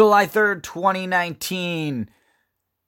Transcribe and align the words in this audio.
July 0.00 0.24
3rd, 0.24 0.62
2019. 0.62 2.08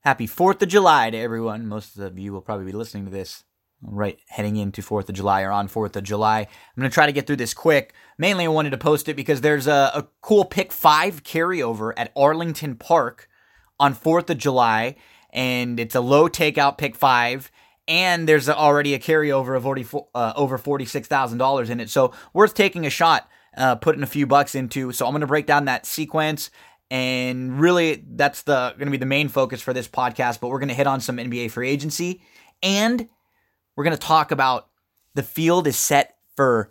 Happy 0.01 0.27
4th 0.27 0.63
of 0.63 0.69
July 0.71 1.11
to 1.11 1.19
everyone. 1.19 1.67
Most 1.67 1.99
of 1.99 2.19
you 2.19 2.33
will 2.33 2.41
probably 2.41 2.65
be 2.65 2.73
listening 2.73 3.05
to 3.05 3.11
this 3.11 3.45
right 3.83 4.19
heading 4.29 4.57
into 4.57 4.81
4th 4.81 5.11
of 5.11 5.15
July 5.15 5.43
or 5.43 5.51
on 5.51 5.69
4th 5.69 5.95
of 5.95 6.05
July. 6.05 6.39
I'm 6.41 6.81
going 6.81 6.89
to 6.89 6.95
try 6.95 7.05
to 7.05 7.13
get 7.13 7.27
through 7.27 7.37
this 7.37 7.53
quick. 7.53 7.93
Mainly, 8.17 8.47
I 8.47 8.49
wanted 8.49 8.71
to 8.71 8.79
post 8.79 9.11
it 9.11 9.17
because 9.17 9.43
there's 9.43 9.67
a, 9.67 9.91
a 9.95 10.09
cool 10.23 10.47
pick 10.47 10.73
five 10.73 11.23
carryover 11.23 11.93
at 11.99 12.13
Arlington 12.17 12.77
Park 12.77 13.29
on 13.79 13.95
4th 13.95 14.31
of 14.31 14.39
July, 14.39 14.97
and 15.35 15.79
it's 15.79 15.95
a 15.95 16.01
low 16.01 16.31
takeout 16.31 16.79
pick 16.79 16.97
five. 16.97 17.53
And 17.87 18.27
there's 18.27 18.49
already 18.49 18.95
a 18.95 18.99
carryover 18.99 19.55
of 19.55 19.65
40, 19.65 19.87
uh, 20.15 20.33
over 20.35 20.57
$46,000 20.57 21.69
in 21.69 21.79
it. 21.79 21.91
So, 21.91 22.15
worth 22.33 22.55
taking 22.55 22.87
a 22.87 22.91
shot, 22.91 23.29
uh, 23.55 23.75
putting 23.75 24.03
a 24.03 24.07
few 24.07 24.27
bucks 24.27 24.55
into. 24.55 24.93
So, 24.93 25.05
I'm 25.05 25.13
going 25.13 25.21
to 25.21 25.27
break 25.27 25.45
down 25.45 25.67
that 25.67 25.85
sequence 25.85 26.49
and 26.93 27.59
really 27.59 28.05
that's 28.07 28.43
the 28.43 28.75
going 28.77 28.85
to 28.85 28.91
be 28.91 28.99
the 28.99 29.07
main 29.07 29.29
focus 29.29 29.63
for 29.63 29.73
this 29.73 29.89
podcast 29.89 30.41
but 30.41 30.49
we're 30.49 30.59
going 30.59 30.69
to 30.69 30.75
hit 30.75 30.87
on 30.87 31.01
some 31.01 31.17
nba 31.17 31.51
free 31.51 31.71
agency. 31.71 32.23
And 32.63 33.09
we're 33.75 33.85
going 33.85 33.97
to 33.97 34.07
talk 34.07 34.31
about 34.31 34.69
the 35.15 35.23
field 35.23 35.67
is 35.67 35.77
set 35.77 36.19
for 36.37 36.71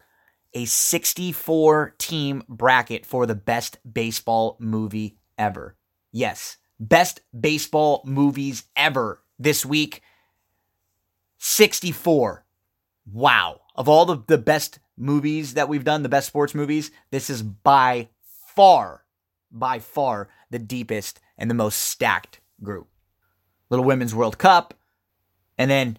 a 0.53 0.65
64 0.65 1.95
team 1.97 2.43
bracket 2.47 3.05
for 3.05 3.25
the 3.25 3.35
best 3.35 3.79
baseball 3.91 4.57
movie 4.59 5.17
ever. 5.37 5.75
Yes 6.11 6.57
best 6.79 7.21
baseball 7.39 8.01
movies 8.05 8.63
ever 8.75 9.21
this 9.39 9.65
week. 9.65 10.01
64 11.39 12.45
wow. 13.11 13.61
Of 13.73 13.89
all 13.89 14.05
the, 14.05 14.21
the 14.27 14.37
best 14.37 14.77
movies 14.97 15.55
that 15.55 15.67
we've 15.67 15.83
done 15.83 16.03
the 16.03 16.09
best 16.09 16.27
sports 16.27 16.53
movies 16.53 16.91
this 17.09 17.31
is 17.31 17.41
by 17.41 18.09
far 18.55 19.00
by 19.51 19.79
far 19.79 20.29
the 20.49 20.59
deepest 20.59 21.19
and 21.37 21.49
the 21.49 21.55
most 21.55 21.79
stacked 21.79 22.39
group. 22.63 22.87
Little 23.69 23.85
Women's 23.85 24.15
World 24.15 24.37
Cup. 24.37 24.73
And 25.57 25.69
then 25.69 25.97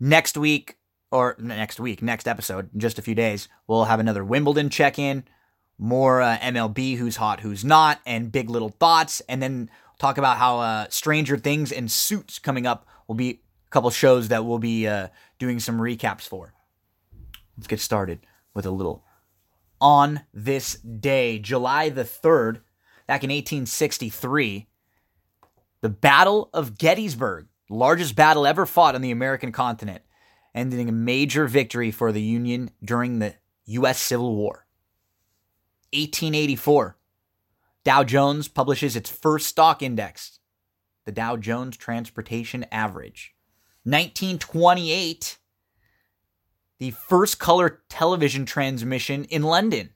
next 0.00 0.36
week, 0.36 0.76
or 1.10 1.36
next 1.38 1.78
week, 1.78 2.02
next 2.02 2.26
episode, 2.26 2.70
in 2.72 2.80
just 2.80 2.98
a 2.98 3.02
few 3.02 3.14
days, 3.14 3.48
we'll 3.66 3.84
have 3.84 4.00
another 4.00 4.24
Wimbledon 4.24 4.70
check 4.70 4.98
in, 4.98 5.24
more 5.78 6.22
uh, 6.22 6.38
MLB, 6.38 6.96
who's 6.96 7.16
hot, 7.16 7.40
who's 7.40 7.64
not, 7.64 8.00
and 8.06 8.32
big 8.32 8.48
little 8.48 8.70
thoughts. 8.70 9.20
And 9.28 9.42
then 9.42 9.70
talk 9.98 10.18
about 10.18 10.38
how 10.38 10.58
uh, 10.60 10.86
Stranger 10.88 11.36
Things 11.36 11.70
and 11.70 11.90
Suits 11.90 12.38
coming 12.38 12.66
up 12.66 12.86
will 13.06 13.14
be 13.14 13.30
a 13.30 13.70
couple 13.70 13.90
shows 13.90 14.28
that 14.28 14.44
we'll 14.44 14.58
be 14.58 14.86
uh, 14.86 15.08
doing 15.38 15.60
some 15.60 15.78
recaps 15.78 16.22
for. 16.22 16.54
Let's 17.56 17.66
get 17.66 17.80
started 17.80 18.20
with 18.54 18.64
a 18.64 18.70
little 18.70 19.04
on 19.82 20.20
this 20.32 20.74
day, 20.74 21.40
July 21.40 21.88
the 21.88 22.04
3rd, 22.04 22.60
back 23.06 23.24
in 23.24 23.30
1863, 23.30 24.68
the 25.80 25.88
Battle 25.88 26.48
of 26.52 26.78
Gettysburg, 26.78 27.48
largest 27.68 28.14
battle 28.14 28.46
ever 28.46 28.66
fought 28.66 28.94
on 28.94 29.02
the 29.02 29.10
American 29.10 29.52
continent, 29.52 30.02
ending 30.54 30.88
a 30.88 30.92
major 30.92 31.46
victory 31.46 31.90
for 31.90 32.12
the 32.12 32.22
Union 32.22 32.70
during 32.84 33.18
the 33.18 33.34
U.S. 33.66 34.00
Civil 34.00 34.34
War. 34.36 34.66
1884, 35.92 36.96
Dow 37.84 38.04
Jones 38.04 38.48
publishes 38.48 38.96
its 38.96 39.10
first 39.10 39.46
stock 39.48 39.82
index, 39.82 40.38
the 41.04 41.12
Dow 41.12 41.36
Jones 41.36 41.76
Transportation 41.76 42.64
Average. 42.70 43.34
1928, 43.84 45.38
the 46.78 46.92
first 46.92 47.38
color 47.38 47.82
television 47.88 48.46
transmission 48.46 49.24
in 49.24 49.42
London. 49.42 49.90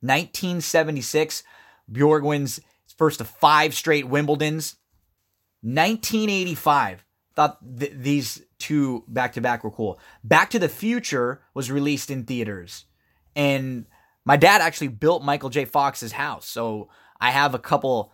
1976, 0.00 1.42
Borg 1.88 2.24
wins 2.24 2.60
first 2.96 3.20
of 3.20 3.28
five 3.28 3.74
straight 3.74 4.06
Wimbledons. 4.06 4.76
1985. 5.62 7.04
Thought 7.34 7.78
th- 7.78 7.92
these 7.94 8.42
two 8.58 9.04
back 9.08 9.32
to 9.34 9.40
back 9.40 9.64
were 9.64 9.70
cool. 9.70 9.98
Back 10.22 10.50
to 10.50 10.58
the 10.58 10.68
Future 10.68 11.42
was 11.54 11.70
released 11.70 12.10
in 12.10 12.24
theaters. 12.24 12.84
And 13.34 13.86
my 14.24 14.36
dad 14.36 14.60
actually 14.60 14.88
built 14.88 15.24
Michael 15.24 15.50
J. 15.50 15.64
Fox's 15.64 16.12
house. 16.12 16.46
So 16.46 16.88
I 17.20 17.30
have 17.30 17.54
a 17.54 17.58
couple 17.58 18.12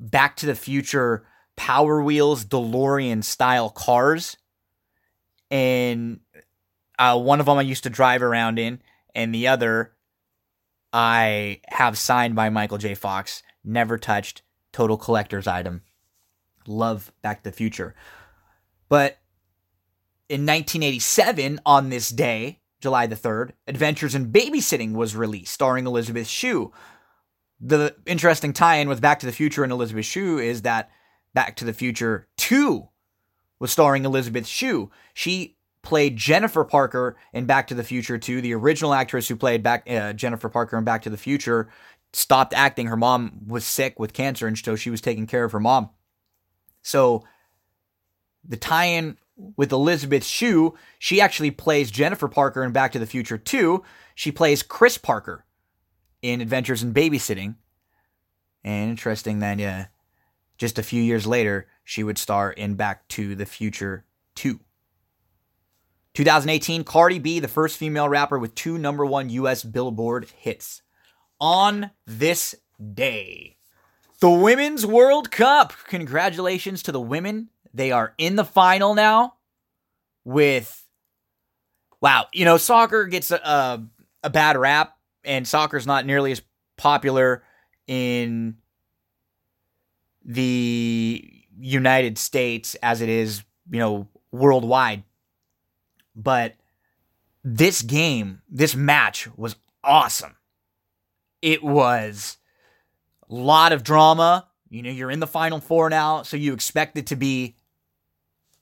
Back 0.00 0.36
to 0.36 0.46
the 0.46 0.54
Future 0.54 1.26
Power 1.56 2.00
Wheels 2.00 2.44
DeLorean 2.44 3.24
style 3.24 3.68
cars. 3.68 4.36
And 5.50 6.20
uh, 6.98 7.18
one 7.18 7.40
of 7.40 7.46
them 7.46 7.58
I 7.58 7.62
used 7.62 7.82
to 7.82 7.90
drive 7.90 8.22
around 8.22 8.58
in, 8.58 8.80
and 9.14 9.34
the 9.34 9.48
other 9.48 9.92
I 10.92 11.60
have 11.68 11.98
signed 11.98 12.34
by 12.34 12.48
Michael 12.50 12.78
J. 12.78 12.94
Fox, 12.94 13.42
never 13.64 13.98
touched, 13.98 14.42
total 14.72 14.96
collector's 14.96 15.46
item. 15.46 15.82
Love 16.66 17.12
Back 17.22 17.42
to 17.42 17.50
the 17.50 17.56
Future. 17.56 17.94
But 18.88 19.18
in 20.28 20.46
1987, 20.46 21.60
on 21.66 21.88
this 21.88 22.10
day, 22.10 22.60
July 22.80 23.06
the 23.06 23.16
3rd, 23.16 23.52
Adventures 23.66 24.14
in 24.14 24.32
Babysitting 24.32 24.92
was 24.92 25.16
released, 25.16 25.52
starring 25.52 25.86
Elizabeth 25.86 26.28
Shue. 26.28 26.72
The 27.60 27.96
interesting 28.06 28.52
tie 28.52 28.76
in 28.76 28.88
with 28.88 29.00
Back 29.00 29.20
to 29.20 29.26
the 29.26 29.32
Future 29.32 29.64
and 29.64 29.72
Elizabeth 29.72 30.06
Shue 30.06 30.38
is 30.38 30.62
that 30.62 30.90
Back 31.34 31.56
to 31.56 31.64
the 31.64 31.72
Future 31.72 32.28
2 32.36 32.88
was 33.58 33.72
starring 33.72 34.04
Elizabeth 34.04 34.46
Shue. 34.46 34.90
She 35.12 35.57
played 35.82 36.16
Jennifer 36.16 36.64
Parker 36.64 37.16
in 37.32 37.46
Back 37.46 37.68
to 37.68 37.74
the 37.74 37.84
Future 37.84 38.18
2. 38.18 38.40
The 38.40 38.54
original 38.54 38.94
actress 38.94 39.28
who 39.28 39.36
played 39.36 39.62
back 39.62 39.88
uh, 39.88 40.12
Jennifer 40.12 40.48
Parker 40.48 40.76
in 40.76 40.84
Back 40.84 41.02
to 41.02 41.10
the 41.10 41.16
Future 41.16 41.68
stopped 42.12 42.54
acting. 42.54 42.86
Her 42.86 42.96
mom 42.96 43.40
was 43.46 43.64
sick 43.64 43.98
with 43.98 44.12
cancer, 44.12 44.46
and 44.46 44.58
so 44.58 44.76
she 44.76 44.90
was 44.90 45.00
taking 45.00 45.26
care 45.26 45.44
of 45.44 45.52
her 45.52 45.60
mom. 45.60 45.90
So 46.82 47.24
the 48.44 48.56
tie-in 48.56 49.18
with 49.56 49.72
Elizabeth 49.72 50.24
Shue, 50.24 50.74
she 50.98 51.20
actually 51.20 51.50
plays 51.50 51.90
Jennifer 51.90 52.28
Parker 52.28 52.64
in 52.64 52.72
Back 52.72 52.92
to 52.92 52.98
the 52.98 53.06
Future 53.06 53.38
2. 53.38 53.82
She 54.14 54.32
plays 54.32 54.62
Chris 54.62 54.98
Parker 54.98 55.44
in 56.22 56.40
Adventures 56.40 56.82
in 56.82 56.92
Babysitting. 56.92 57.56
And 58.64 58.90
interesting 58.90 59.38
that 59.38 59.60
uh, 59.60 59.84
just 60.56 60.78
a 60.78 60.82
few 60.82 61.02
years 61.02 61.26
later, 61.26 61.68
she 61.84 62.02
would 62.02 62.18
star 62.18 62.50
in 62.50 62.74
Back 62.74 63.06
to 63.08 63.34
the 63.34 63.46
Future 63.46 64.04
2. 64.34 64.60
2018, 66.14 66.84
Cardi 66.84 67.18
B, 67.18 67.38
the 67.38 67.48
first 67.48 67.76
female 67.76 68.08
rapper 68.08 68.38
with 68.38 68.54
two 68.54 68.78
number 68.78 69.06
one 69.06 69.30
US 69.30 69.62
Billboard 69.62 70.28
hits. 70.36 70.82
On 71.40 71.90
this 72.06 72.54
day, 72.94 73.56
the 74.20 74.30
Women's 74.30 74.84
World 74.84 75.30
Cup. 75.30 75.72
Congratulations 75.86 76.82
to 76.84 76.92
the 76.92 77.00
women. 77.00 77.50
They 77.72 77.92
are 77.92 78.14
in 78.18 78.36
the 78.36 78.44
final 78.44 78.94
now 78.94 79.34
with, 80.24 80.84
wow, 82.00 82.26
you 82.32 82.44
know, 82.44 82.56
soccer 82.56 83.06
gets 83.06 83.30
a, 83.30 83.36
a, 83.36 83.84
a 84.24 84.30
bad 84.30 84.56
rap, 84.56 84.96
and 85.24 85.46
soccer's 85.46 85.86
not 85.86 86.06
nearly 86.06 86.32
as 86.32 86.42
popular 86.76 87.44
in 87.86 88.56
the 90.24 91.32
United 91.58 92.18
States 92.18 92.74
as 92.76 93.00
it 93.00 93.08
is, 93.08 93.42
you 93.70 93.78
know, 93.78 94.08
worldwide. 94.32 95.04
But 96.18 96.56
this 97.44 97.80
game, 97.80 98.42
this 98.50 98.74
match 98.74 99.28
was 99.36 99.54
awesome. 99.84 100.36
It 101.40 101.62
was 101.62 102.38
a 103.30 103.34
lot 103.34 103.72
of 103.72 103.84
drama. 103.84 104.48
You 104.68 104.82
know, 104.82 104.90
you're 104.90 105.12
in 105.12 105.20
the 105.20 105.26
final 105.26 105.60
four 105.60 105.88
now, 105.88 106.22
so 106.24 106.36
you 106.36 106.52
expect 106.52 106.98
it 106.98 107.06
to 107.06 107.16
be 107.16 107.56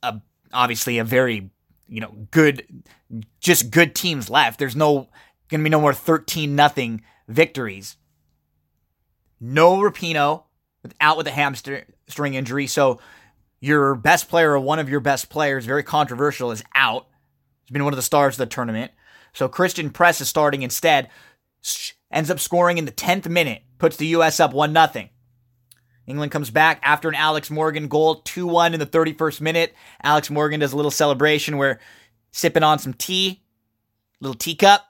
a 0.02 0.20
obviously 0.52 0.98
a 0.98 1.04
very, 1.04 1.50
you 1.88 2.00
know, 2.00 2.28
good 2.30 2.84
just 3.40 3.70
good 3.70 3.94
teams 3.94 4.28
left. 4.28 4.58
There's 4.58 4.76
no 4.76 5.08
going 5.48 5.60
to 5.60 5.64
be 5.64 5.70
no 5.70 5.80
more 5.80 5.94
13 5.94 6.54
nothing 6.54 7.02
victories. 7.26 7.96
No 9.40 9.78
Rapinoe 9.78 10.44
out 11.00 11.16
with 11.16 11.26
a 11.26 11.32
hamstring 11.32 12.34
injury, 12.34 12.66
so 12.66 13.00
your 13.60 13.94
best 13.94 14.28
player 14.28 14.52
or 14.52 14.60
one 14.60 14.78
of 14.78 14.88
your 14.88 15.00
best 15.00 15.28
players, 15.30 15.64
very 15.64 15.82
controversial, 15.82 16.50
is 16.50 16.62
out. 16.74 17.06
He's 17.66 17.72
been 17.72 17.84
one 17.84 17.92
of 17.92 17.96
the 17.98 18.02
stars 18.02 18.34
of 18.34 18.38
the 18.38 18.46
tournament. 18.46 18.92
So 19.32 19.48
Christen 19.48 19.90
Press 19.90 20.20
is 20.20 20.28
starting 20.28 20.62
instead. 20.62 21.10
Ends 22.12 22.30
up 22.30 22.38
scoring 22.38 22.78
in 22.78 22.84
the 22.84 22.92
10th 22.92 23.28
minute, 23.28 23.62
puts 23.78 23.96
the 23.96 24.06
U.S. 24.08 24.38
up 24.38 24.52
1 24.52 24.72
0. 24.72 25.08
England 26.06 26.30
comes 26.30 26.50
back 26.50 26.78
after 26.84 27.08
an 27.08 27.16
Alex 27.16 27.50
Morgan 27.50 27.88
goal, 27.88 28.16
2 28.16 28.46
1 28.46 28.74
in 28.74 28.80
the 28.80 28.86
31st 28.86 29.40
minute. 29.40 29.74
Alex 30.02 30.30
Morgan 30.30 30.60
does 30.60 30.72
a 30.72 30.76
little 30.76 30.92
celebration 30.92 31.56
where 31.56 31.80
sipping 32.30 32.62
on 32.62 32.78
some 32.78 32.94
tea, 32.94 33.42
little 34.20 34.36
teacup, 34.36 34.82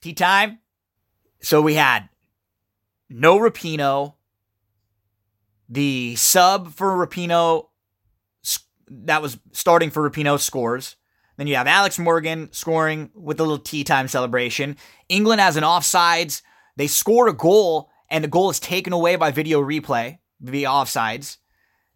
tea 0.00 0.14
time. 0.14 0.58
So 1.42 1.60
we 1.60 1.74
had 1.74 2.08
no 3.10 3.38
Rapinoe. 3.38 4.14
The 5.68 6.14
sub 6.16 6.72
for 6.72 7.06
Rapinoe 7.06 7.66
that 8.88 9.20
was 9.20 9.38
starting 9.52 9.90
for 9.90 10.08
Rapinoe 10.08 10.38
scores. 10.38 10.96
Then 11.36 11.46
you 11.46 11.56
have 11.56 11.66
Alex 11.66 11.98
Morgan 11.98 12.48
scoring 12.52 13.10
with 13.14 13.38
a 13.40 13.42
little 13.42 13.58
tea 13.58 13.84
time 13.84 14.08
celebration. 14.08 14.76
England 15.08 15.40
has 15.40 15.56
an 15.56 15.64
offsides. 15.64 16.42
They 16.76 16.86
score 16.86 17.28
a 17.28 17.32
goal, 17.32 17.90
and 18.10 18.24
the 18.24 18.28
goal 18.28 18.50
is 18.50 18.60
taken 18.60 18.92
away 18.92 19.16
by 19.16 19.30
video 19.30 19.60
replay 19.60 20.18
via 20.40 20.68
offsides. 20.68 21.38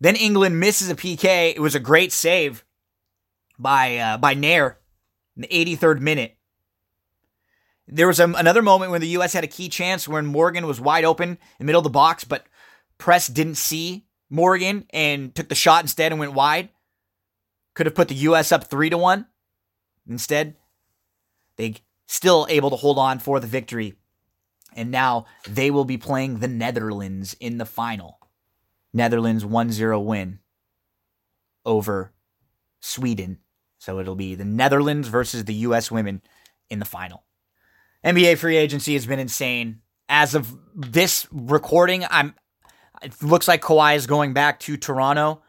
Then 0.01 0.17
England 0.17 0.59
misses 0.59 0.91
a 0.91 0.95
PK. 0.95 1.55
It 1.55 1.61
was 1.61 1.75
a 1.75 1.81
great 1.81 2.13
save 2.13 2.65
by 3.59 3.97
uh, 3.99 4.19
by 4.19 4.35
Naeher 4.35 4.77
in 5.37 5.43
the 5.43 5.49
83rd 5.49 6.01
minute. 6.01 6.37
There 7.87 8.07
was 8.07 8.21
a, 8.21 8.25
another 8.25 8.63
moment 8.63 8.93
when 8.93 9.01
the 9.01 9.09
U.S. 9.09 9.33
had 9.33 9.45
a 9.45 9.49
key 9.49 9.69
chance 9.69 10.07
when 10.07 10.27
Morgan 10.27 10.67
was 10.67 10.81
wide 10.81 11.05
open 11.05 11.31
in 11.31 11.39
the 11.59 11.65
middle 11.65 11.81
of 11.81 11.85
the 11.85 11.91
box, 11.91 12.25
but 12.25 12.47
press 12.99 13.27
didn't 13.27 13.57
see 13.57 14.07
Morgan 14.31 14.87
and 14.91 15.35
took 15.35 15.49
the 15.49 15.55
shot 15.55 15.83
instead 15.83 16.13
and 16.13 16.21
went 16.21 16.33
wide. 16.33 16.69
Could 17.75 17.87
have 17.87 17.95
put 17.95 18.09
the 18.09 18.15
U.S. 18.15 18.53
up 18.53 18.65
three 18.65 18.91
to 18.91 18.99
one. 18.99 19.27
Instead, 20.09 20.57
they 21.57 21.77
still 22.07 22.47
able 22.49 22.71
to 22.71 22.77
hold 22.77 22.99
on 22.99 23.19
for 23.19 23.39
the 23.41 23.47
victory. 23.47 23.95
And 24.75 24.91
now 24.91 25.27
they 25.49 25.71
will 25.71 25.85
be 25.85 25.97
playing 25.97 26.39
the 26.39 26.49
Netherlands 26.49 27.37
in 27.41 27.59
the 27.59 27.67
final. 27.67 28.19
Netherlands 28.93 29.45
1 29.45 29.73
0 29.73 30.01
win 30.01 30.41
over 31.65 32.13
Sweden. 32.81 33.39
So 33.79 33.99
it'll 33.99 34.17
be 34.17 34.35
the 34.35 34.45
Netherlands 34.45 35.09
versus 35.09 35.45
the 35.45 35.55
U.S. 35.55 35.91
women 35.91 36.23
in 36.69 36.79
the 36.79 36.85
final. 36.85 37.25
NBA 38.05 38.39
free 38.39 38.57
agency 38.57 38.95
has 38.95 39.07
been 39.07 39.19
insane. 39.19 39.81
As 40.09 40.35
of 40.35 40.57
this 40.75 41.27
recording, 41.31 42.05
I'm. 42.11 42.35
It 43.03 43.23
looks 43.23 43.49
like 43.49 43.63
Kawhi 43.63 43.97
is 43.97 44.07
going 44.07 44.35
back 44.35 44.61
to 44.61 44.77
Toronto. 44.77 45.43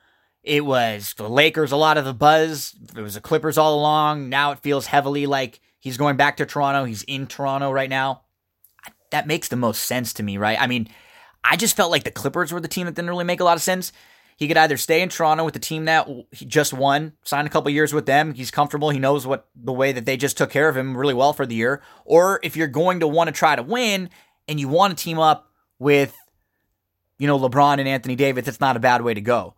It 0.43 0.65
was 0.65 1.13
the 1.17 1.29
Lakers, 1.29 1.71
a 1.71 1.77
lot 1.77 1.97
of 1.97 2.05
the 2.05 2.13
buzz. 2.13 2.75
It 2.95 3.01
was 3.01 3.13
the 3.13 3.21
Clippers 3.21 3.57
all 3.57 3.79
along. 3.79 4.29
Now 4.29 4.51
it 4.51 4.59
feels 4.59 4.87
heavily 4.87 5.27
like 5.27 5.59
he's 5.79 5.97
going 5.97 6.17
back 6.17 6.37
to 6.37 6.45
Toronto. 6.45 6.85
He's 6.85 7.03
in 7.03 7.27
Toronto 7.27 7.71
right 7.71 7.89
now. 7.89 8.21
That 9.11 9.27
makes 9.27 9.49
the 9.49 9.55
most 9.55 9.83
sense 9.83 10.13
to 10.13 10.23
me, 10.23 10.37
right? 10.37 10.59
I 10.59 10.67
mean, 10.67 10.87
I 11.43 11.57
just 11.57 11.75
felt 11.75 11.91
like 11.91 12.03
the 12.03 12.11
Clippers 12.11 12.51
were 12.51 12.59
the 12.59 12.67
team 12.67 12.85
that 12.85 12.95
didn't 12.95 13.09
really 13.09 13.23
make 13.23 13.39
a 13.39 13.43
lot 13.43 13.57
of 13.57 13.61
sense. 13.61 13.91
He 14.37 14.47
could 14.47 14.57
either 14.57 14.77
stay 14.77 15.01
in 15.01 15.09
Toronto 15.09 15.43
with 15.43 15.53
the 15.53 15.59
team 15.59 15.85
that 15.85 16.09
he 16.31 16.45
just 16.45 16.73
won, 16.73 17.13
sign 17.23 17.45
a 17.45 17.49
couple 17.49 17.69
years 17.69 17.93
with 17.93 18.07
them. 18.07 18.33
He's 18.33 18.49
comfortable. 18.49 18.89
He 18.89 18.97
knows 18.97 19.27
what 19.27 19.47
the 19.55 19.73
way 19.73 19.91
that 19.91 20.05
they 20.05 20.17
just 20.17 20.37
took 20.37 20.49
care 20.49 20.67
of 20.67 20.75
him 20.75 20.97
really 20.97 21.13
well 21.13 21.33
for 21.33 21.45
the 21.45 21.53
year. 21.53 21.83
Or 22.05 22.39
if 22.41 22.55
you're 22.55 22.67
going 22.67 23.01
to 23.01 23.07
want 23.07 23.27
to 23.27 23.31
try 23.31 23.55
to 23.55 23.61
win 23.61 24.09
and 24.47 24.59
you 24.59 24.67
want 24.67 24.97
to 24.97 25.03
team 25.03 25.19
up 25.19 25.51
with, 25.77 26.15
you 27.19 27.27
know, 27.27 27.37
LeBron 27.37 27.77
and 27.77 27.87
Anthony 27.87 28.15
Davis, 28.15 28.47
it's 28.47 28.59
not 28.59 28.75
a 28.75 28.79
bad 28.79 29.03
way 29.03 29.13
to 29.13 29.21
go. 29.21 29.53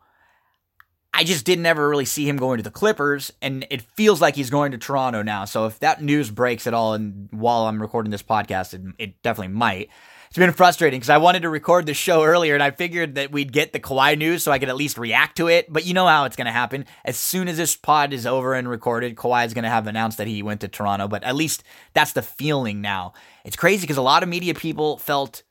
I 1.13 1.23
just 1.23 1.45
didn't 1.45 1.65
ever 1.65 1.87
really 1.87 2.05
see 2.05 2.27
him 2.27 2.37
going 2.37 2.57
to 2.57 2.63
the 2.63 2.71
Clippers, 2.71 3.31
and 3.41 3.67
it 3.69 3.81
feels 3.81 4.19
like 4.19 4.35
he's 4.35 4.49
going 4.49 4.71
to 4.71 4.77
Toronto 4.77 5.21
now. 5.21 5.45
So 5.45 5.67
if 5.67 5.79
that 5.79 6.01
news 6.01 6.31
breaks 6.31 6.65
at 6.65 6.73
all, 6.73 6.93
and 6.93 7.27
while 7.31 7.67
I'm 7.67 7.81
recording 7.81 8.11
this 8.11 8.23
podcast, 8.23 8.73
it, 8.73 8.81
it 8.97 9.21
definitely 9.21 9.53
might 9.53 9.89
it's 10.33 10.39
been 10.39 10.51
frustrating 10.51 10.99
because 10.99 11.11
I 11.11 11.19
wanted 11.19 11.43
to 11.43 11.49
record 11.49 11.85
the 11.85 11.93
show 11.93 12.23
earlier 12.23 12.55
and 12.55 12.63
I 12.63 12.71
figured 12.71 13.13
that 13.15 13.31
we'd 13.31 13.53
get 13.53 13.71
the 13.71 13.79
Kawhi 13.79 14.17
news 14.17 14.41
so 14.41 14.51
I 14.51 14.57
could 14.57 14.67
at 14.67 14.75
least 14.75 14.97
react 14.97 15.37
to 15.37 15.47
it. 15.47 15.71
But 15.71 15.85
you 15.85 15.93
know 15.93 16.07
how 16.07 16.25
it's 16.25 16.35
going 16.35 16.47
to 16.47 16.51
happen. 16.51 16.87
As 17.05 17.17
soon 17.17 17.47
as 17.47 17.55
this 17.55 17.75
pod 17.75 18.13
is 18.13 18.25
over 18.25 18.55
and 18.55 18.67
recorded, 18.67 19.15
Kawhi 19.15 19.45
is 19.45 19.53
going 19.53 19.65
to 19.65 19.69
have 19.69 19.85
announced 19.85 20.17
that 20.17 20.25
he 20.25 20.41
went 20.41 20.61
to 20.61 20.67
Toronto. 20.67 21.07
But 21.07 21.23
at 21.23 21.35
least 21.35 21.61
that's 21.93 22.13
the 22.13 22.23
feeling 22.23 22.81
now. 22.81 23.13
It's 23.45 23.55
crazy 23.55 23.81
because 23.81 23.97
a 23.97 24.01
lot 24.01 24.23
of 24.23 24.29
media 24.29 24.55
people 24.55 24.97
felt 24.97 25.43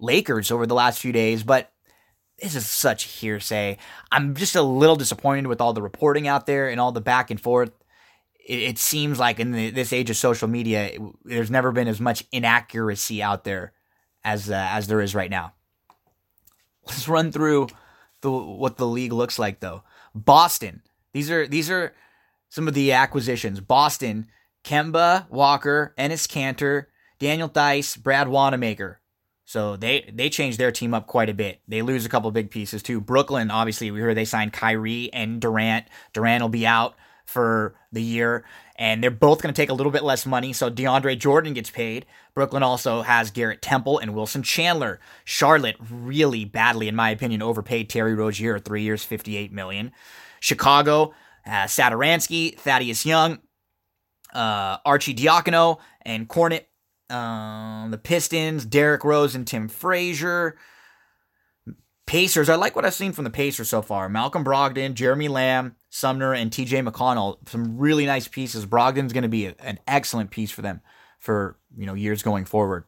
Lakers 0.00 0.50
over 0.50 0.64
the 0.64 0.74
last 0.74 0.98
few 0.98 1.12
days, 1.12 1.42
but 1.42 1.70
this 2.40 2.54
is 2.54 2.66
such 2.66 3.04
hearsay. 3.04 3.76
I'm 4.10 4.34
just 4.34 4.56
a 4.56 4.62
little 4.62 4.96
disappointed 4.96 5.46
with 5.46 5.60
all 5.60 5.72
the 5.72 5.82
reporting 5.82 6.26
out 6.28 6.46
there 6.46 6.68
and 6.68 6.80
all 6.80 6.92
the 6.92 7.00
back 7.00 7.30
and 7.30 7.40
forth. 7.40 7.72
It, 8.46 8.60
it 8.60 8.78
seems 8.78 9.18
like 9.18 9.40
in 9.40 9.52
the, 9.52 9.70
this 9.70 9.92
age 9.92 10.10
of 10.10 10.16
social 10.16 10.48
media, 10.48 10.86
it, 10.86 11.00
there's 11.24 11.50
never 11.50 11.72
been 11.72 11.88
as 11.88 12.00
much 12.00 12.24
inaccuracy 12.32 13.22
out 13.22 13.44
there 13.44 13.72
as 14.24 14.50
uh, 14.50 14.68
as 14.70 14.86
there 14.86 15.00
is 15.00 15.14
right 15.14 15.30
now. 15.30 15.54
Let's 16.86 17.08
run 17.08 17.32
through 17.32 17.68
the 18.20 18.30
what 18.30 18.76
the 18.76 18.86
league 18.86 19.12
looks 19.12 19.38
like 19.38 19.60
though. 19.60 19.82
Boston. 20.14 20.82
These 21.12 21.30
are 21.30 21.46
these 21.46 21.70
are 21.70 21.94
some 22.48 22.68
of 22.68 22.74
the 22.74 22.92
acquisitions. 22.92 23.60
Boston, 23.60 24.28
Kemba 24.64 25.28
Walker, 25.30 25.94
Enes 25.98 26.28
Kanter, 26.28 26.86
Daniel 27.18 27.48
Theis, 27.48 27.96
Brad 27.96 28.28
Wanamaker. 28.28 28.99
So 29.50 29.74
they 29.74 30.08
they 30.14 30.30
changed 30.30 30.58
their 30.60 30.70
team 30.70 30.94
up 30.94 31.08
quite 31.08 31.28
a 31.28 31.34
bit. 31.34 31.60
They 31.66 31.82
lose 31.82 32.06
a 32.06 32.08
couple 32.08 32.30
big 32.30 32.52
pieces 32.52 32.84
too. 32.84 33.00
Brooklyn, 33.00 33.50
obviously, 33.50 33.90
we 33.90 33.98
heard 33.98 34.16
they 34.16 34.24
signed 34.24 34.52
Kyrie 34.52 35.12
and 35.12 35.40
Durant. 35.40 35.86
Durant 36.12 36.40
will 36.40 36.48
be 36.50 36.68
out 36.68 36.94
for 37.24 37.74
the 37.90 38.00
year 38.00 38.44
and 38.76 39.02
they're 39.02 39.10
both 39.10 39.42
going 39.42 39.52
to 39.52 39.60
take 39.60 39.68
a 39.68 39.74
little 39.74 39.90
bit 39.90 40.04
less 40.04 40.24
money. 40.24 40.52
So 40.52 40.70
DeAndre 40.70 41.18
Jordan 41.18 41.52
gets 41.52 41.68
paid. 41.68 42.06
Brooklyn 42.32 42.62
also 42.62 43.02
has 43.02 43.32
Garrett 43.32 43.60
Temple 43.60 43.98
and 43.98 44.14
Wilson 44.14 44.44
Chandler. 44.44 45.00
Charlotte 45.24 45.76
really 45.90 46.44
badly, 46.44 46.86
in 46.86 46.94
my 46.94 47.10
opinion, 47.10 47.42
overpaid 47.42 47.90
Terry 47.90 48.14
Rozier 48.14 48.60
three 48.60 48.82
years, 48.82 49.02
fifty-eight 49.02 49.50
million. 49.50 49.90
Chicago, 50.38 51.12
uh, 51.44 51.64
Satoransky, 51.64 52.56
Thaddeus 52.56 53.04
Young, 53.04 53.40
uh, 54.32 54.78
Arcidiacono, 54.86 55.78
and 56.02 56.28
Kornet. 56.28 56.66
Um, 57.10 57.90
the 57.90 57.98
Pistons, 57.98 58.64
Derrick 58.64 59.04
Rose 59.04 59.34
and 59.34 59.46
Tim 59.46 59.68
Frazier. 59.68 60.56
Pacers, 62.06 62.48
I 62.48 62.56
like 62.56 62.74
what 62.74 62.84
I've 62.84 62.94
seen 62.94 63.12
from 63.12 63.22
the 63.22 63.30
Pacers 63.30 63.68
so 63.68 63.82
far. 63.82 64.08
Malcolm 64.08 64.44
Brogdon, 64.44 64.94
Jeremy 64.94 65.28
Lamb, 65.28 65.76
Sumner, 65.90 66.34
and 66.34 66.50
TJ 66.50 66.84
McConnell. 66.88 67.36
Some 67.48 67.78
really 67.78 68.04
nice 68.04 68.26
pieces. 68.26 68.66
Brogdon's 68.66 69.12
going 69.12 69.22
to 69.22 69.28
be 69.28 69.46
a, 69.46 69.54
an 69.60 69.78
excellent 69.86 70.32
piece 70.32 70.50
for 70.50 70.62
them 70.62 70.80
for 71.20 71.56
you 71.76 71.86
know 71.86 71.94
years 71.94 72.22
going 72.22 72.46
forward. 72.46 72.84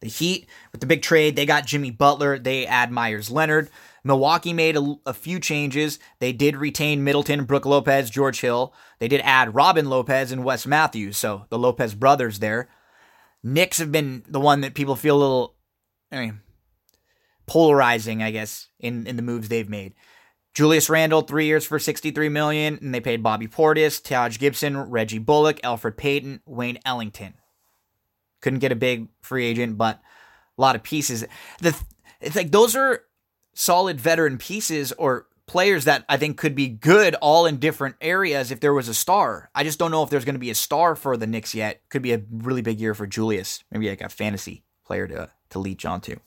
The 0.00 0.08
Heat 0.08 0.48
with 0.72 0.80
the 0.80 0.86
big 0.86 1.02
trade, 1.02 1.36
they 1.36 1.46
got 1.46 1.66
Jimmy 1.66 1.90
Butler. 1.90 2.38
They 2.38 2.66
add 2.66 2.90
Meyers 2.90 3.30
Leonard. 3.30 3.70
Milwaukee 4.02 4.54
made 4.54 4.76
a, 4.76 4.94
a, 5.04 5.12
few 5.12 5.38
changes. 5.38 5.98
They 6.20 6.32
did 6.32 6.56
retain 6.56 7.04
Middleton, 7.04 7.44
Brook 7.44 7.66
Lopez, 7.66 8.08
George 8.08 8.40
Hill. 8.40 8.72
They 8.98 9.08
did 9.08 9.20
add 9.20 9.54
Robin 9.54 9.90
Lopez 9.90 10.32
and 10.32 10.42
Wes 10.42 10.66
Matthews, 10.66 11.18
so 11.18 11.44
the 11.50 11.58
Lopez 11.58 11.94
brothers 11.94 12.38
there. 12.38 12.68
Knicks 13.42 13.78
have 13.78 13.90
been 13.90 14.22
the 14.28 14.40
one 14.40 14.60
that 14.60 14.74
people 14.74 14.96
feel 14.96 15.16
a 15.16 15.18
little, 15.18 15.56
I 16.12 16.20
mean, 16.20 16.40
polarizing, 17.46 18.22
I 18.22 18.30
guess, 18.30 18.68
in, 18.78 19.06
in 19.06 19.16
the 19.16 19.22
moves 19.22 19.48
they've 19.48 19.68
made. 19.68 19.94
Julius 20.52 20.90
Randle, 20.90 21.22
three 21.22 21.46
years 21.46 21.64
for 21.64 21.78
63 21.78 22.28
million, 22.28 22.78
and 22.82 22.92
they 22.92 23.00
paid 23.00 23.22
Bobby 23.22 23.46
Portis, 23.46 24.02
Taj 24.02 24.38
Gibson, 24.38 24.76
Reggie 24.76 25.18
Bullock, 25.18 25.60
Elfrid 25.62 25.96
Payton, 25.96 26.40
Wayne 26.44 26.78
Ellington. 26.84 27.34
Couldn't 28.40 28.58
get 28.58 28.72
a 28.72 28.76
big 28.76 29.08
free 29.22 29.46
agent, 29.46 29.78
but 29.78 30.00
a 30.58 30.60
lot 30.60 30.76
of 30.76 30.82
pieces. 30.82 31.24
The 31.60 31.80
it's 32.20 32.36
like 32.36 32.50
those 32.50 32.74
are 32.76 33.04
solid 33.54 34.00
veteran 34.00 34.38
pieces 34.38 34.92
or 34.92 35.26
players 35.50 35.86
that 35.86 36.04
I 36.08 36.16
think 36.16 36.36
could 36.36 36.54
be 36.54 36.68
good 36.68 37.16
all 37.16 37.44
in 37.44 37.56
different 37.56 37.96
areas 38.00 38.52
if 38.52 38.60
there 38.60 38.72
was 38.72 38.86
a 38.86 38.94
star. 38.94 39.50
I 39.52 39.64
just 39.64 39.80
don't 39.80 39.90
know 39.90 40.04
if 40.04 40.08
there's 40.08 40.24
going 40.24 40.36
to 40.36 40.38
be 40.38 40.50
a 40.50 40.54
star 40.54 40.94
for 40.94 41.16
the 41.16 41.26
Knicks 41.26 41.56
yet. 41.56 41.82
Could 41.88 42.02
be 42.02 42.12
a 42.12 42.22
really 42.30 42.62
big 42.62 42.80
year 42.80 42.94
for 42.94 43.04
Julius. 43.04 43.64
Maybe 43.68 43.90
like 43.90 44.00
a 44.00 44.08
fantasy 44.08 44.62
player 44.86 45.08
to 45.08 45.28
to 45.50 45.58
leech 45.58 45.84
onto. 45.84 46.20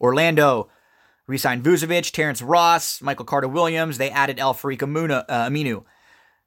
Orlando 0.00 0.68
re-signed 1.28 1.62
Vucevic, 1.62 2.10
Terrence 2.10 2.42
Ross, 2.42 3.00
Michael 3.00 3.24
Carter 3.24 3.46
Williams. 3.46 3.98
They 3.98 4.10
added 4.10 4.40
Al-Farouq 4.40 4.78
Amuna, 4.78 5.24
uh, 5.28 5.48
Aminu. 5.48 5.84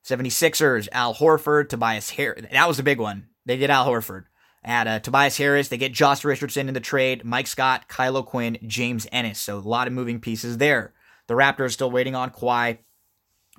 76ers, 0.04 0.90
Al 0.92 1.16
Horford, 1.16 1.70
Tobias 1.70 2.10
Harris. 2.10 2.46
That 2.52 2.68
was 2.68 2.80
a 2.80 2.84
big 2.84 3.00
one. 3.00 3.28
They 3.46 3.56
did 3.56 3.70
Al 3.70 3.88
Horford. 3.88 4.26
Add 4.66 4.88
uh, 4.90 5.00
Tobias 5.00 5.38
Harris. 5.38 5.70
They 5.70 5.78
get 5.78 5.94
Josh 5.94 6.26
Richardson 6.26 6.68
in 6.68 6.74
the 6.74 6.82
trade. 6.82 7.24
Mike 7.24 7.48
Scott, 7.48 7.88
Kyle 7.88 8.18
O'Quinn, 8.18 8.58
James 8.68 9.08
Ennis. 9.14 9.40
So 9.40 9.58
a 9.58 9.60
lot 9.60 9.88
of 9.88 9.94
moving 9.94 10.20
pieces 10.20 10.58
there. 10.58 10.94
The 11.28 11.34
Raptors 11.34 11.72
still 11.72 11.92
waiting 11.92 12.16
on 12.16 12.32
Kawhi. 12.32 12.80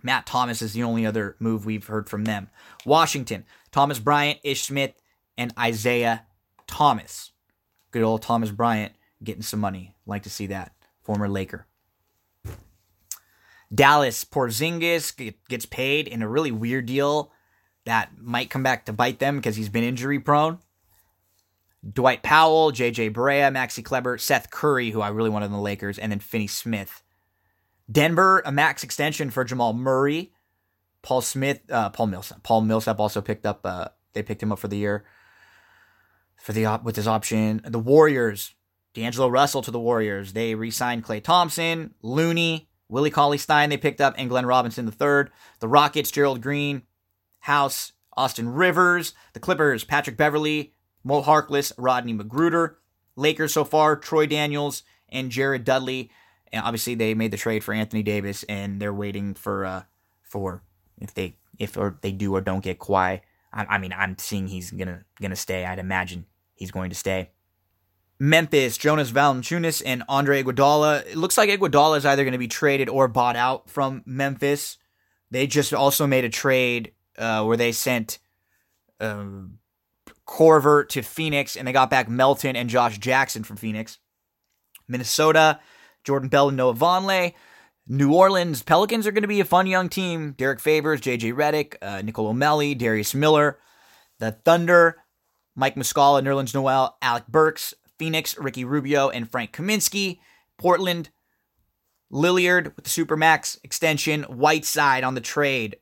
Matt 0.02 0.26
Thomas 0.26 0.60
is 0.60 0.74
the 0.74 0.82
only 0.82 1.06
other 1.06 1.36
move 1.38 1.64
we've 1.64 1.86
heard 1.86 2.08
from 2.08 2.24
them. 2.24 2.50
Washington, 2.84 3.44
Thomas 3.72 3.98
Bryant, 3.98 4.38
Ish 4.44 4.62
Smith, 4.62 4.92
and 5.38 5.52
Isaiah 5.58 6.26
Thomas. 6.66 7.32
Good 7.90 8.02
old 8.02 8.22
Thomas 8.22 8.50
Bryant 8.50 8.92
getting 9.22 9.42
some 9.42 9.60
money. 9.60 9.94
Like 10.06 10.24
to 10.24 10.30
see 10.30 10.46
that. 10.48 10.72
Former 11.02 11.28
Laker. 11.28 11.66
Dallas 13.74 14.24
Porzingis 14.24 15.34
gets 15.48 15.66
paid 15.66 16.06
in 16.06 16.22
a 16.22 16.28
really 16.28 16.52
weird 16.52 16.86
deal 16.86 17.32
that 17.84 18.10
might 18.20 18.50
come 18.50 18.62
back 18.62 18.86
to 18.86 18.92
bite 18.92 19.18
them 19.18 19.36
because 19.36 19.56
he's 19.56 19.68
been 19.68 19.84
injury 19.84 20.18
prone. 20.18 20.58
Dwight 21.92 22.22
Powell, 22.22 22.72
JJ 22.72 23.12
Barea, 23.12 23.52
Maxi 23.52 23.84
Kleber, 23.84 24.16
Seth 24.16 24.50
Curry, 24.50 24.90
who 24.90 25.00
I 25.02 25.08
really 25.08 25.28
wanted 25.28 25.46
in 25.46 25.52
the 25.52 25.58
Lakers, 25.58 25.98
and 25.98 26.10
then 26.10 26.18
Finney 26.18 26.46
Smith. 26.46 27.02
Denver, 27.90 28.42
a 28.44 28.52
max 28.52 28.82
extension 28.82 29.30
for 29.30 29.44
Jamal 29.44 29.72
Murray. 29.72 30.32
Paul 31.02 31.20
Smith, 31.20 31.60
uh, 31.70 31.90
Paul 31.90 32.06
Millsap. 32.06 32.42
Paul 32.42 32.62
Millsap 32.62 32.98
also 32.98 33.20
picked 33.20 33.44
up. 33.44 33.60
Uh, 33.64 33.88
they 34.14 34.22
picked 34.22 34.42
him 34.42 34.52
up 34.52 34.58
for 34.58 34.68
the 34.68 34.78
year 34.78 35.04
for 36.44 36.52
the 36.52 36.66
op- 36.66 36.84
with 36.84 36.96
his 36.96 37.08
option. 37.08 37.60
The 37.64 37.78
Warriors, 37.78 38.54
D'Angelo 38.92 39.28
Russell 39.28 39.62
to 39.62 39.70
the 39.70 39.80
Warriors. 39.80 40.32
They 40.32 40.54
re-signed 40.54 41.04
Klay 41.04 41.22
Thompson, 41.22 41.94
Looney, 42.02 42.68
Willie 42.88 43.10
Cauley 43.10 43.38
Stein. 43.38 43.70
They 43.70 43.76
picked 43.76 44.00
up 44.00 44.14
and 44.18 44.28
Glenn 44.28 44.46
Robinson 44.46 44.86
the 44.86 44.92
third. 44.92 45.30
The 45.60 45.68
Rockets, 45.68 46.10
Gerald 46.10 46.40
Green, 46.42 46.82
House, 47.40 47.92
Austin 48.16 48.48
Rivers. 48.48 49.14
The 49.32 49.40
Clippers, 49.40 49.84
Patrick 49.84 50.16
Beverley, 50.16 50.74
Mo 51.02 51.22
Harkless, 51.22 51.72
Rodney 51.78 52.14
McGruder. 52.14 52.76
Lakers 53.16 53.54
so 53.54 53.64
far, 53.64 53.96
Troy 53.96 54.26
Daniels 54.26 54.82
and 55.08 55.30
Jared 55.30 55.64
Dudley. 55.64 56.10
And 56.52 56.64
obviously 56.64 56.94
they 56.94 57.14
made 57.14 57.30
the 57.30 57.36
trade 57.36 57.64
for 57.64 57.74
Anthony 57.74 58.02
Davis 58.02 58.44
and 58.48 58.80
they're 58.80 58.94
waiting 58.94 59.34
for 59.34 59.64
uh 59.64 59.82
for 60.22 60.62
if 61.00 61.14
they 61.14 61.36
if 61.58 61.76
or 61.76 61.98
they 62.00 62.12
do 62.12 62.34
or 62.34 62.40
don't 62.40 62.62
get 62.62 62.78
Kawhi. 62.78 63.20
I, 63.52 63.64
I 63.64 63.78
mean, 63.78 63.92
I'm 63.92 64.18
seeing 64.18 64.48
he's 64.48 64.70
gonna 64.70 65.04
gonna 65.20 65.36
stay. 65.36 65.64
I'd 65.64 65.78
imagine 65.78 66.26
he's 66.54 66.70
going 66.70 66.90
to 66.90 66.96
stay. 66.96 67.30
Memphis, 68.18 68.78
Jonas 68.78 69.10
Valanciunas, 69.10 69.82
and 69.84 70.04
Andre 70.08 70.42
Iguodala. 70.42 71.06
It 71.06 71.16
looks 71.16 71.36
like 71.36 71.50
Iguodala 71.50 71.98
is 71.98 72.06
either 72.06 72.22
going 72.22 72.32
to 72.32 72.38
be 72.38 72.48
traded 72.48 72.88
or 72.88 73.08
bought 73.08 73.36
out 73.36 73.68
from 73.68 74.02
Memphis. 74.06 74.78
They 75.30 75.46
just 75.46 75.74
also 75.74 76.06
made 76.06 76.24
a 76.24 76.28
trade 76.28 76.92
uh, 77.18 77.44
where 77.44 77.56
they 77.56 77.72
sent 77.72 78.18
um, 79.00 79.58
Korver 80.26 80.88
to 80.90 81.02
Phoenix, 81.02 81.56
and 81.56 81.66
they 81.66 81.72
got 81.72 81.90
back 81.90 82.08
Melton 82.08 82.56
and 82.56 82.70
Josh 82.70 82.98
Jackson 82.98 83.42
from 83.42 83.56
Phoenix. 83.56 83.98
Minnesota, 84.86 85.60
Jordan 86.04 86.28
Bell 86.28 86.48
and 86.48 86.56
Noah 86.56 86.74
Vonleh. 86.74 87.34
New 87.86 88.14
Orleans 88.14 88.62
Pelicans 88.62 89.06
are 89.06 89.12
going 89.12 89.22
to 89.22 89.28
be 89.28 89.40
a 89.40 89.44
fun 89.44 89.66
young 89.66 89.88
team. 89.88 90.32
Derrick 90.32 90.60
Favors, 90.60 91.00
JJ 91.00 91.34
Redick, 91.34 91.76
uh, 91.82 92.00
Nicolo 92.02 92.32
Melli, 92.32 92.76
Darius 92.76 93.14
Miller. 93.14 93.58
The 94.20 94.32
Thunder, 94.32 95.02
Mike 95.54 95.74
Muscala, 95.74 96.22
Nerlens 96.22 96.54
Noel, 96.54 96.96
Alec 97.02 97.26
Burks, 97.26 97.74
Phoenix, 97.98 98.38
Ricky 98.38 98.64
Rubio, 98.64 99.10
and 99.10 99.30
Frank 99.30 99.52
Kaminsky. 99.52 100.20
Portland, 100.56 101.10
Lillard 102.12 102.76
with 102.76 102.84
the 102.84 102.90
Supermax 102.90 103.58
extension. 103.64 104.22
Whiteside 104.24 105.04
on 105.04 105.14
the 105.14 105.20
trade. 105.20 105.76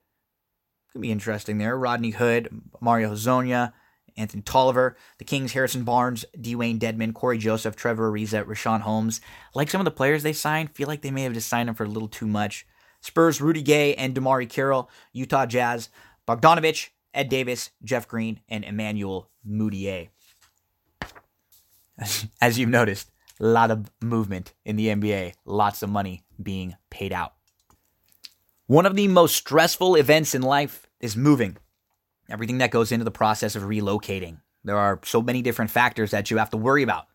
Gonna 0.93 1.03
be 1.03 1.13
interesting 1.13 1.59
there. 1.59 1.77
Rodney 1.79 2.11
Hood, 2.11 2.49
Mario 2.81 3.13
Hezonja, 3.13 3.73
Anthony 4.17 4.43
Tolliver, 4.43 4.97
the 5.19 5.25
Kings, 5.25 5.53
Harrison 5.53 5.85
Barnes, 5.85 6.25
Dewayne 6.37 6.79
Dedmon, 6.79 7.15
Cory 7.15 7.39
Joseph, 7.39 7.77
Trevor 7.77 8.11
Ariza, 8.11 8.45
Richaun 8.45 8.81
Holmes. 8.81 9.21
Like 9.55 9.71
some 9.71 9.81
of 9.81 9.85
the 9.85 9.91
players 9.91 10.23
they 10.23 10.33
signed, 10.33 10.75
feel 10.75 10.89
like 10.89 11.03
they 11.03 11.11
may 11.11 11.23
have 11.23 11.35
just 11.35 11.49
signed 11.49 11.69
them 11.69 11.75
for 11.75 11.85
a 11.85 11.89
little 11.89 12.09
too 12.09 12.27
much. 12.27 12.67
Spurs, 13.01 13.41
Rudy 13.41 13.63
Gay 13.63 13.95
and 13.95 14.15
DeMarre 14.15 14.49
Carroll, 14.49 14.89
Utah 15.13 15.47
Jazz, 15.47 15.89
Bogdanovich, 16.27 16.91
Ed 17.15 17.29
Davis, 17.29 17.71
Jeff 17.83 18.09
Green, 18.09 18.41
and 18.49 18.65
Emmanuel 18.65 19.31
Mudiay. 19.47 20.09
As 22.41 22.59
you've 22.59 22.69
noticed, 22.69 23.11
a 23.41 23.47
lot 23.47 23.71
of 23.71 23.91
movement 24.01 24.55
in 24.65 24.77
the 24.77 24.89
NBA, 24.89 25.35
lots 25.45 25.83
of 25.83 25.91
money 25.91 26.25
being 26.41 26.77
paid 26.91 27.13
out. 27.13 27.35
One 28.67 28.87
of 28.87 28.95
the 28.95 29.09
most 29.09 29.35
stressful 29.37 29.97
events 29.97 30.35
in 30.35 30.43
life 30.43 30.87
is 31.01 31.17
moving 31.17 31.57
everything 32.29 32.59
that 32.59 32.71
goes 32.71 32.93
into 32.93 33.05
the 33.05 33.11
process 33.11 33.57
of 33.57 33.65
relocating. 33.65 34.41
There 34.65 34.79
are 34.79 35.01
so 35.05 35.21
many 35.21 35.43
different 35.43 35.71
factors 35.71 36.11
that 36.13 36.31
you 36.31 36.39
have 36.39 36.51
to 36.51 36.57
worry 36.57 36.83
about. 36.83 37.07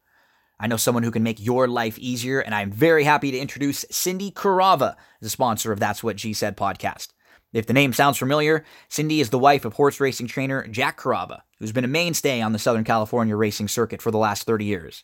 I 0.59 0.67
know 0.67 0.77
someone 0.77 1.03
who 1.03 1.11
can 1.11 1.23
make 1.23 1.39
your 1.39 1.67
life 1.67 1.99
easier, 1.99 2.39
and 2.39 2.53
I'm 2.53 2.71
very 2.71 3.03
happy 3.03 3.31
to 3.31 3.37
introduce 3.37 3.85
Cindy 3.91 4.31
Carava 4.31 4.95
a 5.21 5.29
sponsor 5.29 5.71
of 5.71 5.79
That's 5.79 6.03
What 6.03 6.15
G 6.15 6.33
Said 6.33 6.57
podcast. 6.57 7.09
If 7.53 7.65
the 7.65 7.73
name 7.73 7.93
sounds 7.93 8.17
familiar, 8.17 8.65
Cindy 8.89 9.21
is 9.21 9.29
the 9.29 9.39
wife 9.39 9.65
of 9.65 9.73
horse 9.73 9.99
racing 9.99 10.27
trainer 10.27 10.67
Jack 10.67 10.99
Carava, 10.99 11.41
who's 11.59 11.71
been 11.71 11.85
a 11.85 11.87
mainstay 11.87 12.41
on 12.41 12.53
the 12.53 12.59
Southern 12.59 12.83
California 12.83 13.35
racing 13.35 13.67
circuit 13.67 14.01
for 14.01 14.11
the 14.11 14.17
last 14.17 14.43
30 14.43 14.65
years. 14.65 15.03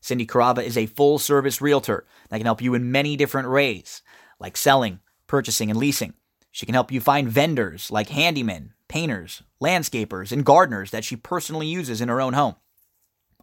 Cindy 0.00 0.26
Carava 0.26 0.62
is 0.62 0.76
a 0.76 0.86
full 0.86 1.18
service 1.18 1.60
realtor 1.60 2.06
that 2.28 2.38
can 2.38 2.46
help 2.46 2.60
you 2.60 2.74
in 2.74 2.90
many 2.90 3.16
different 3.16 3.50
ways, 3.50 4.02
like 4.38 4.56
selling, 4.56 5.00
purchasing, 5.26 5.70
and 5.70 5.78
leasing. 5.78 6.14
She 6.50 6.66
can 6.66 6.74
help 6.74 6.92
you 6.92 7.00
find 7.00 7.28
vendors 7.28 7.90
like 7.90 8.08
handymen, 8.08 8.70
painters, 8.94 9.42
landscapers, 9.60 10.30
and 10.30 10.44
gardeners 10.44 10.92
that 10.92 11.02
she 11.02 11.16
personally 11.16 11.66
uses 11.66 12.00
in 12.00 12.08
her 12.08 12.20
own 12.20 12.32
home. 12.32 12.54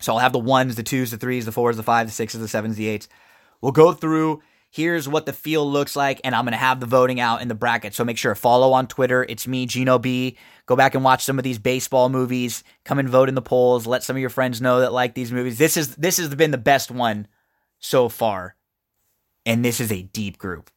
so 0.00 0.14
I'll 0.14 0.18
have 0.20 0.32
the 0.32 0.38
ones, 0.38 0.76
the 0.76 0.82
twos, 0.82 1.10
the 1.10 1.16
threes, 1.16 1.44
the 1.44 1.52
fours, 1.52 1.76
the 1.76 1.82
fives, 1.82 2.10
the 2.10 2.14
sixes, 2.14 2.40
the 2.40 2.48
sevens, 2.48 2.76
the 2.76 2.88
eights. 2.88 3.08
We'll 3.60 3.72
go 3.72 3.92
through. 3.92 4.42
Here's 4.72 5.08
what 5.08 5.26
the 5.26 5.32
field 5.32 5.72
looks 5.72 5.96
like, 5.96 6.20
and 6.22 6.34
I'm 6.34 6.44
going 6.44 6.52
to 6.52 6.58
have 6.58 6.78
the 6.78 6.86
voting 6.86 7.18
out 7.18 7.42
in 7.42 7.48
the 7.48 7.56
bracket. 7.56 7.92
So 7.92 8.04
make 8.04 8.16
sure 8.16 8.34
to 8.34 8.40
follow 8.40 8.72
on 8.72 8.86
Twitter. 8.86 9.26
It's 9.28 9.48
me, 9.48 9.66
Gino 9.66 9.98
B. 9.98 10.36
Go 10.66 10.76
back 10.76 10.94
and 10.94 11.02
watch 11.02 11.24
some 11.24 11.38
of 11.38 11.42
these 11.42 11.58
baseball 11.58 12.08
movies. 12.08 12.62
Come 12.84 13.00
and 13.00 13.08
vote 13.08 13.28
in 13.28 13.34
the 13.34 13.42
polls. 13.42 13.86
Let 13.86 14.04
some 14.04 14.14
of 14.14 14.20
your 14.20 14.30
friends 14.30 14.60
know 14.60 14.80
that 14.80 14.92
like 14.92 15.14
these 15.14 15.32
movies. 15.32 15.58
This 15.58 15.76
is 15.76 15.96
this 15.96 16.18
has 16.18 16.32
been 16.34 16.52
the 16.52 16.58
best 16.58 16.90
one 16.90 17.26
so 17.80 18.08
far, 18.08 18.54
and 19.44 19.64
this 19.64 19.80
is 19.80 19.90
a 19.90 20.02
deep 20.02 20.38
group. 20.38 20.70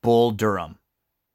Bull 0.00 0.30
Durham, 0.30 0.78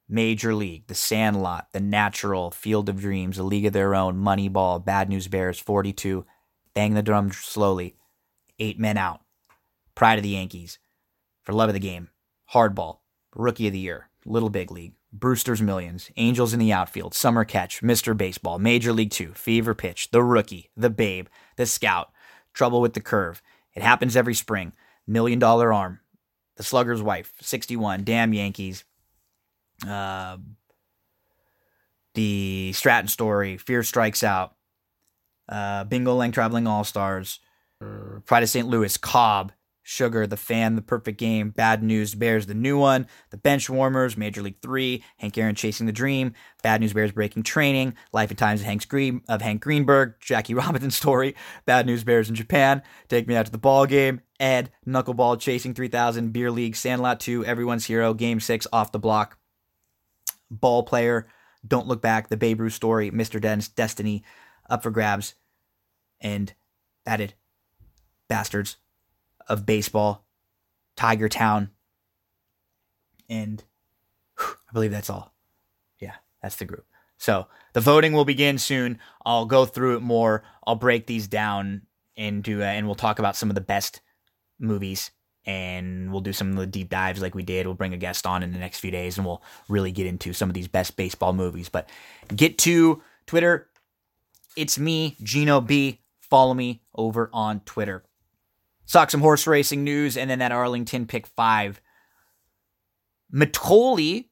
Major 0.10 0.56
League, 0.56 0.88
The 0.88 0.96
Sandlot, 0.96 1.68
The 1.72 1.80
Natural, 1.80 2.50
Field 2.50 2.90
of 2.90 3.00
Dreams, 3.00 3.38
A 3.38 3.44
League 3.44 3.68
of 3.68 3.74
Their 3.74 3.94
Own, 3.94 4.18
Moneyball, 4.18 4.84
Bad 4.84 5.10
News 5.10 5.28
Bears, 5.28 5.60
42, 5.60 6.26
Bang 6.74 6.94
the 6.94 7.04
drum 7.04 7.32
slowly. 7.32 7.96
Eight 8.60 8.80
men 8.80 8.98
out. 8.98 9.22
Pride 9.96 10.18
of 10.18 10.24
the 10.24 10.30
Yankees. 10.30 10.80
For 11.44 11.54
love 11.54 11.70
of 11.70 11.74
the 11.74 11.80
game. 11.80 12.10
Hardball. 12.54 13.00
Rookie 13.36 13.68
of 13.68 13.74
the 13.74 13.80
year. 13.80 14.10
Little 14.26 14.50
Big 14.50 14.72
League. 14.72 14.94
Brewster's 15.12 15.62
Millions. 15.62 16.10
Angels 16.18 16.54
in 16.54 16.60
the 16.60 16.74
outfield. 16.74 17.14
Summer 17.14 17.46
Catch. 17.46 17.82
Mr. 17.82 18.18
Baseball. 18.18 18.58
Major 18.58 18.92
League 18.94 19.12
Two. 19.12 19.34
Fever 19.34 19.76
Pitch. 19.76 20.10
The 20.12 20.24
Rookie. 20.24 20.72
The 20.76 20.90
Babe. 20.90 21.28
The 21.58 21.66
Scout. 21.66 22.12
Trouble 22.54 22.82
with 22.82 22.94
the 22.94 23.02
Curve. 23.02 23.42
It 23.74 23.84
happens 23.84 24.16
every 24.16 24.34
spring. 24.34 24.74
Million 25.06 25.40
Dollar 25.40 25.72
Arm. 25.74 26.00
The 26.56 26.64
Slugger's 26.64 27.02
Wife. 27.02 27.34
61. 27.42 28.04
Damn 28.04 28.34
Yankees. 28.34 28.84
Uh, 29.88 30.38
the 32.14 32.72
Stratton 32.74 33.08
Story. 33.08 33.58
Fear 33.58 33.84
Strikes 33.84 34.24
Out 34.24 34.56
uh, 35.50 35.84
Bingo 35.86 36.16
Long 36.16 36.32
Traveling 36.32 36.68
All 36.68 36.84
Stars, 36.84 37.40
Pride 38.26 38.44
of 38.44 38.50
St. 38.50 38.68
Louis, 38.68 38.98
Cobb, 38.98 39.52
Sugar, 39.84 40.26
The 40.26 40.38
Fan, 40.38 40.76
The 40.76 40.82
Perfect 40.82 41.20
Game, 41.20 41.50
Bad 41.50 41.84
News 41.84 42.16
Bears, 42.16 42.46
the 42.46 42.54
new 42.54 42.78
one, 42.78 43.06
The 43.32 43.38
Bench 43.38 43.70
Warmers, 43.70 44.16
Major 44.16 44.42
League 44.42 44.62
Three, 44.62 45.04
Hank 45.18 45.38
Aaron 45.38 45.56
Chasing 45.56 45.86
the 45.86 45.92
Dream, 45.92 46.34
Bad 46.64 46.80
News 46.80 46.94
Bears 46.94 47.12
Breaking 47.12 47.44
Training, 47.44 47.94
Life 48.14 48.30
and 48.30 48.40
Times 48.40 48.62
of, 48.62 48.66
Hank's 48.66 48.86
Green, 48.86 49.22
of 49.28 49.42
Hank 49.42 49.62
Greenberg, 49.62 50.16
Jackie 50.22 50.54
Robinson 50.56 50.92
Story, 50.92 51.36
Bad 51.66 51.86
News 51.86 52.06
Bears 52.06 52.30
in 52.30 52.36
Japan, 52.36 52.82
Take 53.10 53.28
Me 53.28 53.36
Out 53.36 53.46
to 53.46 53.52
the 53.52 53.58
Ball 53.58 53.86
Game, 53.86 54.22
Ed, 54.40 54.72
Knuckleball, 54.88 55.40
Chasing 55.40 55.74
3000, 55.74 56.32
Beer 56.32 56.50
League, 56.50 56.78
Sandlot 56.78 57.20
2, 57.20 57.46
Everyone's 57.46 57.86
Hero, 57.86 58.14
Game 58.14 58.40
6, 58.40 58.66
Off 58.72 58.94
the 58.94 59.00
Block, 59.00 59.38
Ball 60.50 60.84
Player, 60.84 61.28
Don't 61.68 61.88
Look 61.88 62.02
Back, 62.02 62.30
The 62.30 62.38
Babe 62.38 62.62
Ruth 62.62 62.74
Story, 62.74 63.12
Mr. 63.12 63.42
Den's 63.42 63.68
Destiny, 63.68 64.24
Up 64.70 64.84
for 64.84 64.92
Grabs, 64.92 65.36
and 66.22 66.54
battered 67.06 67.34
bastards 68.28 68.78
of 69.48 69.66
baseball, 69.66 70.26
Tiger 70.96 71.30
Town, 71.30 71.70
and 73.30 73.64
I 74.40 74.74
believe 74.74 74.92
that's 74.92 75.10
all. 75.10 75.34
Yeah, 76.00 76.16
that's 76.42 76.56
the 76.56 76.66
group. 76.66 76.86
So 77.18 77.48
the 77.74 77.82
voting 77.82 78.14
will 78.14 78.26
begin 78.26 78.58
soon. 78.58 79.00
I'll 79.26 79.46
go 79.46 79.66
through 79.66 79.98
it 79.98 80.02
more. 80.02 80.44
I'll 80.66 80.76
break 80.76 81.08
these 81.08 81.28
down 81.28 81.84
into, 82.16 82.62
uh, 82.62 82.66
and 82.66 82.86
we'll 82.86 82.96
talk 82.96 83.20
about 83.20 83.36
some 83.36 83.50
of 83.50 83.56
the 83.56 83.62
best 83.62 84.02
movies 84.60 85.12
and 85.46 86.12
we'll 86.12 86.22
do 86.22 86.34
some 86.34 86.52
of 86.52 86.56
the 86.58 86.68
deep 86.68 86.90
dives 86.90 87.22
like 87.22 87.36
we 87.36 87.44
did. 87.44 87.66
We'll 87.66 87.76
bring 87.76 87.94
a 87.94 87.98
guest 87.98 88.26
on 88.26 88.44
in 88.44 88.52
the 88.52 88.60
next 88.60 88.80
few 88.80 88.92
days 88.92 89.18
and 89.18 89.26
we'll 89.26 89.42
really 89.68 89.92
get 89.92 90.08
into 90.08 90.34
some 90.34 90.50
of 90.50 90.54
these 90.54 90.68
best 90.68 90.96
baseball 90.96 91.34
movies. 91.34 91.70
But 91.70 91.90
get 92.34 92.58
to 92.60 93.02
Twitter. 93.26 93.68
It's 94.56 94.78
me, 94.78 95.18
Gino 95.24 95.62
B. 95.62 96.02
Follow 96.22 96.54
me 96.54 96.82
over 96.96 97.30
on 97.34 97.62
Twitter. 97.62 98.04
Talk 98.88 99.10
some 99.10 99.22
horse 99.22 99.48
racing 99.48 99.84
news 99.84 100.18
and 100.18 100.30
then 100.30 100.40
that 100.40 100.52
Arlington 100.52 101.08
pick 101.08 101.26
five. 101.28 101.82
Mitole 103.32 104.26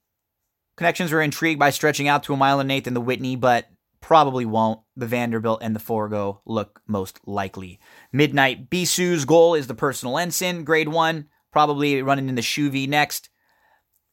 connections 0.78 1.12
are 1.12 1.22
intrigued 1.22 1.60
by 1.60 1.70
stretching 1.70 2.08
out 2.08 2.24
to 2.24 2.34
a 2.34 2.38
mile 2.38 2.60
and 2.60 2.72
eighth 2.72 2.88
in 2.88 2.94
the 2.94 3.02
Whitney, 3.02 3.36
but 3.36 3.68
probably 4.02 4.46
won't. 4.46 4.82
The 4.96 5.08
Vanderbilt 5.08 5.62
and 5.64 5.76
the 5.76 5.80
Forego 5.80 6.42
look 6.46 6.82
most 6.88 7.20
likely. 7.26 7.80
Midnight 8.12 8.70
Bisou's 8.70 9.26
goal 9.26 9.56
is 9.56 9.68
the 9.68 9.74
personal 9.74 10.18
ensign, 10.18 10.64
grade 10.64 10.90
one, 10.90 11.30
probably 11.52 12.02
running 12.02 12.30
in 12.30 12.36
the 12.36 12.42
Shuvee 12.42 12.88
next. 12.88 13.30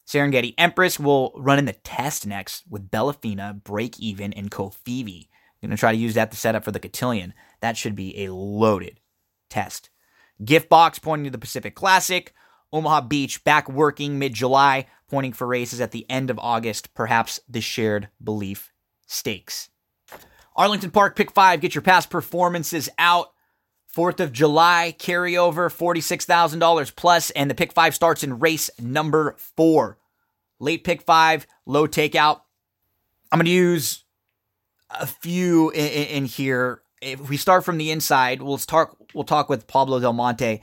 Serengeti 0.07 0.55
Empress 0.57 0.99
will 0.99 1.35
run 1.37 1.59
in 1.59 1.67
the 1.67 1.75
test 1.75 2.27
next 2.27 2.65
with 2.71 2.91
Bellafina, 2.91 3.62
Break 3.62 3.99
Even, 3.99 4.33
and 4.33 4.50
Covfefe. 4.50 5.29
Going 5.62 5.71
to 5.73 5.77
try 5.77 5.93
to 5.93 5.99
use 5.99 6.15
that 6.15 6.31
to 6.31 6.37
set 6.37 6.55
up 6.55 6.65
for 6.65 6.71
the 6.71 6.79
Cotillion. 6.79 7.35
That 7.61 7.77
should 7.77 7.97
be 7.97 8.25
a 8.25 8.33
loaded 8.33 9.00
test. 9.50 9.91
Gift 10.45 10.69
box 10.69 10.99
pointing 10.99 11.25
to 11.25 11.31
the 11.31 11.38
Pacific 11.38 11.75
Classic. 11.75 12.33
Omaha 12.73 13.03
Beach 13.03 13.43
back 13.45 13.69
working 13.69 14.19
mid 14.19 14.35
July, 14.35 14.87
pointing 15.09 15.33
for 15.33 15.47
races 15.47 15.81
at 15.81 15.91
the 15.91 16.09
end 16.11 16.31
of 16.31 16.38
August, 16.38 16.95
perhaps 16.95 17.41
the 17.49 17.61
shared 17.61 18.09
belief 18.23 18.73
stakes. 19.07 19.71
Arlington 20.55 20.91
Park 20.91 21.17
Pick 21.17 21.31
5, 21.31 21.61
get 21.61 21.75
your 21.75 21.83
past 21.83 22.11
performances 22.11 22.88
out. 22.99 23.29
4th 23.97 24.21
of 24.21 24.33
July 24.33 24.95
carryover, 24.99 25.73
$46,000 25.75 26.95
plus, 26.95 27.31
and 27.31 27.50
the 27.50 27.55
Pick 27.55 27.73
5 27.73 27.95
starts 27.95 28.23
in 28.23 28.38
race 28.38 28.71
number 28.79 29.35
4. 29.38 29.99
Late 30.61 30.85
Pick 30.85 31.03
5, 31.03 31.47
low 31.65 31.87
takeout. 31.87 32.43
I'm 33.33 33.38
going 33.38 33.47
to 33.47 33.50
use 33.50 34.05
a 34.90 35.07
few 35.07 35.71
in, 35.71 35.87
in, 35.87 36.25
here. 36.25 36.83
If 37.00 37.28
we 37.28 37.37
start 37.37 37.64
from 37.64 37.78
the 37.78 37.90
inside, 37.90 38.42
we'll 38.42 38.59
talk 38.59 38.97
we'll 39.15 39.25
talk 39.25 39.49
with 39.49 39.67
Pablo 39.67 40.00
Del 40.00 40.13
Monte. 40.13 40.63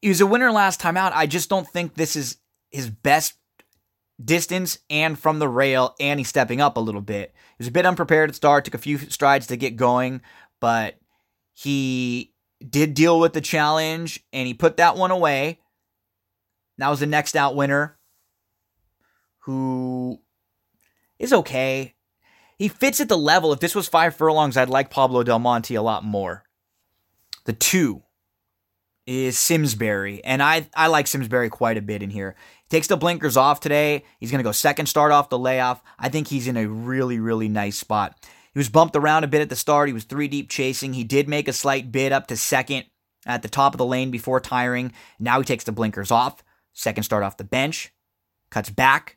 He 0.00 0.08
was 0.08 0.20
a 0.20 0.26
winner 0.26 0.50
last 0.50 0.80
time 0.80 0.96
out. 0.96 1.12
I 1.14 1.26
just 1.26 1.48
don't 1.48 1.68
think 1.68 1.94
this 1.94 2.16
is 2.16 2.38
his 2.70 2.90
best 2.90 3.34
distance 4.22 4.78
and 4.90 5.18
from 5.18 5.38
the 5.38 5.48
rail, 5.48 5.94
and 6.00 6.18
he's 6.18 6.28
stepping 6.28 6.60
up 6.60 6.76
a 6.76 6.80
little 6.80 7.00
bit. 7.00 7.32
He 7.36 7.62
was 7.62 7.68
a 7.68 7.72
bit 7.72 7.86
unprepared 7.86 8.30
at 8.30 8.36
start, 8.36 8.64
took 8.64 8.74
a 8.74 8.78
few 8.78 8.98
strides 8.98 9.46
to 9.48 9.56
get 9.56 9.76
going, 9.76 10.20
but 10.60 10.96
he 11.54 12.32
did 12.68 12.94
deal 12.94 13.18
with 13.18 13.32
the 13.32 13.40
challenge 13.40 14.24
and 14.32 14.46
he 14.46 14.54
put 14.54 14.76
that 14.76 14.96
one 14.96 15.10
away. 15.10 15.60
That 16.78 16.88
was 16.88 17.00
the 17.00 17.06
next 17.06 17.36
out 17.36 17.54
winner 17.54 17.98
who 19.40 20.20
is 21.18 21.32
okay. 21.32 21.94
He 22.62 22.68
fits 22.68 23.00
at 23.00 23.08
the 23.08 23.18
level. 23.18 23.52
If 23.52 23.58
this 23.58 23.74
was 23.74 23.88
five 23.88 24.14
furlongs, 24.14 24.56
I'd 24.56 24.68
like 24.68 24.88
Pablo 24.88 25.24
Del 25.24 25.40
Monte 25.40 25.74
a 25.74 25.82
lot 25.82 26.04
more. 26.04 26.44
The 27.44 27.52
two 27.52 28.04
is 29.04 29.36
Simsbury, 29.36 30.22
and 30.22 30.40
I 30.40 30.68
I 30.72 30.86
like 30.86 31.08
Simsbury 31.08 31.50
quite 31.50 31.76
a 31.76 31.82
bit 31.82 32.04
in 32.04 32.10
here. 32.10 32.36
He 32.62 32.68
takes 32.68 32.86
the 32.86 32.96
blinkers 32.96 33.36
off 33.36 33.58
today. 33.58 34.04
He's 34.20 34.30
going 34.30 34.38
to 34.38 34.44
go 34.44 34.52
second 34.52 34.86
start 34.86 35.10
off 35.10 35.28
the 35.28 35.40
layoff. 35.40 35.82
I 35.98 36.08
think 36.08 36.28
he's 36.28 36.46
in 36.46 36.56
a 36.56 36.68
really 36.68 37.18
really 37.18 37.48
nice 37.48 37.76
spot. 37.76 38.14
He 38.52 38.60
was 38.60 38.68
bumped 38.68 38.94
around 38.94 39.24
a 39.24 39.26
bit 39.26 39.40
at 39.40 39.48
the 39.48 39.56
start. 39.56 39.88
He 39.88 39.92
was 39.92 40.04
three 40.04 40.28
deep 40.28 40.48
chasing. 40.48 40.92
He 40.92 41.02
did 41.02 41.28
make 41.28 41.48
a 41.48 41.52
slight 41.52 41.90
bid 41.90 42.12
up 42.12 42.28
to 42.28 42.36
second 42.36 42.84
at 43.26 43.42
the 43.42 43.48
top 43.48 43.74
of 43.74 43.78
the 43.78 43.84
lane 43.84 44.12
before 44.12 44.38
tiring. 44.38 44.92
Now 45.18 45.40
he 45.40 45.44
takes 45.44 45.64
the 45.64 45.72
blinkers 45.72 46.12
off. 46.12 46.44
Second 46.72 47.02
start 47.02 47.24
off 47.24 47.38
the 47.38 47.42
bench, 47.42 47.92
cuts 48.52 48.70
back, 48.70 49.16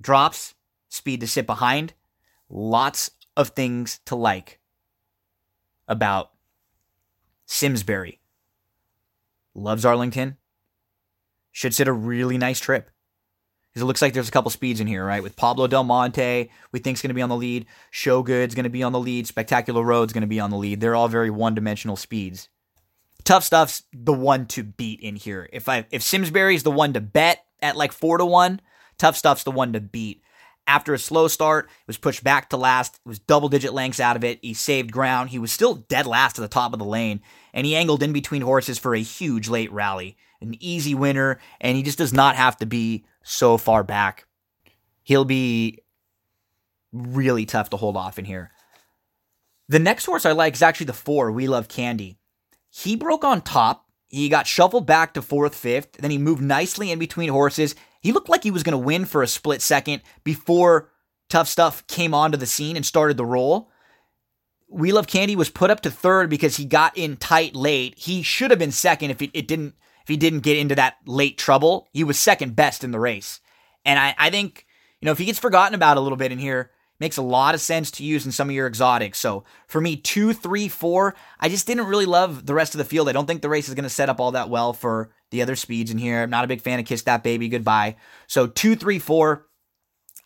drops, 0.00 0.54
speed 0.88 1.20
to 1.20 1.28
sit 1.28 1.46
behind. 1.46 1.94
Lots 2.54 3.10
of 3.34 3.48
things 3.48 4.00
to 4.04 4.14
like 4.14 4.60
about 5.88 6.32
Simsbury 7.46 8.20
loves 9.54 9.86
Arlington. 9.86 10.36
Should 11.50 11.74
sit 11.74 11.88
a 11.88 11.92
really 11.92 12.36
nice 12.36 12.60
trip. 12.60 12.90
Because 13.70 13.82
it 13.82 13.86
looks 13.86 14.02
like 14.02 14.12
there's 14.12 14.28
a 14.28 14.32
couple 14.32 14.50
speeds 14.50 14.80
in 14.80 14.86
here, 14.86 15.04
right? 15.04 15.22
With 15.22 15.34
Pablo 15.34 15.66
Del 15.66 15.82
Monte, 15.82 16.50
we 16.72 16.78
think 16.78 16.98
is 16.98 17.02
going 17.02 17.08
to 17.08 17.14
be 17.14 17.22
on 17.22 17.30
the 17.30 17.36
lead. 17.36 17.64
Showgood's 17.90 18.54
going 18.54 18.64
to 18.64 18.70
be 18.70 18.82
on 18.82 18.92
the 18.92 19.00
lead. 19.00 19.26
Spectacular 19.26 19.82
Road's 19.82 20.12
going 20.12 20.20
to 20.20 20.26
be 20.26 20.40
on 20.40 20.50
the 20.50 20.58
lead. 20.58 20.80
They're 20.80 20.94
all 20.94 21.08
very 21.08 21.30
one-dimensional 21.30 21.96
speeds. 21.96 22.50
Tough 23.24 23.44
stuff's 23.44 23.84
the 23.94 24.12
one 24.12 24.44
to 24.48 24.62
beat 24.62 25.00
in 25.00 25.16
here. 25.16 25.48
If 25.52 25.70
I 25.70 25.86
if 25.90 26.02
Simsbury's 26.02 26.64
the 26.64 26.70
one 26.70 26.92
to 26.92 27.00
bet 27.00 27.46
at 27.60 27.76
like 27.76 27.92
four 27.92 28.18
to 28.18 28.26
one, 28.26 28.60
tough 28.98 29.16
stuff's 29.16 29.44
the 29.44 29.50
one 29.50 29.72
to 29.72 29.80
beat. 29.80 30.22
After 30.66 30.94
a 30.94 30.98
slow 30.98 31.28
start, 31.28 31.66
it 31.66 31.86
was 31.86 31.98
pushed 31.98 32.24
back 32.24 32.50
to 32.50 32.56
last. 32.56 32.94
It 33.04 33.08
was 33.08 33.18
double 33.18 33.48
digit 33.48 33.74
lengths 33.74 34.00
out 34.00 34.16
of 34.16 34.24
it. 34.24 34.38
He 34.42 34.54
saved 34.54 34.92
ground. 34.92 35.30
He 35.30 35.38
was 35.38 35.52
still 35.52 35.74
dead 35.74 36.06
last 36.06 36.38
at 36.38 36.42
the 36.42 36.48
top 36.48 36.72
of 36.72 36.78
the 36.78 36.84
lane 36.84 37.20
and 37.54 37.66
he 37.66 37.76
angled 37.76 38.02
in 38.02 38.12
between 38.12 38.42
horses 38.42 38.78
for 38.78 38.94
a 38.94 39.02
huge 39.02 39.48
late 39.48 39.72
rally. 39.72 40.16
An 40.40 40.56
easy 40.58 40.94
winner, 40.94 41.38
and 41.60 41.76
he 41.76 41.82
just 41.82 41.98
does 41.98 42.12
not 42.12 42.34
have 42.34 42.56
to 42.58 42.66
be 42.66 43.04
so 43.22 43.56
far 43.56 43.84
back. 43.84 44.26
He'll 45.04 45.24
be 45.24 45.78
really 46.92 47.46
tough 47.46 47.70
to 47.70 47.76
hold 47.76 47.96
off 47.96 48.18
in 48.18 48.24
here. 48.24 48.50
The 49.68 49.78
next 49.78 50.06
horse 50.06 50.26
I 50.26 50.32
like 50.32 50.54
is 50.54 50.62
actually 50.62 50.86
the 50.86 50.92
four, 50.92 51.30
We 51.30 51.46
Love 51.46 51.68
Candy. 51.68 52.18
He 52.70 52.96
broke 52.96 53.24
on 53.24 53.40
top. 53.42 53.81
He 54.12 54.28
got 54.28 54.46
shuffled 54.46 54.86
back 54.86 55.14
to 55.14 55.22
fourth, 55.22 55.54
fifth. 55.54 55.92
Then 55.92 56.10
he 56.10 56.18
moved 56.18 56.42
nicely 56.42 56.92
in 56.92 56.98
between 56.98 57.30
horses. 57.30 57.74
He 58.02 58.12
looked 58.12 58.28
like 58.28 58.44
he 58.44 58.50
was 58.50 58.62
going 58.62 58.72
to 58.72 58.78
win 58.78 59.06
for 59.06 59.22
a 59.22 59.26
split 59.26 59.62
second 59.62 60.02
before 60.22 60.90
Tough 61.30 61.48
Stuff 61.48 61.86
came 61.86 62.12
onto 62.12 62.36
the 62.36 62.46
scene 62.46 62.76
and 62.76 62.84
started 62.84 63.16
the 63.16 63.24
roll. 63.24 63.70
We 64.68 64.92
Love 64.92 65.06
Candy 65.06 65.34
was 65.34 65.48
put 65.48 65.70
up 65.70 65.80
to 65.80 65.90
third 65.90 66.28
because 66.28 66.58
he 66.58 66.66
got 66.66 66.96
in 66.96 67.16
tight 67.16 67.56
late. 67.56 67.98
He 67.98 68.22
should 68.22 68.50
have 68.50 68.58
been 68.58 68.70
second 68.70 69.10
if 69.10 69.22
it, 69.22 69.30
it 69.32 69.48
didn't 69.48 69.74
if 70.02 70.08
he 70.08 70.16
didn't 70.18 70.40
get 70.40 70.58
into 70.58 70.74
that 70.74 70.96
late 71.06 71.38
trouble. 71.38 71.88
He 71.92 72.04
was 72.04 72.18
second 72.18 72.54
best 72.54 72.84
in 72.84 72.90
the 72.90 73.00
race. 73.00 73.40
And 73.84 73.98
I, 73.98 74.14
I 74.18 74.30
think, 74.30 74.66
you 75.00 75.06
know, 75.06 75.12
if 75.12 75.18
he 75.18 75.24
gets 75.24 75.38
forgotten 75.38 75.74
about 75.74 75.96
a 75.96 76.00
little 76.00 76.18
bit 76.18 76.32
in 76.32 76.38
here, 76.38 76.70
makes 77.02 77.16
a 77.16 77.22
lot 77.22 77.52
of 77.52 77.60
sense 77.60 77.90
to 77.90 78.04
use 78.04 78.24
in 78.24 78.30
some 78.30 78.48
of 78.48 78.54
your 78.54 78.68
exotics. 78.68 79.18
So 79.18 79.42
for 79.66 79.80
me, 79.80 79.96
two, 79.96 80.32
three, 80.32 80.68
four, 80.68 81.16
I 81.40 81.48
just 81.48 81.66
didn't 81.66 81.88
really 81.88 82.06
love 82.06 82.46
the 82.46 82.54
rest 82.54 82.74
of 82.74 82.78
the 82.78 82.84
field. 82.84 83.08
I 83.08 83.12
don't 83.12 83.26
think 83.26 83.42
the 83.42 83.48
race 83.48 83.68
is 83.68 83.74
going 83.74 83.82
to 83.82 83.90
set 83.90 84.08
up 84.08 84.20
all 84.20 84.30
that 84.30 84.48
well 84.48 84.72
for 84.72 85.10
the 85.32 85.42
other 85.42 85.56
speeds 85.56 85.90
in 85.90 85.98
here. 85.98 86.22
I'm 86.22 86.30
not 86.30 86.44
a 86.44 86.46
big 86.46 86.60
fan 86.60 86.78
of 86.78 86.86
Kiss 86.86 87.02
That 87.02 87.24
Baby 87.24 87.48
Goodbye. 87.48 87.96
So 88.28 88.46
two, 88.46 88.76
three, 88.76 89.00
four 89.00 89.48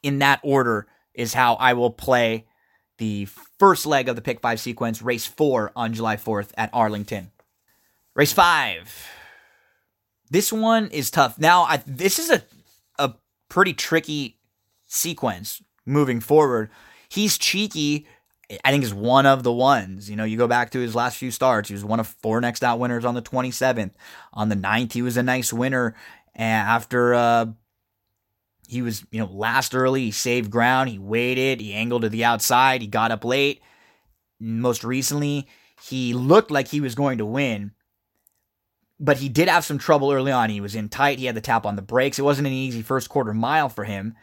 in 0.03 0.19
that 0.19 0.39
order 0.43 0.87
is 1.15 1.33
how 1.33 1.55
I 1.55 1.73
will 1.73 1.91
play 1.91 2.47
the 2.99 3.27
first 3.59 3.87
leg 3.87 4.11
of 4.11 4.17
the 4.17 4.21
pick 4.21 4.41
five 4.41 4.61
sequence, 4.61 5.01
race 5.01 5.25
four 5.25 5.73
on 5.75 5.95
July 5.95 6.17
4th 6.17 6.51
at 6.59 6.69
Arlington. 6.75 7.31
Race 8.15 8.35
five. 8.35 9.09
This 10.31 10.53
one 10.53 10.89
is 10.89 11.11
tough. 11.11 11.39
Now, 11.39 11.62
I, 11.62 11.83
this 11.87 12.19
is 12.19 12.31
a, 12.31 12.43
a 12.99 13.15
pretty 13.49 13.73
tricky 13.73 14.39
sequence 14.87 15.62
moving 15.87 16.20
forward. 16.20 16.70
He's 17.09 17.38
cheeky. 17.38 18.07
I 18.64 18.70
think 18.70 18.85
is 18.85 18.94
one 18.94 19.27
of 19.27 19.42
the 19.42 19.53
ones. 19.53 20.09
You 20.11 20.16
know, 20.16 20.25
you 20.25 20.37
go 20.37 20.46
back 20.46 20.70
to 20.70 20.79
his 20.79 20.94
last 20.94 21.16
few 21.16 21.31
starts. 21.31 21.68
He 21.68 21.75
was 21.75 21.85
one 21.85 21.99
of 21.99 22.07
four 22.07 22.40
next 22.40 22.62
out 22.62 22.79
winners 22.79 23.05
on 23.05 23.14
the 23.14 23.22
27th. 23.22 23.92
On 24.35 24.49
the 24.49 24.55
9th, 24.55 24.92
he 24.92 25.03
was 25.03 25.16
a 25.16 25.22
nice 25.22 25.53
winner. 25.53 25.96
And 26.35 26.68
after 26.68 27.14
uh, 27.14 27.46
he 28.68 28.83
was, 28.83 29.05
you 29.11 29.20
know, 29.20 29.27
last 29.27 29.75
early. 29.75 30.05
He 30.05 30.11
saved 30.11 30.51
ground. 30.51 30.90
He 30.90 30.99
waited. 30.99 31.61
He 31.61 31.75
angled 31.75 32.03
to 32.03 32.09
the 32.09 32.25
outside. 32.25 32.81
He 32.81 32.87
got 32.87 33.11
up 33.11 33.25
late. 33.25 33.61
Most 34.40 34.85
recently, 34.85 35.49
he 35.83 36.14
looked 36.14 36.51
like 36.51 36.68
he 36.68 36.81
was 36.81 36.94
going 36.94 37.18
to 37.18 37.27
win, 37.27 37.72
but 39.01 39.18
he 39.18 39.29
did 39.29 39.49
have 39.49 39.64
some 39.64 39.79
trouble 39.79 40.12
early 40.12 40.33
on. 40.33 40.51
He 40.51 40.61
was 40.61 40.75
in 40.75 40.88
tight. 40.88 41.18
He 41.18 41.27
had 41.27 41.37
to 41.37 41.40
tap 41.40 41.64
on 41.64 41.77
the 41.77 41.83
brakes. 41.83 42.18
It 42.18 42.22
wasn't 42.22 42.49
an 42.49 42.53
easy 42.53 42.83
first 42.83 43.09
quarter 43.09 43.33
mile 43.33 43.68
for 43.68 43.85
him. 43.85 44.14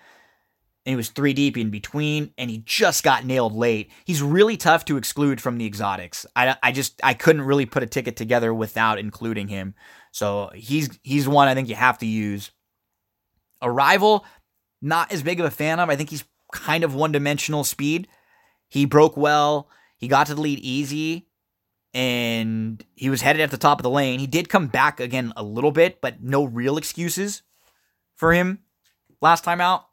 And 0.86 0.92
he 0.92 0.96
was 0.98 1.10
three 1.10 1.34
deep 1.34 1.58
in 1.58 1.70
between, 1.70 2.34
and 2.38 2.50
he 2.50 2.58
just 2.58 3.04
got 3.04 3.26
nailed 3.26 3.54
late. 3.54 3.90
He's 4.04 4.22
really 4.22 4.58
tough 4.58 4.84
to 4.86 4.98
exclude 4.98 5.40
from 5.40 5.58
the 5.58 5.66
exotics. 5.66 6.26
I, 6.36 6.58
I 6.62 6.74
just 6.74 7.00
I 7.04 7.14
couldn't 7.14 7.44
really 7.44 7.66
put 7.66 7.84
a 7.84 7.88
ticket 7.88 8.18
together 8.18 8.54
without 8.54 9.00
including 9.00 9.48
him. 9.48 9.76
So 10.12 10.52
he's 10.54 11.00
he's 11.04 11.28
one 11.28 11.48
I 11.48 11.54
think 11.54 11.70
you 11.70 11.76
have 11.76 12.00
to 12.00 12.06
use. 12.06 12.52
Arrival, 13.62 14.26
not 14.82 15.14
as 15.14 15.24
big 15.24 15.40
of 15.40 15.46
a 15.46 15.52
fan 15.52 15.80
of. 15.80 15.90
I 15.90 15.96
think 15.96 16.10
he's 16.10 16.26
kind 16.52 16.84
of 16.84 16.94
one 16.94 17.14
dimensional 17.14 17.64
speed. 17.64 18.10
He 18.68 18.86
broke 18.86 19.16
well. 19.16 19.70
He 19.98 20.10
got 20.10 20.28
to 20.28 20.36
the 20.36 20.42
lead 20.42 20.60
easy 20.60 21.28
and 21.94 22.84
he 22.96 23.10
was 23.10 23.22
headed 23.22 23.42
at 23.42 23.52
the 23.52 23.58
top 23.58 23.80
of 23.80 23.84
the 23.84 23.90
lane. 23.90 24.20
He 24.20 24.28
did 24.28 24.50
come 24.50 24.68
back 24.68 25.00
again 25.00 25.32
a 25.38 25.44
little 25.44 25.72
bit, 25.72 26.02
but 26.02 26.22
no 26.22 26.44
real 26.44 26.78
excuses 26.78 27.44
for 28.16 28.34
him 28.34 28.60
last 29.22 29.44
time 29.44 29.62
out. 29.62 29.86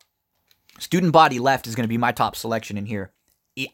Student 0.80 1.12
Body 1.12 1.38
Left 1.38 1.66
is 1.66 1.74
going 1.74 1.84
to 1.84 1.88
be 1.88 1.98
my 1.98 2.10
top 2.10 2.34
selection 2.34 2.76
in 2.78 2.86
here, 2.86 3.12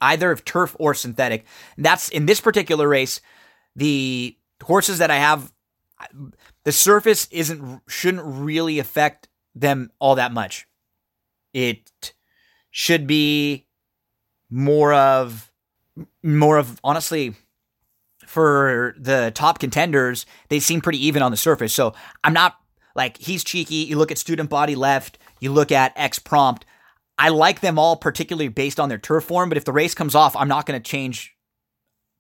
either 0.00 0.30
of 0.30 0.44
turf 0.44 0.74
or 0.78 0.92
synthetic. 0.92 1.44
That's 1.78 2.08
in 2.08 2.26
this 2.26 2.40
particular 2.40 2.88
race. 2.88 3.20
The 3.76 4.36
horses 4.62 4.98
that 4.98 5.10
I 5.10 5.16
have, 5.16 5.52
the 6.64 6.72
surface 6.72 7.28
isn't 7.30 7.80
shouldn't 7.86 8.24
really 8.24 8.78
affect 8.78 9.28
them 9.54 9.90
all 9.98 10.16
that 10.16 10.32
much. 10.32 10.66
It 11.54 12.12
should 12.70 13.06
be 13.06 13.66
more 14.50 14.92
of 14.92 15.50
more 16.22 16.58
of 16.58 16.80
honestly 16.84 17.34
for 18.26 18.94
the 18.98 19.32
top 19.34 19.58
contenders, 19.58 20.26
they 20.48 20.60
seem 20.60 20.80
pretty 20.80 21.04
even 21.06 21.22
on 21.22 21.30
the 21.30 21.36
surface. 21.36 21.72
So 21.72 21.94
I'm 22.24 22.32
not 22.32 22.56
like 22.94 23.16
he's 23.18 23.44
cheeky. 23.44 23.76
You 23.76 23.96
look 23.96 24.10
at 24.10 24.18
student 24.18 24.50
body 24.50 24.74
left, 24.74 25.18
you 25.40 25.52
look 25.52 25.70
at 25.70 25.92
X 25.96 26.18
prompt. 26.18 26.66
I 27.18 27.30
like 27.30 27.60
them 27.60 27.78
all, 27.78 27.96
particularly 27.96 28.48
based 28.48 28.78
on 28.78 28.88
their 28.88 28.98
turf 28.98 29.24
form. 29.24 29.48
But 29.48 29.58
if 29.58 29.64
the 29.64 29.72
race 29.72 29.94
comes 29.94 30.14
off, 30.14 30.36
I'm 30.36 30.48
not 30.48 30.66
going 30.66 30.80
to 30.80 30.90
change 30.90 31.34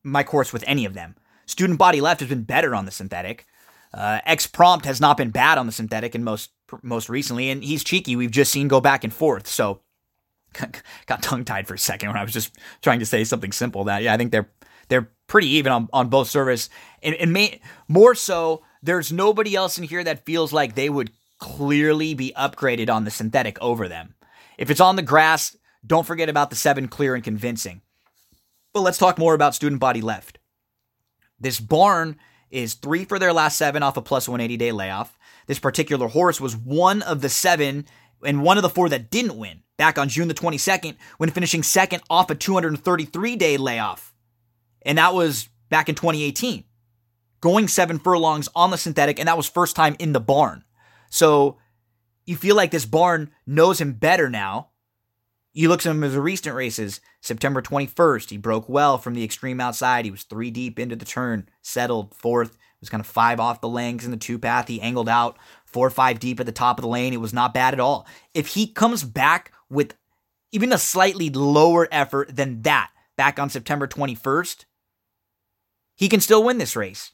my 0.02 0.22
course 0.22 0.52
with 0.52 0.64
any 0.66 0.84
of 0.84 0.94
them. 0.94 1.16
Student 1.46 1.78
body 1.78 2.00
left 2.00 2.20
has 2.20 2.28
been 2.28 2.42
better 2.42 2.74
on 2.74 2.86
the 2.86 2.90
synthetic. 2.90 3.46
Uh, 3.92 4.20
X 4.24 4.46
prompt 4.46 4.84
has 4.86 5.00
not 5.00 5.16
been 5.16 5.30
bad 5.30 5.58
on 5.58 5.66
the 5.66 5.72
synthetic 5.72 6.14
and 6.14 6.24
most 6.24 6.50
most 6.82 7.08
recently, 7.08 7.50
and 7.50 7.62
he's 7.62 7.84
cheeky. 7.84 8.16
We've 8.16 8.30
just 8.30 8.50
seen 8.50 8.68
go 8.68 8.80
back 8.80 9.04
and 9.04 9.12
forth. 9.12 9.46
So 9.46 9.82
got 11.06 11.22
tongue 11.22 11.44
tied 11.44 11.68
for 11.68 11.74
a 11.74 11.78
second 11.78 12.08
when 12.08 12.18
I 12.18 12.24
was 12.24 12.32
just 12.32 12.56
trying 12.82 12.98
to 12.98 13.06
say 13.06 13.24
something 13.24 13.52
simple. 13.52 13.84
That 13.84 14.02
yeah, 14.02 14.12
I 14.12 14.16
think 14.16 14.32
they're 14.32 14.50
they're 14.88 15.10
pretty 15.26 15.48
even 15.48 15.72
on, 15.72 15.88
on 15.92 16.08
both 16.08 16.28
service, 16.28 16.68
and, 17.02 17.14
and 17.16 17.32
may, 17.32 17.60
more 17.88 18.14
so. 18.14 18.62
There's 18.82 19.12
nobody 19.12 19.56
else 19.56 19.78
in 19.78 19.84
here 19.84 20.04
that 20.04 20.24
feels 20.24 20.52
like 20.52 20.74
they 20.74 20.88
would 20.88 21.10
clearly 21.38 22.14
be 22.14 22.32
upgraded 22.36 22.88
on 22.88 23.04
the 23.04 23.10
synthetic 23.10 23.58
over 23.60 23.88
them. 23.88 24.14
If 24.58 24.70
it's 24.70 24.80
on 24.80 24.96
the 24.96 25.02
grass, 25.02 25.56
don't 25.86 26.06
forget 26.06 26.28
about 26.28 26.50
the 26.50 26.56
seven 26.56 26.88
clear 26.88 27.14
and 27.14 27.24
convincing. 27.24 27.82
But 28.72 28.80
let's 28.80 28.98
talk 28.98 29.18
more 29.18 29.34
about 29.34 29.54
student 29.54 29.80
body 29.80 30.00
left. 30.00 30.38
This 31.38 31.60
barn 31.60 32.16
is 32.50 32.74
three 32.74 33.04
for 33.04 33.18
their 33.18 33.32
last 33.32 33.56
seven 33.56 33.82
off 33.82 33.96
a 33.96 34.02
plus 34.02 34.28
180 34.28 34.56
day 34.56 34.72
layoff. 34.72 35.18
This 35.46 35.58
particular 35.58 36.08
horse 36.08 36.40
was 36.40 36.56
one 36.56 37.02
of 37.02 37.20
the 37.20 37.28
seven 37.28 37.86
and 38.24 38.42
one 38.42 38.56
of 38.56 38.62
the 38.62 38.68
four 38.68 38.88
that 38.88 39.10
didn't 39.10 39.38
win 39.38 39.62
back 39.76 39.98
on 39.98 40.08
June 40.08 40.28
the 40.28 40.34
22nd 40.34 40.96
when 41.18 41.30
finishing 41.30 41.62
second 41.62 42.02
off 42.08 42.30
a 42.30 42.34
233 42.34 43.36
day 43.36 43.56
layoff. 43.56 44.14
And 44.82 44.98
that 44.98 45.14
was 45.14 45.48
back 45.68 45.88
in 45.88 45.94
2018. 45.94 46.64
Going 47.40 47.68
seven 47.68 47.98
furlongs 47.98 48.48
on 48.54 48.70
the 48.70 48.78
synthetic, 48.78 49.18
and 49.18 49.28
that 49.28 49.36
was 49.36 49.48
first 49.48 49.76
time 49.76 49.94
in 49.98 50.12
the 50.12 50.20
barn. 50.20 50.64
So 51.10 51.58
you 52.26 52.36
feel 52.36 52.56
like 52.56 52.70
this 52.70 52.84
barn 52.84 53.30
knows 53.46 53.80
him 53.80 53.92
better 53.92 54.28
now. 54.28 54.68
You 55.52 55.68
look 55.70 55.80
at 55.80 55.90
him 55.90 56.04
as 56.04 56.12
the 56.12 56.20
recent 56.20 56.54
races. 56.54 57.00
September 57.22 57.62
21st, 57.62 58.28
he 58.28 58.36
broke 58.36 58.68
well 58.68 58.98
from 58.98 59.14
the 59.14 59.24
extreme 59.24 59.60
outside. 59.60 60.04
He 60.04 60.10
was 60.10 60.24
three 60.24 60.50
deep 60.50 60.78
into 60.78 60.96
the 60.96 61.06
turn, 61.06 61.48
settled 61.62 62.14
fourth, 62.14 62.50
It 62.50 62.80
was 62.80 62.90
kind 62.90 63.00
of 63.00 63.06
five 63.06 63.40
off 63.40 63.62
the 63.62 63.68
lengths 63.68 64.04
in 64.04 64.10
the 64.10 64.18
two 64.18 64.38
path. 64.38 64.68
He 64.68 64.80
angled 64.82 65.08
out 65.08 65.38
four 65.64 65.86
or 65.86 65.90
five 65.90 66.20
deep 66.20 66.40
at 66.40 66.46
the 66.46 66.52
top 66.52 66.78
of 66.78 66.82
the 66.82 66.88
lane. 66.88 67.14
It 67.14 67.20
was 67.20 67.32
not 67.32 67.54
bad 67.54 67.72
at 67.72 67.80
all. 67.80 68.06
If 68.34 68.48
he 68.48 68.66
comes 68.66 69.02
back 69.02 69.52
with 69.70 69.94
even 70.52 70.72
a 70.72 70.78
slightly 70.78 71.30
lower 71.30 71.88
effort 71.90 72.36
than 72.36 72.62
that 72.62 72.90
back 73.16 73.38
on 73.38 73.48
September 73.48 73.86
21st, 73.86 74.66
he 75.94 76.08
can 76.08 76.20
still 76.20 76.44
win 76.44 76.58
this 76.58 76.76
race. 76.76 77.12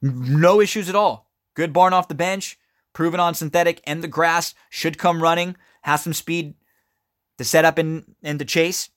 No 0.00 0.60
issues 0.60 0.88
at 0.88 0.94
all. 0.94 1.28
Good 1.54 1.72
barn 1.72 1.92
off 1.92 2.08
the 2.08 2.14
bench, 2.14 2.58
proven 2.94 3.20
on 3.20 3.34
synthetic 3.34 3.82
and 3.86 4.02
the 4.02 4.08
grass, 4.08 4.54
should 4.70 4.96
come 4.96 5.22
running, 5.22 5.56
has 5.82 6.02
some 6.02 6.14
speed 6.14 6.54
to 7.36 7.44
set 7.44 7.66
up 7.66 7.76
and, 7.76 8.14
and 8.22 8.38
to 8.38 8.44
chase. 8.46 8.88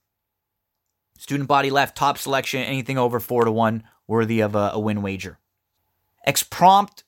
Student 1.18 1.50
body 1.50 1.70
left, 1.70 1.98
top 1.98 2.18
selection, 2.18 2.62
anything 2.62 2.98
over 2.98 3.20
four 3.20 3.44
to 3.44 3.52
one, 3.52 3.84
worthy 4.08 4.40
of 4.40 4.56
a, 4.56 4.72
a 4.74 4.80
win 4.80 5.02
wager. 5.02 5.40
X 6.26 6.44
prompt. 6.44 7.04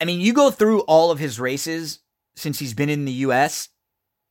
I 0.00 0.04
mean, 0.04 0.20
you 0.20 0.32
go 0.32 0.50
through 0.50 0.80
all 0.82 1.10
of 1.10 1.18
his 1.18 1.40
races 1.40 2.00
since 2.36 2.58
he's 2.58 2.74
been 2.74 2.88
in 2.88 3.04
the 3.04 3.12
U.S. 3.12 3.68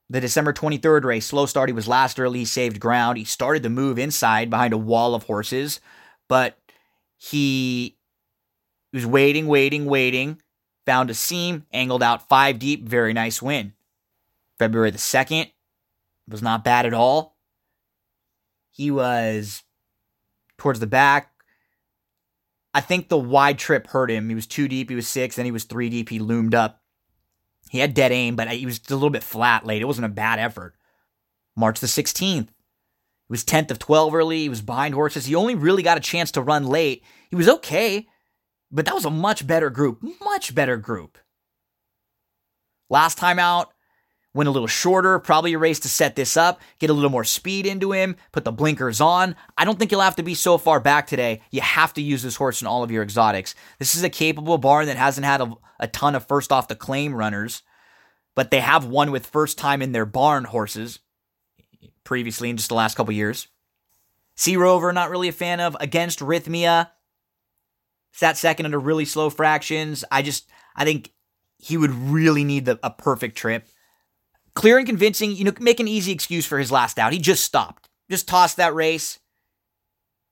The 0.09 0.21
December 0.21 0.53
23rd 0.53 1.03
race, 1.03 1.25
slow 1.25 1.45
start. 1.45 1.69
He 1.69 1.73
was 1.73 1.87
last 1.87 2.19
early. 2.19 2.39
He 2.39 2.45
saved 2.45 2.79
ground. 2.79 3.17
He 3.17 3.25
started 3.25 3.63
to 3.63 3.69
move 3.69 3.97
inside 3.97 4.49
behind 4.49 4.73
a 4.73 4.77
wall 4.77 5.15
of 5.15 5.23
horses, 5.23 5.79
but 6.27 6.57
he 7.17 7.97
was 8.91 9.05
waiting, 9.05 9.47
waiting, 9.47 9.85
waiting. 9.85 10.41
Found 10.85 11.09
a 11.09 11.13
seam, 11.13 11.65
angled 11.71 12.03
out 12.03 12.27
five 12.27 12.59
deep. 12.59 12.87
Very 12.87 13.13
nice 13.13 13.41
win. 13.41 13.73
February 14.59 14.91
the 14.91 14.97
2nd 14.97 15.51
was 16.27 16.41
not 16.41 16.63
bad 16.63 16.85
at 16.85 16.93
all. 16.93 17.37
He 18.69 18.91
was 18.91 19.63
towards 20.57 20.79
the 20.79 20.87
back, 20.87 21.33
I 22.73 22.81
think 22.81 23.07
the 23.07 23.17
wide 23.17 23.59
trip 23.59 23.87
hurt 23.87 24.09
him. 24.09 24.29
He 24.29 24.35
was 24.35 24.47
two 24.47 24.67
deep, 24.67 24.89
he 24.89 24.95
was 24.95 25.07
six, 25.07 25.35
then 25.35 25.45
he 25.45 25.51
was 25.51 25.65
three 25.65 25.89
deep, 25.89 26.09
he 26.09 26.19
loomed 26.19 26.55
up. 26.55 26.81
He 27.69 27.79
had 27.79 27.93
dead 27.93 28.11
aim, 28.11 28.35
but 28.35 28.49
he 28.49 28.65
was 28.65 28.81
a 28.89 28.93
little 28.93 29.09
bit 29.09 29.23
flat 29.23 29.65
late. 29.65 29.81
It 29.81 29.85
wasn't 29.85 30.05
a 30.05 30.09
bad 30.09 30.39
effort. 30.39 30.75
March 31.55 31.79
the 31.79 31.87
16th. 31.87 32.47
He 32.47 32.49
was 33.29 33.43
10th 33.43 33.71
of 33.71 33.79
12 33.79 34.13
early. 34.13 34.39
He 34.39 34.49
was 34.49 34.61
behind 34.61 34.93
horses. 34.93 35.25
He 35.25 35.35
only 35.35 35.55
really 35.55 35.83
got 35.83 35.97
a 35.97 36.01
chance 36.01 36.31
to 36.31 36.41
run 36.41 36.65
late. 36.65 37.03
He 37.29 37.35
was 37.35 37.49
okay, 37.49 38.07
but 38.73 38.85
that 38.85 38.95
was 38.95 39.05
a 39.05 39.09
much 39.09 39.45
better 39.45 39.69
group. 39.69 40.03
Much 40.21 40.53
better 40.53 40.77
group. 40.77 41.17
Last 42.89 43.17
time 43.17 43.39
out, 43.39 43.73
went 44.33 44.49
a 44.49 44.51
little 44.51 44.67
shorter, 44.67 45.19
probably 45.19 45.53
a 45.53 45.59
race 45.59 45.79
to 45.81 45.87
set 45.87 46.15
this 46.15 46.35
up, 46.35 46.59
get 46.79 46.89
a 46.89 46.93
little 46.93 47.09
more 47.09 47.23
speed 47.23 47.65
into 47.65 47.91
him, 47.91 48.15
put 48.31 48.43
the 48.43 48.51
blinkers 48.51 48.99
on. 48.99 49.35
I 49.57 49.65
don't 49.65 49.77
think 49.77 49.91
you'll 49.91 50.01
have 50.01 50.15
to 50.17 50.23
be 50.23 50.35
so 50.35 50.57
far 50.57 50.79
back 50.79 51.07
today. 51.07 51.41
You 51.51 51.61
have 51.61 51.93
to 51.93 52.01
use 52.01 52.23
this 52.23 52.35
horse 52.35 52.61
in 52.61 52.67
all 52.67 52.83
of 52.83 52.91
your 52.91 53.03
exotics. 53.03 53.55
This 53.79 53.95
is 53.95 54.03
a 54.03 54.09
capable 54.09 54.57
barn 54.57 54.87
that 54.87 54.97
hasn't 54.97 55.25
had 55.25 55.41
a, 55.41 55.53
a 55.79 55.87
ton 55.87 56.15
of 56.15 56.27
first 56.27 56.51
off 56.51 56.67
the 56.67 56.75
claim 56.75 57.13
runners, 57.13 57.61
but 58.35 58.49
they 58.49 58.59
have 58.59 58.85
won 58.85 59.11
with 59.11 59.25
first 59.25 59.57
time 59.57 59.81
in 59.81 59.91
their 59.91 60.05
barn 60.05 60.45
horses 60.45 60.99
previously 62.03 62.49
in 62.49 62.57
just 62.57 62.69
the 62.69 62.75
last 62.75 62.95
couple 62.95 63.13
years. 63.13 63.47
Sea 64.35 64.57
Rover, 64.57 64.91
not 64.91 65.11
really 65.11 65.27
a 65.27 65.33
fan 65.33 65.59
of. 65.59 65.77
Against 65.79 66.19
Rhythmia, 66.19 66.89
sat 68.13 68.37
second 68.37 68.65
under 68.65 68.79
really 68.79 69.05
slow 69.05 69.29
fractions. 69.29 70.05
I 70.09 70.21
just, 70.21 70.49
I 70.75 70.85
think 70.85 71.11
he 71.57 71.75
would 71.77 71.91
really 71.91 72.45
need 72.45 72.65
the, 72.65 72.79
a 72.81 72.89
perfect 72.89 73.37
trip 73.37 73.67
clear 74.53 74.77
and 74.77 74.87
convincing, 74.87 75.35
you 75.35 75.43
know, 75.43 75.53
make 75.59 75.79
an 75.79 75.87
easy 75.87 76.11
excuse 76.11 76.45
for 76.45 76.59
his 76.59 76.71
last 76.71 76.99
out. 76.99 77.13
He 77.13 77.19
just 77.19 77.43
stopped, 77.43 77.89
just 78.09 78.27
tossed 78.27 78.57
that 78.57 78.75
race. 78.75 79.19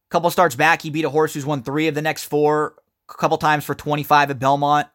Couple 0.09 0.29
starts 0.29 0.55
back, 0.55 0.81
he 0.81 0.89
beat 0.89 1.05
a 1.05 1.09
horse 1.09 1.33
who's 1.33 1.45
won 1.45 1.63
three 1.63 1.87
of 1.87 1.95
the 1.95 2.01
next 2.01 2.25
four, 2.25 2.75
a 3.09 3.13
couple 3.13 3.37
times 3.37 3.63
for 3.63 3.73
25 3.73 4.31
at 4.31 4.39
Belmont, 4.39 4.87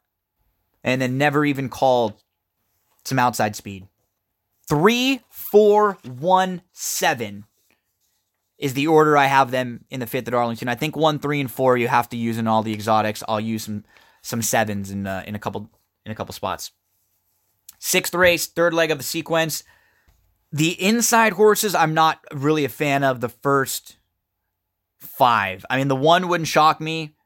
and 0.85 1.01
then 1.01 1.17
never 1.17 1.45
even 1.45 1.71
called 1.71 2.23
some 3.05 3.19
outside 3.19 3.57
speed. 3.57 3.89
Three, 4.69 5.23
four, 5.31 5.97
one, 6.05 6.61
seven 6.73 7.45
is 8.59 8.75
the 8.75 8.87
order 8.87 9.17
I 9.17 9.27
have 9.27 9.51
them 9.51 9.85
in 9.91 10.01
the 10.01 10.07
fifth 10.07 10.29
at 10.29 10.35
Arlington. 10.35 10.69
I 10.69 10.75
think 10.75 10.97
one, 10.97 11.19
three, 11.19 11.41
and 11.41 11.51
four 11.51 11.77
you 11.77 11.89
have 11.89 12.09
to 12.11 12.17
use 12.17 12.39
in 12.39 12.47
all 12.47 12.63
the 12.63 12.73
exotics. 12.73 13.23
I'll 13.29 13.41
use 13.41 13.65
some 13.65 13.85
some 14.23 14.43
sevens 14.43 14.91
in 14.91 15.07
uh, 15.07 15.23
in 15.27 15.35
a 15.35 15.39
couple 15.39 15.71
in 16.05 16.13
a 16.13 16.15
couple 16.15 16.33
spots. 16.33 16.73
Sixth 17.79 18.15
race, 18.15 18.47
third 18.47 18.73
leg 18.73 18.91
of 18.91 18.99
the 18.99 19.05
sequence. 19.05 19.63
The 20.53 20.81
inside 20.83 21.35
horses, 21.35 21.75
I'm 21.75 21.93
not 21.93 22.21
really 22.33 22.65
a 22.65 22.71
fan 22.71 23.05
of 23.05 23.21
the 23.21 23.29
first 23.29 23.99
five. 24.99 25.67
I 25.69 25.77
mean, 25.77 25.89
the 25.89 25.97
one 25.97 26.29
wouldn't 26.29 26.49
shock 26.49 26.81
me. 26.81 27.17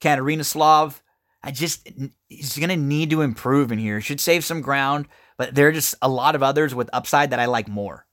Katarinaslav. 0.00 1.00
I 1.42 1.52
just, 1.52 1.88
he's 2.28 2.54
to 2.54 2.76
need 2.76 3.10
to 3.10 3.22
improve 3.22 3.70
in 3.70 3.78
here. 3.78 4.00
Should 4.00 4.20
save 4.20 4.44
some 4.44 4.60
ground, 4.60 5.06
but 5.38 5.54
there 5.54 5.68
are 5.68 5.72
just 5.72 5.94
a 6.02 6.08
lot 6.08 6.34
of 6.34 6.42
others 6.42 6.74
with 6.74 6.90
upside 6.92 7.30
that 7.30 7.38
I 7.38 7.46
like 7.46 7.68
more. 7.68 8.04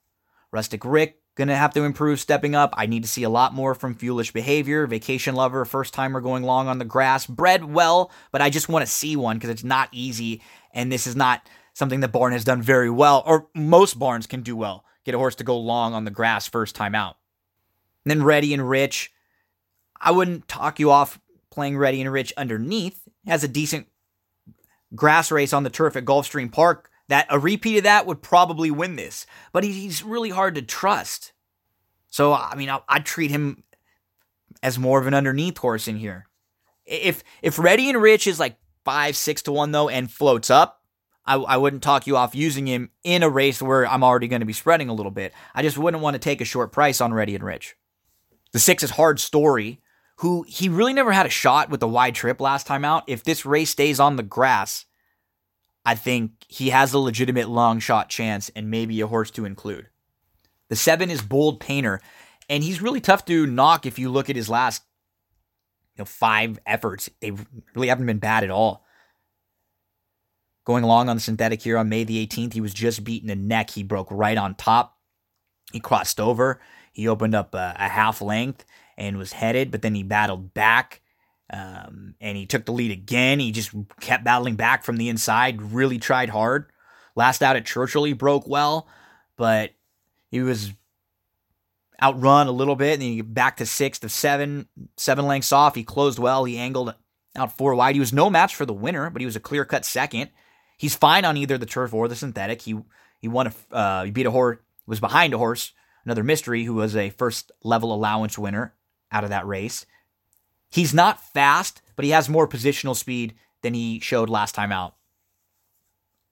Rustic 0.51 0.85
Rick, 0.85 1.19
going 1.35 1.47
to 1.47 1.55
have 1.55 1.73
to 1.73 1.83
improve 1.83 2.19
stepping 2.19 2.55
up. 2.55 2.73
I 2.77 2.85
need 2.85 3.03
to 3.03 3.09
see 3.09 3.23
a 3.23 3.29
lot 3.29 3.53
more 3.53 3.73
from 3.73 3.95
Foolish 3.95 4.31
Behavior, 4.31 4.85
Vacation 4.85 5.35
Lover, 5.35 5.65
first 5.65 5.93
timer 5.93 6.21
going 6.21 6.43
long 6.43 6.67
on 6.67 6.77
the 6.77 6.85
grass. 6.85 7.25
Bred 7.25 7.63
well, 7.63 8.11
but 8.31 8.41
I 8.41 8.49
just 8.49 8.69
want 8.69 8.85
to 8.85 8.91
see 8.91 9.15
one 9.15 9.37
because 9.37 9.49
it's 9.49 9.63
not 9.63 9.89
easy. 9.91 10.41
And 10.73 10.91
this 10.91 11.07
is 11.07 11.15
not 11.15 11.47
something 11.73 12.01
that 12.01 12.11
Barn 12.11 12.33
has 12.33 12.43
done 12.43 12.61
very 12.61 12.89
well, 12.89 13.23
or 13.25 13.47
most 13.55 13.97
barns 13.97 14.27
can 14.27 14.41
do 14.41 14.55
well. 14.55 14.85
Get 15.05 15.15
a 15.15 15.17
horse 15.17 15.35
to 15.35 15.43
go 15.43 15.57
long 15.57 15.93
on 15.93 16.05
the 16.05 16.11
grass 16.11 16.47
first 16.47 16.75
time 16.75 16.95
out. 16.95 17.17
And 18.05 18.11
then 18.11 18.23
Ready 18.23 18.53
and 18.53 18.69
Rich. 18.69 19.11
I 19.99 20.11
wouldn't 20.11 20.47
talk 20.47 20.79
you 20.79 20.91
off 20.91 21.19
playing 21.49 21.77
Ready 21.77 22.01
and 22.01 22.11
Rich 22.11 22.33
underneath. 22.37 23.07
has 23.25 23.43
a 23.43 23.47
decent 23.47 23.87
grass 24.95 25.31
race 25.31 25.53
on 25.53 25.63
the 25.63 25.69
turf 25.69 25.95
at 25.95 26.05
Gulfstream 26.05 26.51
Park. 26.51 26.89
That 27.09 27.27
a 27.29 27.37
repeat 27.37 27.77
of 27.77 27.83
that 27.83 28.05
would 28.05 28.21
probably 28.21 28.71
win 28.71 28.95
this, 28.95 29.25
but 29.51 29.63
he's 29.63 30.03
really 30.03 30.29
hard 30.29 30.55
to 30.55 30.61
trust. 30.61 31.33
So 32.09 32.33
I 32.33 32.55
mean, 32.55 32.69
I'd 32.87 33.05
treat 33.05 33.31
him 33.31 33.63
as 34.61 34.79
more 34.79 34.99
of 34.99 35.07
an 35.07 35.13
underneath 35.13 35.57
horse 35.57 35.87
in 35.87 35.97
here. 35.97 36.27
If 36.85 37.23
if 37.41 37.59
Ready 37.59 37.89
and 37.89 38.01
Rich 38.01 38.27
is 38.27 38.39
like 38.39 38.57
five 38.85 39.15
six 39.15 39.41
to 39.43 39.51
one 39.51 39.71
though 39.71 39.89
and 39.89 40.11
floats 40.11 40.49
up, 40.49 40.81
I, 41.25 41.35
I 41.35 41.57
wouldn't 41.57 41.83
talk 41.83 42.07
you 42.07 42.17
off 42.17 42.35
using 42.35 42.67
him 42.67 42.91
in 43.03 43.23
a 43.23 43.29
race 43.29 43.61
where 43.61 43.87
I'm 43.87 44.03
already 44.03 44.27
going 44.27 44.41
to 44.41 44.45
be 44.45 44.53
spreading 44.53 44.89
a 44.89 44.93
little 44.93 45.11
bit. 45.11 45.33
I 45.53 45.61
just 45.61 45.77
wouldn't 45.77 46.03
want 46.03 46.15
to 46.15 46.19
take 46.19 46.41
a 46.41 46.45
short 46.45 46.71
price 46.71 47.01
on 47.01 47.13
Ready 47.13 47.35
and 47.35 47.43
Rich. 47.43 47.75
The 48.51 48.59
six 48.59 48.83
is 48.83 48.91
Hard 48.91 49.19
Story, 49.19 49.81
who 50.17 50.45
he 50.47 50.69
really 50.69 50.93
never 50.93 51.11
had 51.11 51.25
a 51.25 51.29
shot 51.29 51.69
with 51.69 51.79
the 51.79 51.87
wide 51.87 52.15
trip 52.15 52.39
last 52.39 52.67
time 52.67 52.85
out. 52.85 53.03
If 53.07 53.23
this 53.23 53.45
race 53.45 53.71
stays 53.71 53.99
on 53.99 54.15
the 54.15 54.23
grass, 54.23 54.85
I 55.85 55.95
think 55.95 56.31
he 56.47 56.69
has 56.69 56.93
a 56.93 56.99
legitimate 56.99 57.49
long 57.49 57.79
shot 57.79 58.09
chance 58.09 58.49
and 58.55 58.71
maybe 58.71 59.01
a 59.01 59.07
horse 59.07 59.31
to 59.31 59.45
include. 59.45 59.89
The 60.69 60.75
seven 60.75 61.09
is 61.09 61.21
Bold 61.21 61.59
Painter, 61.59 62.01
and 62.49 62.63
he's 62.63 62.81
really 62.81 63.01
tough 63.01 63.25
to 63.25 63.45
knock 63.45 63.85
if 63.85 63.99
you 63.99 64.09
look 64.09 64.29
at 64.29 64.35
his 64.35 64.49
last 64.49 64.83
you 65.95 66.01
know, 66.01 66.05
five 66.05 66.59
efforts. 66.65 67.09
They 67.21 67.31
really 67.75 67.89
haven't 67.89 68.05
been 68.05 68.19
bad 68.19 68.43
at 68.43 68.49
all. 68.49 68.85
Going 70.65 70.83
along 70.85 71.09
on 71.09 71.17
the 71.17 71.21
synthetic 71.21 71.61
here 71.61 71.77
on 71.77 71.89
May 71.89 72.05
the 72.05 72.25
18th, 72.25 72.53
he 72.53 72.61
was 72.61 72.73
just 72.73 73.03
beaten 73.03 73.29
a 73.29 73.35
neck. 73.35 73.71
He 73.71 73.83
broke 73.83 74.07
right 74.09 74.37
on 74.37 74.55
top. 74.55 74.97
He 75.73 75.79
crossed 75.81 76.19
over. 76.19 76.61
He 76.93 77.07
opened 77.07 77.35
up 77.35 77.53
a, 77.53 77.75
a 77.77 77.89
half 77.89 78.21
length 78.21 78.63
and 78.97 79.17
was 79.17 79.33
headed, 79.33 79.71
but 79.71 79.81
then 79.81 79.95
he 79.95 80.03
battled 80.03 80.53
back. 80.53 81.01
Um, 81.49 82.15
and 82.19 82.37
he 82.37 82.45
took 82.45 82.65
the 82.65 82.71
lead 82.71 82.91
again. 82.91 83.39
He 83.39 83.51
just 83.51 83.71
kept 83.99 84.23
battling 84.23 84.55
back 84.55 84.83
from 84.83 84.97
the 84.97 85.09
inside, 85.09 85.61
really 85.61 85.99
tried 85.99 86.29
hard. 86.29 86.71
Last 87.15 87.43
out 87.43 87.55
at 87.55 87.65
Churchill, 87.65 88.05
he 88.05 88.13
broke 88.13 88.47
well, 88.47 88.87
but 89.37 89.71
he 90.31 90.41
was 90.41 90.73
outrun 92.01 92.47
a 92.47 92.51
little 92.51 92.75
bit, 92.75 92.93
and 92.93 93.03
he 93.03 93.21
back 93.21 93.57
to 93.57 93.65
sixth 93.65 94.01
to 94.01 94.09
seven, 94.09 94.67
seven 94.97 95.27
lengths 95.27 95.51
off. 95.51 95.75
He 95.75 95.83
closed 95.83 96.17
well. 96.17 96.45
He 96.45 96.57
angled 96.57 96.95
out 97.35 97.55
four 97.55 97.75
wide. 97.75 97.95
He 97.95 97.99
was 97.99 98.13
no 98.13 98.29
match 98.29 98.55
for 98.55 98.65
the 98.65 98.73
winner, 98.73 99.09
but 99.09 99.21
he 99.21 99.25
was 99.25 99.35
a 99.35 99.39
clear 99.41 99.63
cut 99.63 99.85
second. 99.85 100.31
He's 100.77 100.95
fine 100.95 101.23
on 101.23 101.37
either 101.37 101.57
the 101.57 101.65
turf 101.67 101.93
or 101.93 102.07
the 102.07 102.15
synthetic. 102.15 102.63
He 102.63 102.79
he 103.19 103.27
won 103.27 103.47
a 103.47 103.75
uh, 103.75 104.03
he 104.05 104.11
beat 104.11 104.25
a 104.25 104.31
horse 104.31 104.57
was 104.85 104.99
behind 104.99 105.33
a 105.33 105.37
horse, 105.37 105.71
another 106.05 106.23
mystery 106.23 106.63
who 106.63 106.75
was 106.75 106.95
a 106.95 107.09
first 107.11 107.51
level 107.63 107.93
allowance 107.93 108.37
winner 108.37 108.73
out 109.11 109.23
of 109.23 109.29
that 109.29 109.47
race. 109.47 109.85
He's 110.73 110.91
not 110.91 111.23
fast, 111.23 111.83
but 111.95 112.03
he 112.03 112.09
has 112.11 112.27
more 112.27 112.47
positional 112.47 112.95
speed 112.95 113.35
than 113.61 113.75
he 113.75 113.99
showed 113.99 114.27
last 114.27 114.55
time 114.55 114.71
out. 114.71 114.95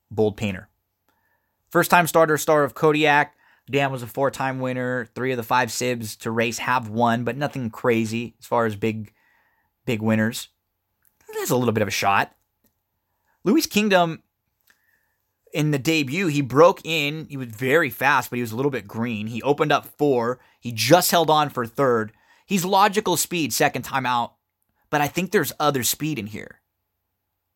Bold 0.10 0.36
painter. 0.36 0.68
First 1.70 1.92
time 1.92 2.08
starter, 2.08 2.40
star 2.40 2.64
of 2.64 2.74
Kodiak. 2.74 3.36
Dan 3.70 3.92
was 3.92 4.02
a 4.02 4.08
four 4.08 4.32
time 4.32 4.60
winner. 4.60 5.06
Three 5.14 5.30
of 5.30 5.38
the 5.38 5.44
five 5.44 5.70
Sibs 5.70 6.18
to 6.22 6.32
race 6.32 6.58
have 6.58 6.90
won, 6.90 7.24
but 7.24 7.38
nothing 7.38 7.70
crazy 7.70 8.34
as 8.40 8.48
far 8.48 8.66
as 8.66 8.76
big, 8.76 9.14
big 9.86 10.02
winners. 10.02 10.48
There's 11.32 11.52
a 11.52 11.56
little 11.56 11.72
bit 11.72 11.84
of 11.84 11.88
a 11.88 11.92
shot. 11.92 12.36
Louis 13.44 13.68
Kingdom 13.68 14.24
in 15.54 15.70
the 15.70 15.78
debut, 15.78 16.26
he 16.26 16.42
broke 16.42 16.84
in. 16.84 17.28
He 17.30 17.38
was 17.38 17.50
very 17.50 17.92
fast, 17.92 18.32
but 18.32 18.38
he 18.38 18.42
was 18.42 18.52
a 18.52 18.56
little 18.56 18.72
bit 18.72 18.88
green. 18.88 19.28
He 19.28 19.44
opened 19.44 19.72
up 19.72 19.86
four. 19.86 20.40
He 20.60 20.72
just 20.72 21.12
held 21.12 21.30
on 21.30 21.50
for 21.50 21.68
third. 21.68 22.12
He's 22.52 22.66
logical 22.66 23.16
speed 23.16 23.54
second 23.54 23.84
time 23.84 24.06
out, 24.06 24.34
but 24.90 25.00
I 25.00 25.08
think 25.08 25.32
there's 25.32 25.54
other 25.58 25.84
speed 25.84 26.20
in 26.20 26.28
here. 26.28 26.60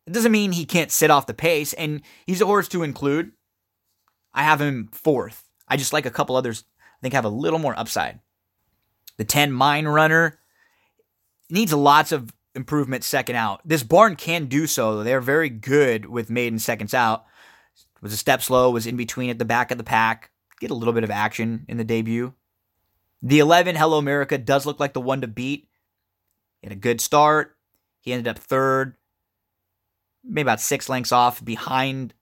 It 0.07 0.13
doesn't 0.13 0.31
mean 0.31 0.53
he 0.53 0.65
can't 0.65 0.89
sit 0.89 1.11
off 1.11 1.27
the 1.27 1.33
pace, 1.33 1.73
and 1.73 2.01
he's 2.25 2.39
a 2.39 2.45
horse 2.45 2.69
to 2.69 2.81
include. 2.83 3.33
I 4.33 4.43
have 4.43 4.61
him 4.61 4.87
fourth. 4.93 5.49
I 5.67 5.75
just 5.75 5.91
like 5.91 6.05
a 6.05 6.11
couple 6.11 6.37
others, 6.37 6.63
I 6.79 7.01
think 7.01 7.13
have 7.13 7.25
a 7.25 7.29
little 7.29 7.59
more 7.59 7.77
upside. 7.77 8.21
The 9.17 9.25
10 9.25 9.51
Mine 9.51 9.85
Runner 9.85 10.39
needs 11.49 11.73
lots 11.73 12.13
of 12.13 12.31
improvement 12.53 13.03
second 13.03 13.35
out. 13.35 13.59
This 13.65 13.83
barn 13.83 14.15
can 14.15 14.45
do 14.45 14.65
so. 14.65 15.03
They're 15.03 15.19
very 15.19 15.49
good 15.49 16.05
with 16.05 16.29
maiden 16.29 16.59
seconds 16.59 16.93
out 16.93 17.25
was 18.05 18.13
a 18.13 18.17
step 18.17 18.41
slow, 18.43 18.69
was 18.69 18.85
in 18.85 18.95
between 18.95 19.31
at 19.31 19.39
the 19.39 19.45
back 19.45 19.71
of 19.71 19.79
the 19.79 19.83
pack. 19.83 20.29
Get 20.59 20.69
a 20.69 20.75
little 20.75 20.93
bit 20.93 21.03
of 21.03 21.09
action 21.09 21.65
in 21.67 21.77
the 21.77 21.83
debut. 21.83 22.33
The 23.21 23.39
11, 23.39 23.75
Hello 23.75 23.97
America, 23.97 24.37
does 24.37 24.65
look 24.65 24.79
like 24.79 24.93
the 24.93 25.01
one 25.01 25.21
to 25.21 25.27
beat. 25.27 25.67
He 26.61 26.67
had 26.67 26.73
a 26.73 26.79
good 26.79 27.01
start. 27.01 27.55
He 28.01 28.13
ended 28.13 28.27
up 28.27 28.37
third, 28.37 28.95
maybe 30.23 30.43
about 30.43 30.61
six 30.61 30.87
lengths 30.89 31.11
off 31.11 31.43
behind 31.43 32.13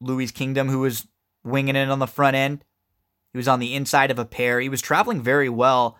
Louis 0.00 0.30
Kingdom, 0.30 0.68
who 0.68 0.80
was 0.80 1.08
winging 1.44 1.76
it 1.76 1.90
on 1.90 1.98
the 1.98 2.06
front 2.06 2.36
end. 2.36 2.64
He 3.32 3.38
was 3.38 3.48
on 3.48 3.58
the 3.58 3.74
inside 3.74 4.10
of 4.10 4.18
a 4.18 4.24
pair. 4.24 4.60
He 4.60 4.68
was 4.68 4.82
traveling 4.82 5.22
very 5.22 5.48
well, 5.48 5.98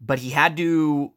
but 0.00 0.18
he 0.18 0.30
had 0.30 0.56
to 0.56 1.12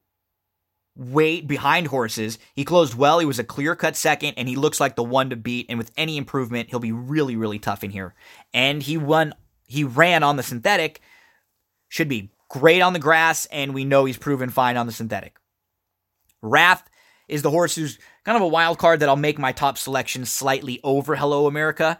wait 0.96 1.48
behind 1.48 1.88
horses. 1.88 2.38
He 2.54 2.66
closed 2.66 2.96
well. 2.96 3.20
He 3.20 3.26
was 3.26 3.40
a 3.40 3.44
clear 3.44 3.76
cut 3.76 3.96
second, 3.96 4.34
and 4.38 4.48
he 4.48 4.56
looks 4.56 4.80
like 4.80 4.96
the 4.96 5.04
one 5.04 5.30
to 5.30 5.36
beat. 5.36 5.68
And 5.70 5.78
with 5.78 5.92
any 5.98 6.18
improvement, 6.18 6.70
he'll 6.70 6.80
be 6.80 6.92
really, 6.92 7.36
really 7.36 7.60
tough 7.60 7.84
in 7.84 7.92
here. 7.92 8.14
And 8.54 8.84
he 8.84 8.98
won. 8.98 9.34
He 9.68 9.84
ran 9.84 10.22
on 10.22 10.36
the 10.36 10.44
synthetic. 10.44 11.02
Should 11.92 12.08
be 12.08 12.32
great 12.48 12.82
on 12.82 12.94
the 12.94 13.00
grass, 13.00 13.48
and 13.48 13.74
we 13.74 13.84
know 13.84 14.06
he's 14.06 14.16
proven 14.16 14.50
fine 14.50 14.78
on 14.78 14.86
the 14.86 14.94
synthetic. 14.94 15.36
Wrath 16.42 16.90
is 17.28 17.42
the 17.42 17.52
horse 17.52 17.76
who's 17.76 18.00
kind 18.24 18.38
of 18.38 18.42
a 18.42 18.48
wild 18.48 18.78
card 18.78 19.02
that 19.02 19.10
I'll 19.10 19.18
make 19.18 19.38
my 19.38 19.52
top 19.52 19.78
selection 19.78 20.26
slightly 20.26 20.80
over 20.86 21.18
Hello 21.18 21.48
America. 21.48 22.00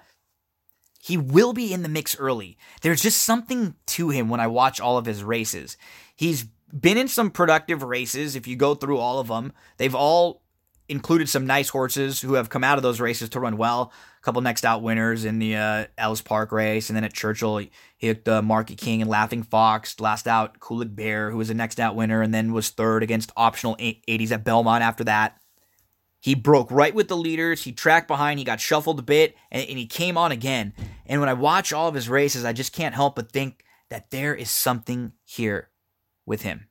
He 1.02 1.18
will 1.18 1.52
be 1.52 1.74
in 1.74 1.84
the 1.84 1.90
mix 1.90 2.18
early. 2.18 2.58
There's 2.82 3.02
just 3.02 3.24
something 3.24 3.76
to 3.88 4.10
him 4.12 4.30
when 4.30 4.40
I 4.40 4.48
watch 4.48 4.80
all 4.80 4.98
of 4.98 5.06
his 5.06 5.26
races. 5.26 5.76
He's 6.16 6.46
been 6.74 6.98
in 6.98 7.10
some 7.10 7.30
productive 7.30 7.84
races. 7.84 8.38
If 8.38 8.48
you 8.48 8.56
go 8.56 8.76
through 8.76 8.98
all 8.98 9.20
of 9.20 9.28
them, 9.28 9.52
they've 9.76 9.94
all 9.94 10.42
included 10.88 11.28
some 11.28 11.46
nice 11.46 11.68
horses 11.68 12.22
who 12.22 12.36
have 12.36 12.50
come 12.50 12.64
out 12.64 12.78
of 12.78 12.84
those 12.84 13.02
races 13.02 13.28
to 13.32 13.42
run 13.42 13.58
well. 13.58 13.92
Couple 14.22 14.42
next 14.42 14.64
out 14.66 14.84
winners 14.84 15.26
in 15.26 15.40
the 15.40 15.56
uh, 15.56 15.86
Ellis 15.98 16.22
Park 16.22 16.52
race, 16.52 16.90
and 16.90 16.96
then 16.96 17.04
at 17.04 17.14
Churchill, 17.14 17.58
he, 17.98 18.14
the 18.14 18.38
uh, 18.38 18.42
Market 18.44 18.78
King 18.78 19.02
and 19.02 19.10
Laughing 19.10 19.42
Fox. 19.42 20.00
Last 20.00 20.28
out, 20.28 20.60
Kulig 20.60 20.96
Bear, 20.96 21.32
who 21.32 21.38
was 21.38 21.50
a 21.50 21.56
next 21.56 21.80
out 21.80 21.96
winner, 21.96 22.22
and 22.22 22.32
then 22.32 22.54
was 22.54 22.70
third 22.70 23.02
against 23.02 23.32
optional 23.36 23.76
80s 23.78 24.32
at 24.32 24.44
Belmont 24.44 24.84
after 24.84 25.04
that. 25.06 25.42
He 26.20 26.36
broke 26.36 26.70
right 26.70 26.94
with 26.94 27.08
the 27.08 27.18
leaders. 27.18 27.64
He 27.64 27.72
tracked 27.72 28.08
behind. 28.08 28.38
He 28.38 28.46
got 28.46 28.60
shuffled 28.60 29.00
a 29.00 29.04
bit, 29.04 29.36
and, 29.50 29.68
and 29.68 29.80
he 29.80 29.88
came 29.88 30.20
on 30.20 30.32
again. 30.32 30.74
And 31.08 31.20
when 31.20 31.30
I 31.30 31.34
watch 31.34 31.74
all 31.74 31.88
of 31.88 31.96
his 31.96 32.08
races, 32.08 32.46
I 32.46 32.54
just 32.54 32.74
can't 32.74 32.94
help 32.94 33.16
but 33.16 33.32
think 33.32 33.64
that 33.90 34.12
there 34.12 34.36
is 34.36 34.52
something 34.52 35.14
here 35.24 35.70
with 36.28 36.44
him. 36.44 36.68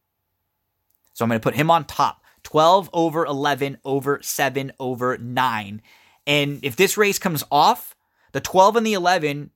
So 1.14 1.24
I'm 1.24 1.28
going 1.28 1.40
to 1.40 1.44
put 1.44 1.56
him 1.56 1.70
on 1.70 1.84
top 1.84 2.22
12 2.44 2.90
over 2.92 3.26
11 3.26 3.78
over 3.84 4.20
7 4.22 4.72
over 4.78 5.18
9. 5.18 5.82
And 6.30 6.60
if 6.62 6.76
this 6.76 6.96
race 6.96 7.18
comes 7.18 7.42
off, 7.50 7.96
the 8.30 8.40
12 8.40 8.76
and 8.76 8.86
the 8.86 8.92
11 8.92 9.50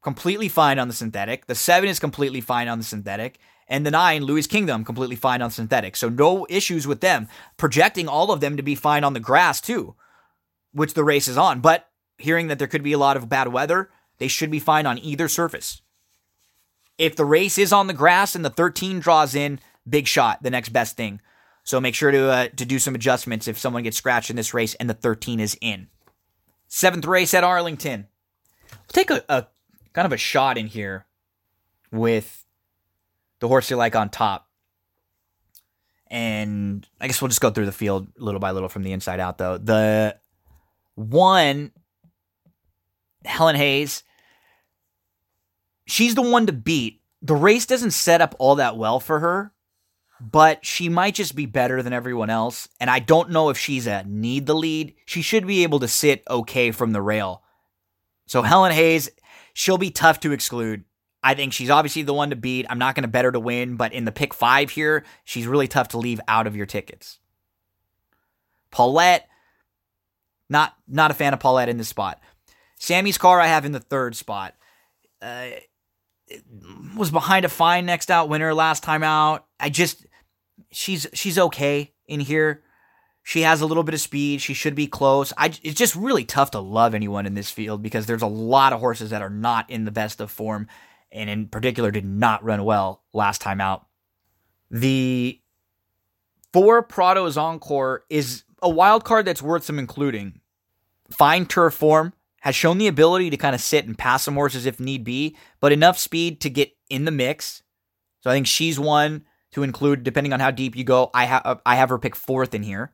completely 0.00 0.48
fine 0.48 0.78
on 0.78 0.86
the 0.86 0.94
synthetic. 0.94 1.46
The 1.46 1.56
7 1.56 1.88
is 1.88 1.98
completely 1.98 2.40
fine 2.40 2.68
on 2.68 2.78
the 2.78 2.84
synthetic. 2.84 3.40
And 3.66 3.84
the 3.84 3.90
9, 3.90 4.22
Louis 4.22 4.46
Kingdom, 4.46 4.84
completely 4.84 5.16
fine 5.16 5.42
on 5.42 5.50
synthetic. 5.50 5.96
So 5.96 6.08
no 6.08 6.46
issues 6.48 6.86
with 6.86 7.00
them. 7.00 7.26
Projecting 7.56 8.06
all 8.06 8.30
of 8.30 8.40
them 8.40 8.56
to 8.56 8.62
be 8.62 8.76
fine 8.76 9.02
on 9.02 9.12
the 9.12 9.18
grass 9.18 9.60
too, 9.60 9.96
which 10.70 10.94
the 10.94 11.02
race 11.02 11.26
is 11.26 11.36
on. 11.36 11.60
But 11.60 11.88
hearing 12.16 12.46
that 12.46 12.60
there 12.60 12.68
could 12.68 12.84
be 12.84 12.92
a 12.92 12.98
lot 12.98 13.16
of 13.16 13.28
bad 13.28 13.48
weather, 13.48 13.90
they 14.18 14.28
should 14.28 14.52
be 14.52 14.60
fine 14.60 14.86
on 14.86 14.98
either 14.98 15.26
surface. 15.26 15.82
If 16.96 17.16
the 17.16 17.24
race 17.24 17.58
is 17.58 17.72
on 17.72 17.88
the 17.88 17.92
grass 17.92 18.36
and 18.36 18.44
the 18.44 18.50
13 18.50 19.00
draws 19.00 19.34
in, 19.34 19.58
big 19.88 20.06
shot, 20.06 20.44
the 20.44 20.50
next 20.50 20.68
best 20.68 20.96
thing. 20.96 21.20
So 21.66 21.80
make 21.80 21.96
sure 21.96 22.12
to 22.12 22.30
uh, 22.30 22.48
to 22.56 22.64
do 22.64 22.78
some 22.78 22.94
adjustments 22.94 23.48
if 23.48 23.58
someone 23.58 23.82
gets 23.82 23.96
scratched 23.96 24.30
in 24.30 24.36
this 24.36 24.54
race 24.54 24.74
and 24.76 24.88
the 24.88 24.94
13 24.94 25.40
is 25.40 25.58
in. 25.60 25.88
Seventh 26.68 27.04
race 27.04 27.34
at 27.34 27.42
Arlington. 27.42 28.06
We'll 28.70 28.78
take 28.92 29.10
a, 29.10 29.24
a 29.28 29.48
kind 29.92 30.06
of 30.06 30.12
a 30.12 30.16
shot 30.16 30.58
in 30.58 30.68
here 30.68 31.06
with 31.90 32.46
the 33.40 33.48
horse 33.48 33.68
you 33.68 33.76
like 33.76 33.96
on 33.96 34.10
top. 34.10 34.48
And 36.08 36.86
I 37.00 37.08
guess 37.08 37.20
we'll 37.20 37.30
just 37.30 37.40
go 37.40 37.50
through 37.50 37.66
the 37.66 37.72
field 37.72 38.06
little 38.16 38.38
by 38.38 38.52
little 38.52 38.68
from 38.68 38.84
the 38.84 38.92
inside 38.92 39.18
out, 39.18 39.38
though. 39.38 39.58
The 39.58 40.16
one, 40.94 41.72
Helen 43.24 43.56
Hayes, 43.56 44.04
she's 45.84 46.14
the 46.14 46.22
one 46.22 46.46
to 46.46 46.52
beat. 46.52 47.00
The 47.22 47.34
race 47.34 47.66
doesn't 47.66 47.90
set 47.90 48.20
up 48.20 48.36
all 48.38 48.54
that 48.54 48.76
well 48.76 49.00
for 49.00 49.18
her, 49.18 49.52
but 50.20 50.64
she 50.64 50.88
might 50.88 51.14
just 51.14 51.36
be 51.36 51.46
better 51.46 51.82
than 51.82 51.92
everyone 51.92 52.30
else. 52.30 52.68
And 52.80 52.88
I 52.88 52.98
don't 52.98 53.30
know 53.30 53.50
if 53.50 53.58
she's 53.58 53.86
a 53.86 54.04
need 54.04 54.46
the 54.46 54.54
lead. 54.54 54.94
She 55.04 55.22
should 55.22 55.46
be 55.46 55.62
able 55.62 55.80
to 55.80 55.88
sit 55.88 56.22
okay 56.28 56.70
from 56.70 56.92
the 56.92 57.02
rail. 57.02 57.42
So 58.26 58.42
Helen 58.42 58.72
Hayes, 58.72 59.10
she'll 59.52 59.78
be 59.78 59.90
tough 59.90 60.20
to 60.20 60.32
exclude. 60.32 60.84
I 61.22 61.34
think 61.34 61.52
she's 61.52 61.70
obviously 61.70 62.02
the 62.02 62.14
one 62.14 62.30
to 62.30 62.36
beat. 62.36 62.66
I'm 62.68 62.78
not 62.78 62.94
going 62.94 63.02
to 63.02 63.08
bet 63.08 63.24
her 63.24 63.32
to 63.32 63.40
win, 63.40 63.76
but 63.76 63.92
in 63.92 64.04
the 64.04 64.12
pick 64.12 64.32
five 64.32 64.70
here, 64.70 65.04
she's 65.24 65.46
really 65.46 65.68
tough 65.68 65.88
to 65.88 65.98
leave 65.98 66.20
out 66.28 66.46
of 66.46 66.56
your 66.56 66.66
tickets. 66.66 67.18
Paulette, 68.70 69.28
not 70.48 70.74
not 70.86 71.10
a 71.10 71.14
fan 71.14 71.32
of 71.34 71.40
Paulette 71.40 71.68
in 71.68 71.78
this 71.78 71.88
spot. 71.88 72.20
Sammy's 72.78 73.18
car 73.18 73.40
I 73.40 73.48
have 73.48 73.64
in 73.64 73.72
the 73.72 73.80
third 73.80 74.14
spot. 74.14 74.54
Uh, 75.20 75.48
was 76.96 77.10
behind 77.10 77.44
a 77.44 77.48
fine 77.48 77.86
next 77.86 78.10
out 78.10 78.28
winner 78.28 78.54
last 78.54 78.82
time 78.82 79.02
out. 79.02 79.46
I 79.58 79.70
just 79.70 80.05
she's 80.76 81.06
she's 81.14 81.38
okay 81.38 81.92
in 82.06 82.20
here. 82.20 82.62
She 83.22 83.42
has 83.42 83.60
a 83.60 83.66
little 83.66 83.82
bit 83.82 83.94
of 83.94 84.00
speed. 84.00 84.40
She 84.40 84.54
should 84.54 84.76
be 84.76 84.86
close. 84.86 85.32
I, 85.36 85.46
it's 85.46 85.74
just 85.74 85.96
really 85.96 86.24
tough 86.24 86.52
to 86.52 86.60
love 86.60 86.94
anyone 86.94 87.26
in 87.26 87.34
this 87.34 87.50
field 87.50 87.82
because 87.82 88.06
there's 88.06 88.22
a 88.22 88.28
lot 88.28 88.72
of 88.72 88.78
horses 88.78 89.10
that 89.10 89.22
are 89.22 89.30
not 89.30 89.68
in 89.68 89.84
the 89.84 89.90
best 89.90 90.20
of 90.20 90.30
form, 90.30 90.68
and 91.10 91.28
in 91.28 91.48
particular 91.48 91.90
did 91.90 92.04
not 92.04 92.44
run 92.44 92.62
well 92.62 93.02
last 93.12 93.40
time 93.40 93.60
out. 93.60 93.86
The 94.70 95.40
four 96.52 96.86
Prado's 96.86 97.36
Encore 97.36 98.04
is 98.08 98.44
a 98.62 98.68
wild 98.68 99.04
card 99.04 99.26
that's 99.26 99.42
worth 99.42 99.64
some 99.64 99.78
including. 99.78 100.40
Fine 101.10 101.46
turf 101.46 101.74
form, 101.74 102.12
has 102.40 102.54
shown 102.54 102.78
the 102.78 102.86
ability 102.86 103.30
to 103.30 103.36
kind 103.36 103.54
of 103.54 103.60
sit 103.60 103.86
and 103.86 103.98
pass 103.98 104.24
some 104.24 104.34
horses 104.34 104.66
if 104.66 104.78
need 104.78 105.02
be, 105.02 105.36
but 105.60 105.72
enough 105.72 105.98
speed 105.98 106.40
to 106.42 106.50
get 106.50 106.76
in 106.90 107.04
the 107.06 107.10
mix. 107.10 107.62
So 108.20 108.30
I 108.30 108.34
think 108.34 108.46
she's 108.46 108.78
one 108.78 109.24
to 109.56 109.62
include, 109.62 110.04
depending 110.04 110.34
on 110.34 110.40
how 110.40 110.50
deep 110.50 110.76
you 110.76 110.84
go. 110.84 111.10
I 111.14 111.24
have 111.24 111.62
I 111.64 111.76
have 111.76 111.88
her 111.88 111.98
pick 111.98 112.14
fourth 112.14 112.54
in 112.54 112.62
here. 112.62 112.92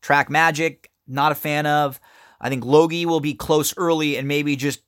Track 0.00 0.28
Magic, 0.28 0.90
not 1.06 1.30
a 1.30 1.36
fan 1.36 1.64
of. 1.64 2.00
I 2.40 2.48
think 2.48 2.64
Logie 2.64 3.06
will 3.06 3.20
be 3.20 3.34
close 3.34 3.72
early 3.76 4.16
and 4.16 4.26
maybe 4.26 4.56
just 4.56 4.82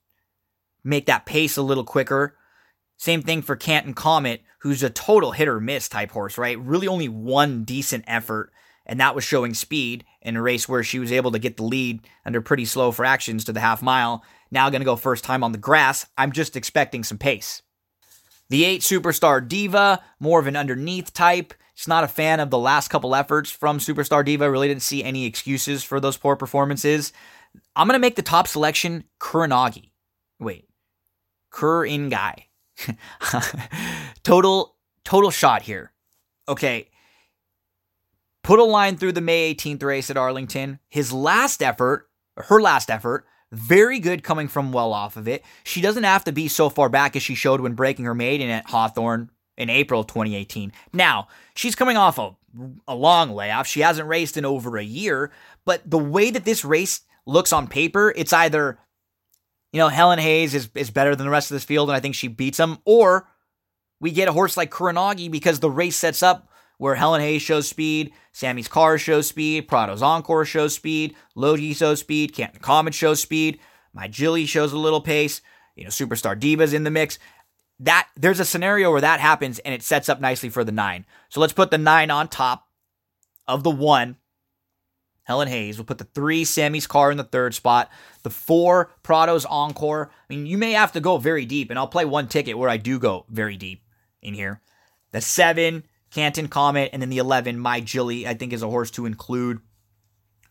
make 0.83 1.07
that 1.07 1.24
pace 1.24 1.57
a 1.57 1.62
little 1.62 1.85
quicker. 1.85 2.37
Same 2.96 3.22
thing 3.22 3.42
for 3.42 3.55
Canton 3.55 3.94
Comet, 3.94 4.42
who's 4.59 4.83
a 4.83 4.90
total 4.90 5.31
hit 5.31 5.46
or 5.46 5.61
miss 5.61 5.88
type 5.88 6.11
horse, 6.11 6.37
right? 6.37 6.59
Really 6.59 6.88
only 6.88 7.09
one 7.09 7.62
decent 7.62 8.03
effort, 8.09 8.53
and 8.85 8.98
that 8.98 9.14
was 9.14 9.22
showing 9.22 9.55
speed 9.55 10.05
in 10.20 10.35
a 10.35 10.42
race 10.42 10.68
where 10.68 10.83
she 10.83 10.98
was 10.98 11.12
able 11.12 11.31
to 11.31 11.38
get 11.38 11.57
the 11.57 11.62
lead 11.62 12.00
under 12.27 12.40
pretty 12.40 12.64
slow 12.64 12.90
fractions 12.90 13.44
to 13.44 13.53
the 13.53 13.61
half 13.61 13.83
mile. 13.83 14.24
Now 14.50 14.68
going 14.68 14.81
to 14.81 14.85
go 14.85 14.96
first 14.96 15.22
time 15.22 15.44
on 15.44 15.53
the 15.53 15.59
grass. 15.59 16.07
I'm 16.18 16.33
just 16.33 16.57
expecting 16.57 17.05
some 17.05 17.18
pace. 17.18 17.62
The 18.50 18.64
8 18.64 18.80
Superstar 18.83 19.46
Diva, 19.46 20.02
more 20.20 20.40
of 20.40 20.46
an 20.46 20.57
underneath 20.57 21.12
type. 21.12 21.54
Just 21.74 21.88
not 21.88 22.04
a 22.04 22.09
fan 22.09 22.40
of 22.40 22.50
the 22.50 22.59
last 22.59 22.88
couple 22.88 23.14
efforts 23.14 23.50
from 23.50 23.78
Superstar 23.78 24.24
Diva. 24.24 24.50
Really 24.50 24.68
didn't 24.68 24.83
see 24.83 25.02
any 25.02 25.24
excuses 25.26 25.83
for 25.83 25.98
those 25.98 26.16
poor 26.16 26.37
performances. 26.37 27.12
I'm 27.74 27.88
to 27.88 27.98
make 27.98 28.16
the 28.16 28.22
top 28.22 28.46
selection 28.46 29.04
Kuranagi. 29.20 29.90
Wait. 30.38 30.68
Kuringai. 31.50 32.44
total 34.22 34.76
total 35.04 35.30
shot 35.30 35.62
here. 35.62 35.92
Okay. 36.48 36.90
Put 38.42 38.59
a 38.59 38.64
line 38.64 38.96
through 38.96 39.12
the 39.12 39.20
May 39.20 39.54
18th 39.54 39.83
race 39.83 40.11
at 40.11 40.16
Arlington. 40.16 40.78
His 40.88 41.12
last 41.12 41.62
effort, 41.62 42.09
her 42.37 42.61
last 42.61 42.90
effort, 42.90 43.26
very 43.55 44.01
good 44.01 44.23
coming 44.23 44.49
from 44.49 44.73
well 44.73 44.93
off 44.93 45.17
of 45.17 45.29
it. 45.29 45.45
She 45.64 45.81
doesn't 45.81 46.05
have 46.05 46.25
to 46.25 46.33
be 46.33 46.49
so 46.49 46.69
far 46.69 46.88
back 46.88 47.17
as 47.17 47.23
she 47.23 47.35
showed 47.35 47.61
when 47.61 47.75
breaking 47.75 48.05
her 48.05 48.14
maiden 48.14 48.51
at 48.51 48.69
Hawthorne 48.69 49.31
in 49.57 49.71
April 49.71 50.01
of 50.01 50.07
2018. 50.09 50.73
Now, 50.93 51.29
she's 51.55 51.75
coming 51.75 51.97
off 51.97 52.19
a, 52.19 52.35
a 52.88 52.95
long 52.95 53.31
layoff. 53.31 53.67
She 53.67 53.81
hasn't 53.81 54.09
raced 54.09 54.37
in 54.37 54.45
over 54.45 54.77
a 54.77 54.85
year, 54.85 55.31
but 55.64 55.88
the 55.88 55.99
way 55.99 56.31
that 56.31 56.45
this 56.45 56.64
race 56.64 57.03
looks 57.27 57.53
on 57.53 57.69
paper, 57.69 58.12
it's 58.17 58.33
either, 58.33 58.79
you 59.73 59.79
know, 59.79 59.88
Helen 59.88 60.19
Hayes 60.19 60.55
is, 60.55 60.69
is 60.75 60.90
better 60.90 61.14
than 61.14 61.27
the 61.27 61.31
rest 61.31 61.51
of 61.51 61.55
this 61.55 61.64
field, 61.64 61.88
and 61.88 61.97
I 61.97 62.01
think 62.01 62.14
she 62.14 62.29
beats 62.29 62.59
them, 62.59 62.79
or 62.85 63.29
we 64.01 64.11
get 64.11 64.29
a 64.29 64.33
horse 64.33 64.57
like 64.57 64.71
Kuranagi 64.71 65.31
because 65.31 65.61
the 65.61 65.71
race 65.71 65.97
sets 65.97 66.23
up 66.23 66.49
where 66.78 66.94
Helen 66.94 67.20
Hayes 67.20 67.42
shows 67.42 67.68
speed, 67.68 68.12
Sammy's 68.32 68.68
car 68.68 68.98
shows 68.98 69.26
speed, 69.26 69.68
Prado's 69.68 70.02
Encore 70.02 70.44
shows 70.44 70.74
speed, 70.74 71.14
Logie 71.34 71.74
shows 71.74 72.00
speed, 72.00 72.34
Canton 72.34 72.60
Comet 72.60 72.94
shows 72.94 73.20
speed, 73.20 73.58
My 73.92 74.08
Jilly 74.08 74.46
shows 74.46 74.72
a 74.72 74.78
little 74.78 75.00
pace, 75.00 75.40
you 75.76 75.84
know, 75.84 75.90
Superstar 75.90 76.38
Divas 76.38 76.74
in 76.74 76.84
the 76.84 76.90
mix 76.90 77.18
that 77.80 78.08
there's 78.16 78.40
a 78.40 78.44
scenario 78.44 78.90
where 78.90 79.00
that 79.00 79.20
happens 79.20 79.58
and 79.60 79.74
it 79.74 79.82
sets 79.82 80.08
up 80.08 80.20
nicely 80.20 80.48
for 80.48 80.64
the 80.64 80.72
nine. 80.72 81.04
So 81.28 81.40
let's 81.40 81.52
put 81.52 81.70
the 81.70 81.78
nine 81.78 82.10
on 82.10 82.28
top 82.28 82.68
of 83.46 83.62
the 83.62 83.70
one. 83.70 84.16
Helen 85.24 85.48
Hayes. 85.48 85.78
We'll 85.78 85.87
put 85.87 85.98
the 85.98 86.04
three 86.04 86.44
Sammy's 86.44 86.87
car 86.87 87.10
in 87.10 87.16
the 87.16 87.24
third 87.24 87.54
spot. 87.54 87.90
The 88.24 88.30
four 88.30 88.92
Prado's 89.02 89.46
Encore. 89.46 90.10
I 90.12 90.34
mean, 90.34 90.44
you 90.44 90.58
may 90.58 90.72
have 90.72 90.92
to 90.92 91.00
go 91.00 91.16
very 91.16 91.46
deep, 91.46 91.70
and 91.70 91.78
I'll 91.78 91.88
play 91.88 92.04
one 92.04 92.28
ticket 92.28 92.58
where 92.58 92.68
I 92.68 92.76
do 92.76 92.98
go 92.98 93.24
very 93.30 93.56
deep 93.56 93.82
in 94.20 94.34
here. 94.34 94.60
The 95.12 95.22
seven 95.22 95.84
Canton 96.14 96.46
Comet, 96.46 96.90
and 96.92 97.03
then 97.03 97.11
the 97.11 97.18
eleven 97.18 97.59
My 97.59 97.81
Jilly. 97.81 98.27
I 98.27 98.35
think 98.35 98.53
is 98.53 98.62
a 98.62 98.68
horse 98.68 98.90
to 98.92 99.05
include, 99.05 99.59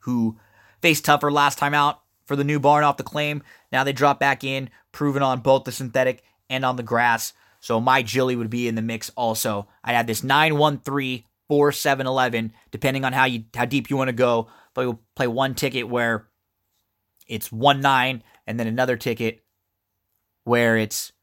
who 0.01 0.37
faced 0.81 1.05
tougher 1.05 1.31
last 1.31 1.57
time 1.57 1.73
out 1.73 2.01
for 2.25 2.35
the 2.35 2.43
new 2.43 2.59
barn 2.59 2.83
off 2.83 2.97
the 2.97 3.03
claim. 3.03 3.41
Now 3.71 3.85
they 3.85 3.93
drop 3.93 4.19
back 4.19 4.43
in, 4.43 4.69
proven 4.91 5.23
on 5.23 5.39
both 5.39 5.63
the 5.63 5.71
synthetic 5.71 6.21
and 6.49 6.65
on 6.65 6.75
the 6.75 6.83
grass. 6.83 7.31
So 7.61 7.79
my 7.79 8.03
Jilly 8.03 8.35
would 8.35 8.49
be 8.49 8.67
in 8.67 8.75
the 8.75 8.81
mix 8.81 9.09
also. 9.15 9.69
I 9.85 9.93
had 9.93 10.05
this 10.05 10.21
9 10.21 10.57
1 10.57 10.79
3 10.79 11.25
4 11.47 11.71
7 11.71 12.07
11, 12.07 12.53
depending 12.71 13.05
on 13.05 13.13
how 13.13 13.23
you 13.23 13.45
how 13.55 13.63
deep 13.63 13.89
you 13.89 13.95
want 13.95 14.09
to 14.09 14.13
go. 14.13 14.49
But 14.73 14.85
we'll 14.85 15.01
play 15.15 15.27
one 15.27 15.55
ticket 15.55 15.87
where 15.87 16.27
it's 17.25 17.53
1 17.53 17.79
9, 17.79 18.21
and 18.45 18.59
then 18.59 18.67
another 18.67 18.97
ticket 18.97 19.45
where 20.43 20.75
it's 20.75 21.13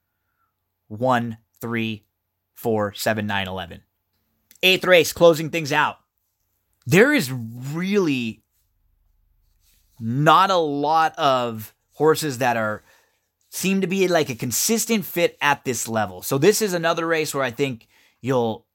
1 0.89 1.37
3 1.61 2.07
4 2.55 2.95
7 2.95 3.27
9 3.27 3.49
11. 3.49 3.83
Eighth 4.63 4.85
race, 4.85 5.13
closing 5.13 5.51
things 5.51 5.73
out. 5.73 5.97
There 6.87 7.13
is 7.13 7.33
really 7.33 8.43
not 9.99 10.51
a 10.51 10.57
lot 10.57 11.19
of 11.19 11.75
horses 11.95 12.39
that 12.39 12.57
are 12.57 12.83
seem 13.51 13.81
to 13.81 13.87
be 13.87 14.09
like 14.09 14.31
a 14.31 14.35
consistent 14.35 15.05
fit 15.05 15.37
at 15.41 15.65
this 15.65 15.89
level. 15.89 16.23
So 16.23 16.39
this 16.39 16.63
is 16.63 16.73
another 16.73 17.07
race 17.07 17.35
where 17.35 17.45
I 17.45 17.51
think 17.51 17.89
you'll 18.21 18.67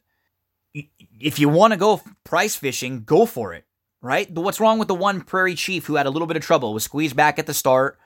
if 1.20 1.40
you 1.40 1.48
want 1.48 1.72
to 1.72 1.78
go 1.78 2.02
price 2.24 2.56
fishing, 2.56 3.04
go 3.06 3.26
for 3.26 3.54
it, 3.54 3.66
right? 4.02 4.32
But 4.32 4.42
what's 4.42 4.60
wrong 4.60 4.78
with 4.78 4.90
the 4.90 4.96
one 4.96 5.22
Prairie 5.22 5.56
Chief 5.56 5.86
who 5.86 5.96
had 5.96 6.06
a 6.06 6.10
little 6.10 6.28
bit 6.28 6.38
of 6.38 6.44
trouble, 6.44 6.74
was 6.74 6.84
squeezed 6.84 7.16
back 7.16 7.40
at 7.40 7.46
the 7.46 7.54
start, 7.54 7.98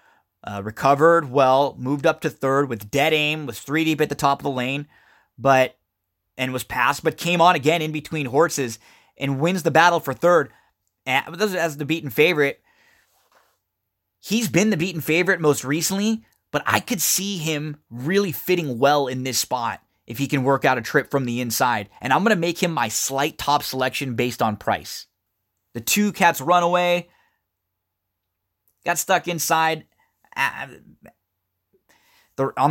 uh, 0.43 0.61
recovered 0.63 1.31
well, 1.31 1.75
moved 1.79 2.05
up 2.05 2.21
to 2.21 2.29
third 2.29 2.69
with 2.69 2.91
dead 2.91 3.11
aim, 3.11 3.47
was 3.47 3.59
three 3.59 3.83
deep 3.83 4.01
at 4.01 4.09
the 4.09 4.15
top 4.15 4.39
of 4.39 4.43
the 4.43 4.51
lane, 4.51 4.87
but 5.37 5.75
and 6.39 6.53
was 6.53 6.63
passed, 6.63 7.03
but 7.03 7.17
came 7.17 7.41
on 7.41 7.55
again 7.55 7.83
in 7.83 7.91
between 7.91 8.25
horses 8.25 8.79
and 9.17 9.39
wins 9.39 9.61
the 9.61 9.69
battle 9.69 9.99
for 9.99 10.13
third 10.13 10.51
as 11.05 11.77
the 11.77 11.85
beaten 11.85 12.09
favorite. 12.09 12.61
He's 14.21 14.47
been 14.47 14.69
the 14.69 14.77
beaten 14.77 15.01
favorite 15.01 15.41
most 15.41 15.65
recently, 15.65 16.23
but 16.51 16.63
I 16.65 16.79
could 16.79 17.01
see 17.01 17.37
him 17.37 17.77
really 17.89 18.31
fitting 18.31 18.79
well 18.79 19.07
in 19.07 19.23
this 19.23 19.37
spot 19.37 19.81
if 20.07 20.17
he 20.17 20.27
can 20.27 20.43
work 20.43 20.63
out 20.63 20.77
a 20.77 20.81
trip 20.81 21.11
from 21.11 21.25
the 21.25 21.41
inside. 21.41 21.89
And 22.01 22.13
I'm 22.13 22.23
going 22.23 22.35
to 22.35 22.39
make 22.39 22.63
him 22.63 22.71
my 22.71 22.87
slight 22.87 23.37
top 23.37 23.61
selection 23.61 24.15
based 24.15 24.41
on 24.41 24.55
price. 24.55 25.07
The 25.73 25.81
two 25.81 26.11
Cat's 26.11 26.41
Runaway 26.41 27.09
got 28.85 28.97
stuck 28.97 29.27
inside 29.27 29.85
on 30.35 30.81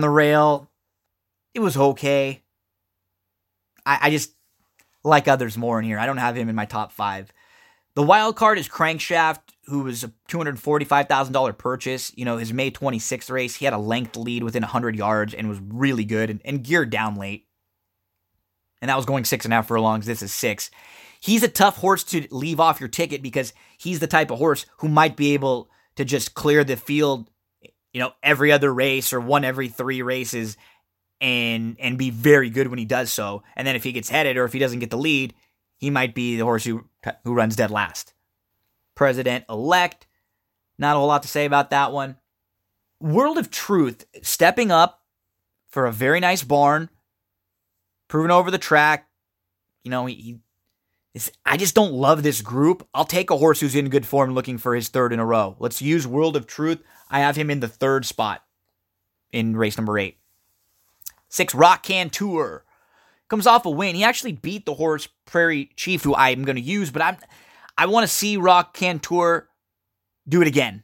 the 0.00 0.10
rail. 0.10 0.70
It 1.54 1.60
was 1.60 1.76
okay. 1.76 2.42
I, 3.88 3.98
I 4.02 4.10
just 4.10 4.32
like 5.02 5.26
others 5.26 5.56
more 5.56 5.78
in 5.78 5.84
here. 5.84 5.98
I 5.98 6.06
don't 6.06 6.18
have 6.18 6.36
him 6.36 6.48
in 6.48 6.54
my 6.54 6.66
top 6.66 6.92
five. 6.92 7.32
The 7.94 8.02
wild 8.02 8.36
card 8.36 8.58
is 8.58 8.68
Crankshaft 8.68 9.40
who 9.66 9.82
was 9.82 10.04
a 10.04 10.12
$245,000 10.30 11.58
purchase. 11.58 12.12
You 12.16 12.24
know, 12.24 12.38
his 12.38 12.52
May 12.52 12.70
26th 12.70 13.30
race, 13.30 13.56
he 13.56 13.64
had 13.64 13.74
a 13.74 13.78
length 13.78 14.16
lead 14.16 14.42
within 14.42 14.62
100 14.62 14.96
yards 14.96 15.34
and 15.34 15.48
was 15.48 15.60
really 15.60 16.04
good 16.04 16.30
and, 16.30 16.40
and 16.44 16.62
geared 16.64 16.90
down 16.90 17.16
late. 17.16 17.46
And 18.80 18.88
that 18.88 18.96
was 18.96 19.06
going 19.06 19.24
six 19.24 19.44
and 19.44 19.52
a 19.52 19.56
half 19.56 19.68
furlongs. 19.68 20.06
This 20.06 20.22
is 20.22 20.32
six. 20.32 20.70
He's 21.20 21.42
a 21.42 21.48
tough 21.48 21.76
horse 21.76 22.04
to 22.04 22.26
leave 22.30 22.60
off 22.60 22.80
your 22.80 22.88
ticket 22.88 23.22
because 23.22 23.52
he's 23.76 24.00
the 24.00 24.06
type 24.06 24.30
of 24.30 24.38
horse 24.38 24.64
who 24.78 24.88
might 24.88 25.16
be 25.16 25.34
able 25.34 25.68
to 25.96 26.04
just 26.04 26.34
clear 26.34 26.62
the 26.62 26.76
field, 26.76 27.28
you 27.92 28.00
know, 28.00 28.12
every 28.22 28.52
other 28.52 28.72
race 28.72 29.12
or 29.12 29.20
one 29.20 29.44
every 29.44 29.68
three 29.68 30.00
races 30.00 30.56
and 31.20 31.76
and 31.78 31.98
be 31.98 32.10
very 32.10 32.50
good 32.50 32.68
when 32.68 32.78
he 32.78 32.84
does 32.84 33.12
so. 33.12 33.42
And 33.56 33.66
then 33.66 33.76
if 33.76 33.84
he 33.84 33.92
gets 33.92 34.08
headed 34.08 34.36
or 34.36 34.44
if 34.44 34.52
he 34.52 34.58
doesn't 34.58 34.78
get 34.78 34.90
the 34.90 34.98
lead, 34.98 35.34
he 35.76 35.90
might 35.90 36.14
be 36.14 36.36
the 36.36 36.44
horse 36.44 36.64
who 36.64 36.84
who 37.24 37.34
runs 37.34 37.56
dead 37.56 37.70
last 37.70 38.14
president 38.98 39.44
elect. 39.48 40.08
Not 40.76 40.96
a 40.96 40.98
whole 40.98 41.06
lot 41.06 41.22
to 41.22 41.28
say 41.28 41.44
about 41.44 41.70
that 41.70 41.92
one. 41.92 42.16
World 43.00 43.38
of 43.38 43.48
Truth 43.48 44.04
stepping 44.22 44.72
up 44.72 45.02
for 45.68 45.86
a 45.86 45.92
very 45.92 46.18
nice 46.18 46.42
barn, 46.42 46.90
proven 48.08 48.32
over 48.32 48.50
the 48.50 48.58
track. 48.58 49.08
You 49.84 49.92
know, 49.92 50.06
he, 50.06 50.14
he 50.14 50.40
I 51.46 51.56
just 51.56 51.76
don't 51.76 51.92
love 51.92 52.24
this 52.24 52.42
group. 52.42 52.86
I'll 52.92 53.04
take 53.04 53.30
a 53.30 53.36
horse 53.36 53.60
who's 53.60 53.76
in 53.76 53.88
good 53.88 54.06
form 54.06 54.34
looking 54.34 54.58
for 54.58 54.74
his 54.74 54.88
third 54.88 55.12
in 55.12 55.20
a 55.20 55.24
row. 55.24 55.56
Let's 55.60 55.80
use 55.80 56.06
World 56.06 56.36
of 56.36 56.46
Truth. 56.46 56.82
I 57.08 57.20
have 57.20 57.36
him 57.36 57.50
in 57.50 57.60
the 57.60 57.68
third 57.68 58.04
spot 58.04 58.42
in 59.32 59.56
race 59.56 59.76
number 59.76 59.96
eight. 59.98 60.17
Six, 61.28 61.54
Rock 61.54 61.82
Can 61.82 62.10
Tour. 62.10 62.64
Comes 63.28 63.46
off 63.46 63.66
a 63.66 63.70
win. 63.70 63.94
He 63.94 64.04
actually 64.04 64.32
beat 64.32 64.64
the 64.64 64.74
horse 64.74 65.08
Prairie 65.26 65.70
Chief, 65.76 66.02
who 66.02 66.14
I'm 66.14 66.44
going 66.44 66.56
to 66.56 66.62
use, 66.62 66.90
but 66.90 67.02
I'm 67.02 67.18
I 67.78 67.86
want 67.86 68.04
to 68.04 68.12
see 68.12 68.36
Rock 68.36 68.74
Cantour 68.74 69.48
do 70.28 70.42
it 70.42 70.48
again. 70.48 70.82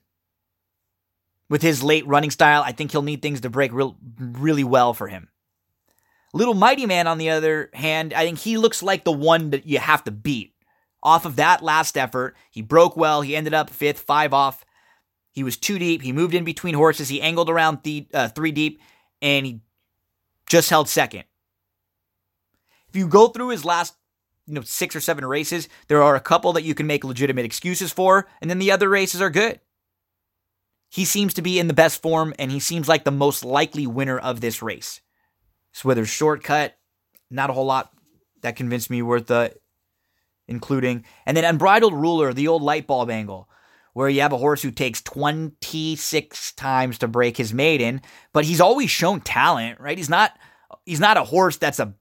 With 1.51 1.61
his 1.61 1.83
late 1.83 2.07
running 2.07 2.31
style, 2.31 2.63
I 2.65 2.73
think 2.73 2.93
he'll 2.93 3.03
need 3.03 3.21
things 3.21 3.41
to 3.41 3.51
break 3.51 3.73
real, 3.73 3.97
really 4.19 4.65
well 4.65 4.95
for 4.95 5.09
him. 5.09 5.29
Little 6.33 6.55
Mighty 6.55 6.87
Man, 6.87 7.07
on 7.07 7.19
the 7.19 7.31
other 7.31 7.71
hand, 7.75 8.15
I 8.15 8.25
think 8.25 8.39
he 8.39 8.57
looks 8.59 8.83
like 8.83 9.05
the 9.05 9.13
one 9.13 9.51
that 9.51 9.67
you 9.67 9.79
have 9.79 10.05
to 10.05 10.11
beat 10.11 10.55
off 11.03 11.27
of 11.27 11.37
that 11.37 11.63
last 11.63 11.99
effort. 11.99 12.37
He 12.51 12.63
broke 12.63 12.97
well. 12.97 13.23
He 13.23 13.37
ended 13.37 13.55
up 13.55 13.71
fifth, 13.71 14.01
five 14.01 14.33
off. 14.33 14.65
He 15.33 15.43
was 15.43 15.57
two 15.57 15.79
deep. 15.79 16.03
He 16.03 16.13
moved 16.13 16.35
in 16.35 16.45
between 16.45 16.75
horses. 16.75 17.09
He 17.09 17.21
angled 17.21 17.51
around 17.51 17.81
the, 17.83 18.07
uh, 18.15 18.29
three 18.29 18.53
deep, 18.53 18.81
and 19.21 19.45
he 19.45 19.61
just 20.47 20.71
held 20.71 20.89
second. 20.89 21.25
If 22.89 22.97
you 22.97 23.09
go 23.09 23.29
through 23.29 23.49
his 23.49 23.65
last 23.65 23.95
you 24.47 24.55
know 24.55 24.63
six 24.63 24.95
or 24.95 25.01
seven 25.01 25.25
races, 25.25 25.69
there 25.89 26.03
are 26.03 26.17
a 26.17 26.21
couple 26.21 26.53
that 26.53 26.65
you 26.65 26.75
can 26.75 26.87
make 26.87 27.05
legitimate 27.05 27.45
excuses 27.45 27.93
for, 27.93 28.27
and 28.41 28.51
then 28.51 28.59
the 28.59 28.71
other 28.71 28.89
races 28.89 29.21
are 29.21 29.31
good. 29.31 29.61
He 30.91 31.05
seems 31.05 31.35
to 31.35 31.43
be 31.43 31.59
in 31.59 31.67
the 31.67 31.75
best 31.75 32.03
form, 32.03 32.35
and 32.39 32.53
he 32.53 32.61
seems 32.61 32.89
like 32.89 33.05
the 33.05 33.11
most 33.11 33.45
likely 33.45 33.87
winner 33.87 34.19
of 34.19 34.41
this 34.41 34.63
race. 34.63 35.01
So 35.73 35.89
whether 35.89 36.07
shortcut, 36.07 36.77
not 37.31 37.51
a 37.51 37.53
whole 37.53 37.67
lot 37.67 37.91
that 38.43 38.55
convinced 38.55 38.91
me 38.91 39.03
worth 39.03 39.27
the 39.27 39.55
including. 40.47 41.05
And 41.27 41.37
then 41.37 41.45
Unbridled 41.45 41.95
Ruler, 41.95 42.33
the 42.33 42.49
old 42.49 42.63
light 42.63 42.87
bulb 42.87 43.11
angle, 43.11 43.49
where 43.95 44.09
you 44.09 44.21
have 44.21 44.33
a 44.33 44.39
horse 44.39 44.61
who 44.61 44.71
takes 44.71 45.01
26 45.03 46.53
times 46.53 46.99
to 46.99 47.09
break 47.09 47.37
his 47.37 47.55
maiden, 47.55 48.03
but 48.33 48.45
he's 48.45 48.61
always 48.61 48.91
shown 48.91 49.21
talent, 49.21 49.81
right? 49.81 49.97
He's 49.97 50.11
not 50.11 50.37
he's 50.85 51.01
not 51.01 51.17
a 51.17 51.25
horse 51.25 51.57
that's 51.57 51.81
a 51.81 51.95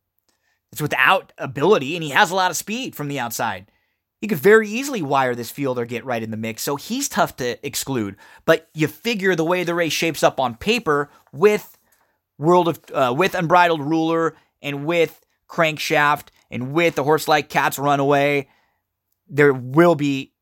it's 0.72 0.82
without 0.82 1.32
ability, 1.38 1.96
and 1.96 2.04
he 2.04 2.10
has 2.10 2.32
a 2.32 2.36
lot 2.36 2.52
of 2.52 2.58
speed 2.58 2.96
from 2.96 3.08
the 3.08 3.20
outside. 3.20 3.72
He 4.20 4.28
could 4.28 4.40
very 4.40 4.68
easily 4.68 5.04
wire 5.04 5.36
this 5.36 5.52
field 5.52 5.78
or 5.78 5.86
get 5.86 6.06
right 6.06 6.24
in 6.24 6.32
the 6.32 6.38
mix, 6.38 6.64
so 6.64 6.76
he's 6.76 7.08
tough 7.08 7.36
to 7.38 7.64
exclude. 7.66 8.16
But 8.46 8.70
you 8.74 8.88
figure 8.88 9.36
the 9.36 9.46
way 9.46 9.64
the 9.64 9.76
race 9.76 9.94
shapes 9.94 10.24
up 10.24 10.40
on 10.40 10.56
paper 10.56 11.12
with 11.32 11.78
World 12.40 12.68
of 12.68 12.80
uh, 12.92 13.14
with 13.16 13.36
Unbridled 13.36 13.82
Ruler 13.82 14.36
and 14.64 14.86
with 14.86 15.22
Crankshaft 15.48 16.30
and 16.50 16.74
with 16.74 16.96
the 16.96 17.04
horse 17.04 17.28
like 17.28 17.50
Cat's 17.50 17.78
Runaway, 17.78 18.48
there 19.28 19.54
will 19.54 19.94
be 19.94 20.33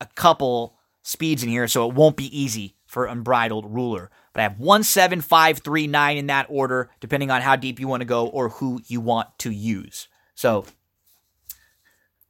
a 0.00 0.06
couple 0.14 0.76
speeds 1.02 1.42
in 1.42 1.48
here, 1.48 1.68
so 1.68 1.88
it 1.88 1.94
won't 1.94 2.16
be 2.16 2.38
easy 2.38 2.76
for 2.86 3.06
Unbridled 3.06 3.66
Ruler. 3.66 4.10
But 4.32 4.40
I 4.40 4.42
have 4.44 4.58
one, 4.58 4.82
seven, 4.82 5.20
five, 5.20 5.58
three, 5.58 5.86
nine 5.86 6.16
in 6.16 6.26
that 6.26 6.46
order, 6.48 6.90
depending 7.00 7.30
on 7.30 7.42
how 7.42 7.56
deep 7.56 7.80
you 7.80 7.88
want 7.88 8.00
to 8.00 8.06
go 8.06 8.26
or 8.26 8.50
who 8.50 8.80
you 8.86 9.00
want 9.00 9.28
to 9.40 9.50
use. 9.50 10.08
So, 10.34 10.66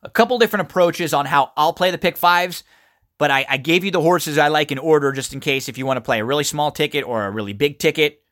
a 0.03 0.11
couple 0.11 0.39
different 0.39 0.67
approaches 0.67 1.13
on 1.13 1.27
how 1.27 1.53
I'll 1.57 1.73
play 1.73 1.91
the 1.91 1.99
pick 1.99 2.17
fives, 2.17 2.65
but 3.19 3.31
I, 3.31 3.45
I 3.49 3.57
gave 3.59 3.85
you 3.85 3.91
the 3.91 4.01
horses 4.01 4.39
I 4.39 4.49
like 4.49 4.73
in 4.73 4.79
order 4.79 5.13
just 5.13 5.35
in 5.35 5.41
case 5.41 5.69
if 5.69 5.77
you 5.77 5.85
want 5.85 5.99
to 5.99 6.03
play 6.03 6.21
a 6.21 6.25
really 6.25 6.45
small 6.45 6.71
ticket 6.71 7.05
or 7.05 7.27
a 7.27 7.31
really 7.31 7.53
big 7.53 7.79
ticket, 7.79 8.23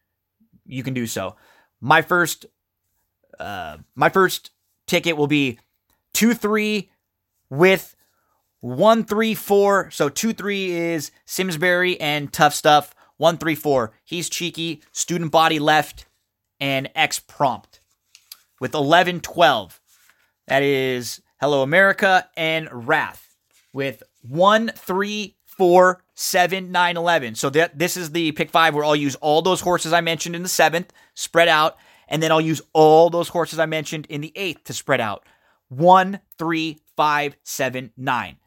you 0.64 0.82
can 0.82 0.94
do 0.94 1.06
so. 1.06 1.36
My 1.80 2.00
first, 2.00 2.46
uh, 3.38 3.78
my 3.94 4.08
first 4.08 4.50
ticket 4.86 5.16
will 5.16 5.26
be 5.26 5.58
two 6.14 6.32
three 6.32 6.90
with 7.50 7.94
one 8.60 9.04
three 9.04 9.34
four. 9.34 9.90
So 9.90 10.08
two 10.08 10.32
three 10.32 10.70
is 10.70 11.10
Simsbury 11.26 12.00
and 12.00 12.32
Tough 12.32 12.54
Stuff. 12.54 12.94
One 13.16 13.38
three 13.38 13.54
four. 13.54 13.92
He's 14.04 14.28
cheeky. 14.28 14.82
Student 14.92 15.32
body 15.32 15.58
left 15.58 16.06
and 16.60 16.90
X 16.94 17.20
prompt 17.20 17.80
with 18.60 18.74
11 18.74 19.20
12. 19.20 19.80
That 20.48 20.62
is 20.62 21.20
Hello 21.40 21.62
America 21.62 22.28
and 22.36 22.68
Wrath 22.72 23.36
with 23.72 24.02
one 24.22 24.68
three 24.74 25.36
four 25.46 26.02
seven 26.14 26.72
nine 26.72 26.96
eleven. 26.96 27.34
So 27.34 27.50
that 27.50 27.78
this 27.78 27.96
is 27.96 28.12
the 28.12 28.32
pick 28.32 28.50
five 28.50 28.74
where 28.74 28.84
I'll 28.84 28.96
use 28.96 29.14
all 29.16 29.42
those 29.42 29.60
horses 29.60 29.92
I 29.92 30.00
mentioned 30.00 30.34
in 30.34 30.42
the 30.42 30.48
seventh 30.48 30.92
spread 31.14 31.48
out, 31.48 31.76
and 32.08 32.22
then 32.22 32.32
I'll 32.32 32.40
use 32.40 32.62
all 32.72 33.10
those 33.10 33.28
horses 33.28 33.58
I 33.58 33.66
mentioned 33.66 34.06
in 34.08 34.20
the 34.20 34.32
eighth 34.34 34.64
to 34.64 34.72
spread 34.72 35.00
out. 35.00 35.24
One, 35.68 36.20
three, 36.38 36.78
five, 36.96 37.36
seven, 37.42 37.92
nine. 37.96 38.38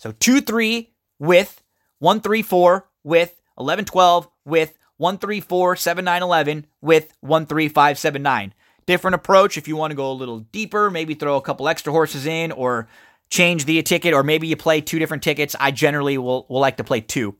So 0.00 0.12
two, 0.12 0.40
three 0.40 0.94
with 1.18 1.62
one, 1.98 2.22
three, 2.22 2.40
four 2.40 2.88
with 3.04 3.38
11, 3.58 3.84
12 3.84 4.28
with 4.46 4.78
one, 4.96 5.18
three, 5.18 5.40
four, 5.40 5.76
seven, 5.76 6.06
nine, 6.06 6.22
11 6.22 6.66
with 6.80 7.12
one, 7.20 7.44
three, 7.44 7.68
five, 7.68 7.98
seven, 7.98 8.22
nine. 8.22 8.54
Different 8.86 9.14
approach 9.14 9.58
if 9.58 9.68
you 9.68 9.76
want 9.76 9.90
to 9.90 9.94
go 9.94 10.10
a 10.10 10.14
little 10.14 10.38
deeper, 10.38 10.90
maybe 10.90 11.12
throw 11.12 11.36
a 11.36 11.42
couple 11.42 11.68
extra 11.68 11.92
horses 11.92 12.24
in 12.24 12.50
or 12.50 12.88
change 13.28 13.66
the 13.66 13.82
ticket, 13.82 14.14
or 14.14 14.22
maybe 14.22 14.46
you 14.46 14.56
play 14.56 14.80
two 14.80 14.98
different 14.98 15.22
tickets. 15.22 15.54
I 15.60 15.70
generally 15.70 16.16
will, 16.16 16.46
will 16.48 16.60
like 16.60 16.78
to 16.78 16.84
play 16.84 17.02
two. 17.02 17.36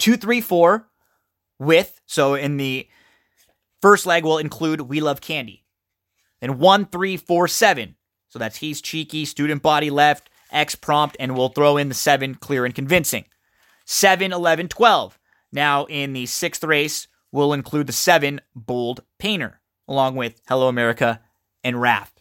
Two, 0.00 0.16
three, 0.16 0.40
four 0.40 0.88
with, 1.60 2.00
so 2.06 2.34
in 2.34 2.56
the 2.56 2.88
first 3.80 4.04
leg 4.04 4.24
will 4.24 4.38
include 4.38 4.80
We 4.80 5.00
Love 5.00 5.20
Candy. 5.20 5.64
Then 6.40 6.58
one, 6.58 6.86
three, 6.86 7.16
four, 7.16 7.46
seven. 7.46 7.94
So 8.30 8.40
that's 8.40 8.56
He's 8.56 8.80
Cheeky, 8.80 9.24
Student 9.24 9.62
Body 9.62 9.90
Left, 9.90 10.28
X 10.50 10.74
Prompt, 10.74 11.16
and 11.18 11.36
we'll 11.36 11.48
throw 11.48 11.76
in 11.76 11.88
the 11.88 11.94
seven, 11.94 12.34
Clear 12.34 12.64
and 12.64 12.74
Convincing. 12.74 13.24
7, 13.86 14.32
11, 14.32 14.68
12. 14.68 15.18
Now 15.52 15.84
in 15.84 16.12
the 16.12 16.26
sixth 16.26 16.64
race, 16.64 17.06
we'll 17.30 17.52
include 17.52 17.86
the 17.86 17.92
seven, 17.92 18.40
Bold 18.54 19.02
Painter, 19.18 19.60
along 19.86 20.16
with 20.16 20.40
Hello 20.48 20.68
America 20.68 21.20
and 21.62 21.80
Wrath. 21.80 22.12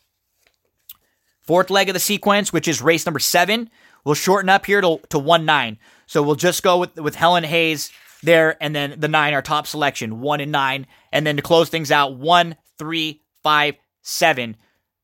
Fourth 1.41 1.69
leg 1.69 1.89
of 1.89 1.93
the 1.93 1.99
sequence, 1.99 2.53
which 2.53 2.67
is 2.67 2.81
race 2.81 3.05
number 3.05 3.19
seven, 3.19 3.69
we'll 4.05 4.15
shorten 4.15 4.49
up 4.49 4.65
here 4.65 4.81
to, 4.81 4.99
to 5.09 5.19
1 5.19 5.45
9. 5.45 5.77
So 6.05 6.21
we'll 6.21 6.35
just 6.35 6.63
go 6.63 6.77
with, 6.77 6.95
with 6.99 7.15
Helen 7.15 7.43
Hayes 7.43 7.91
there, 8.23 8.57
and 8.61 8.75
then 8.75 8.99
the 8.99 9.07
nine, 9.07 9.33
our 9.33 9.41
top 9.41 9.67
selection, 9.67 10.21
one 10.21 10.39
and 10.39 10.51
nine. 10.51 10.87
And 11.11 11.27
then 11.27 11.35
to 11.35 11.41
close 11.41 11.69
things 11.69 11.91
out, 11.91 12.15
one, 12.15 12.55
three, 12.77 13.21
five, 13.43 13.75
seven. 14.01 14.55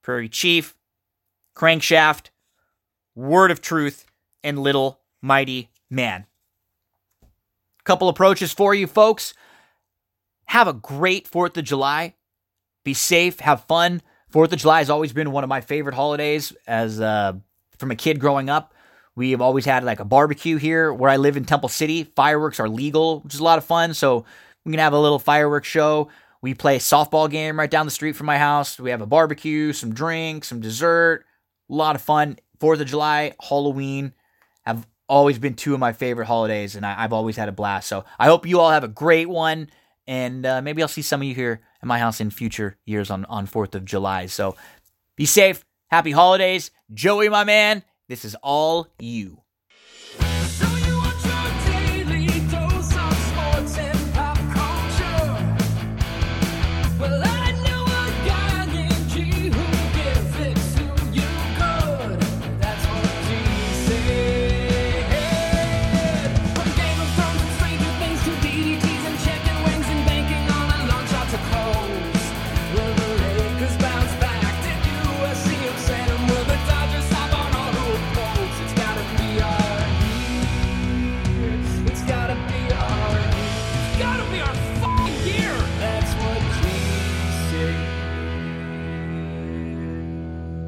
Prairie 0.02 0.30
Chief, 0.30 0.76
Crankshaft, 1.56 2.30
Word 3.20 3.52
of 3.52 3.60
Truth, 3.60 4.06
and 4.46 4.58
Little 4.58 5.02
Mighty 5.22 5.70
Man. 5.90 6.26
Couple 7.84 8.08
approaches 8.08 8.54
for 8.54 8.74
you 8.74 8.88
folks. 8.88 9.34
Have 10.46 10.70
a 10.70 10.74
great 10.74 11.30
4th 11.30 11.58
of 11.58 11.66
July. 11.66 12.16
Be 12.86 12.94
safe, 12.94 13.42
have 13.42 13.66
fun. 13.66 14.02
Fourth 14.30 14.54
of 14.54 14.60
July 14.60 14.78
has 14.78 14.90
always 14.90 15.12
been 15.12 15.32
one 15.32 15.44
of 15.44 15.50
my 15.50 15.60
favorite 15.60 15.96
holidays 15.96 16.54
as 16.66 17.02
uh, 17.02 17.34
from 17.78 17.92
a 17.92 17.96
kid 17.96 18.22
growing 18.22 18.50
up. 18.50 18.74
We 19.16 19.32
have 19.32 19.42
always 19.42 19.66
had 19.66 19.84
like 19.84 20.00
a 20.00 20.06
barbecue 20.06 20.56
here 20.56 20.94
where 20.94 21.10
I 21.10 21.18
live 21.18 21.36
in 21.36 21.44
Temple 21.44 21.68
City. 21.68 22.06
Fireworks 22.06 22.60
are 22.60 22.70
legal, 22.70 23.20
which 23.20 23.34
is 23.34 23.42
a 23.42 23.44
lot 23.44 23.58
of 23.58 23.66
fun. 23.66 23.94
So 23.94 24.24
we 24.64 24.72
can 24.72 24.80
have 24.80 24.94
a 24.94 25.00
little 25.00 25.20
fireworks 25.20 25.68
show. 25.68 26.08
We 26.42 26.54
play 26.54 26.78
a 26.78 26.80
softball 26.80 27.30
game 27.30 27.60
right 27.60 27.70
down 27.70 27.86
the 27.86 27.92
street 27.92 28.16
from 28.16 28.28
my 28.28 28.38
house. 28.38 28.80
We 28.80 28.92
have 28.92 29.02
a 29.02 29.06
barbecue, 29.06 29.74
some 29.74 29.94
drinks, 29.94 30.48
some 30.48 30.62
dessert. 30.62 31.26
A 31.70 31.74
lot 31.74 31.96
of 31.98 32.02
fun. 32.02 32.38
Fourth 32.60 32.80
of 32.80 32.88
July, 32.88 33.34
Halloween 33.42 34.14
have 34.66 34.88
always 35.08 35.40
been 35.40 35.56
two 35.56 35.74
of 35.74 35.80
my 35.80 35.94
favorite 35.94 36.26
holidays, 36.26 36.76
and 36.76 36.86
I, 36.86 36.94
have 36.94 37.14
always 37.14 37.36
had 37.36 37.50
a 37.50 37.54
blast. 37.54 37.88
So 37.88 38.06
I 38.18 38.28
hope 38.28 38.46
you 38.46 38.60
all 38.60 38.70
have 38.70 38.84
a 38.84 38.90
great 38.90 39.30
one, 39.30 39.70
and 40.08 40.46
uh, 40.46 40.62
maybe 40.62 40.82
I'll 40.82 40.88
see 40.88 41.02
some 41.02 41.22
of 41.22 41.28
you 41.28 41.36
here 41.36 41.62
at 41.82 41.88
my 41.88 42.00
house 42.00 42.22
in 42.22 42.30
future 42.30 42.78
years 42.86 43.10
on 43.10 43.26
on 43.26 43.46
Fourth 43.46 43.76
of 43.76 43.86
July. 43.86 44.28
So 44.28 44.56
be 45.16 45.26
safe. 45.26 45.66
Happy 45.90 46.12
holidays, 46.12 46.70
Joey, 46.94 47.30
my 47.30 47.44
man. 47.44 47.84
This 48.08 48.24
is 48.24 48.36
all 48.44 48.88
you. 49.00 49.42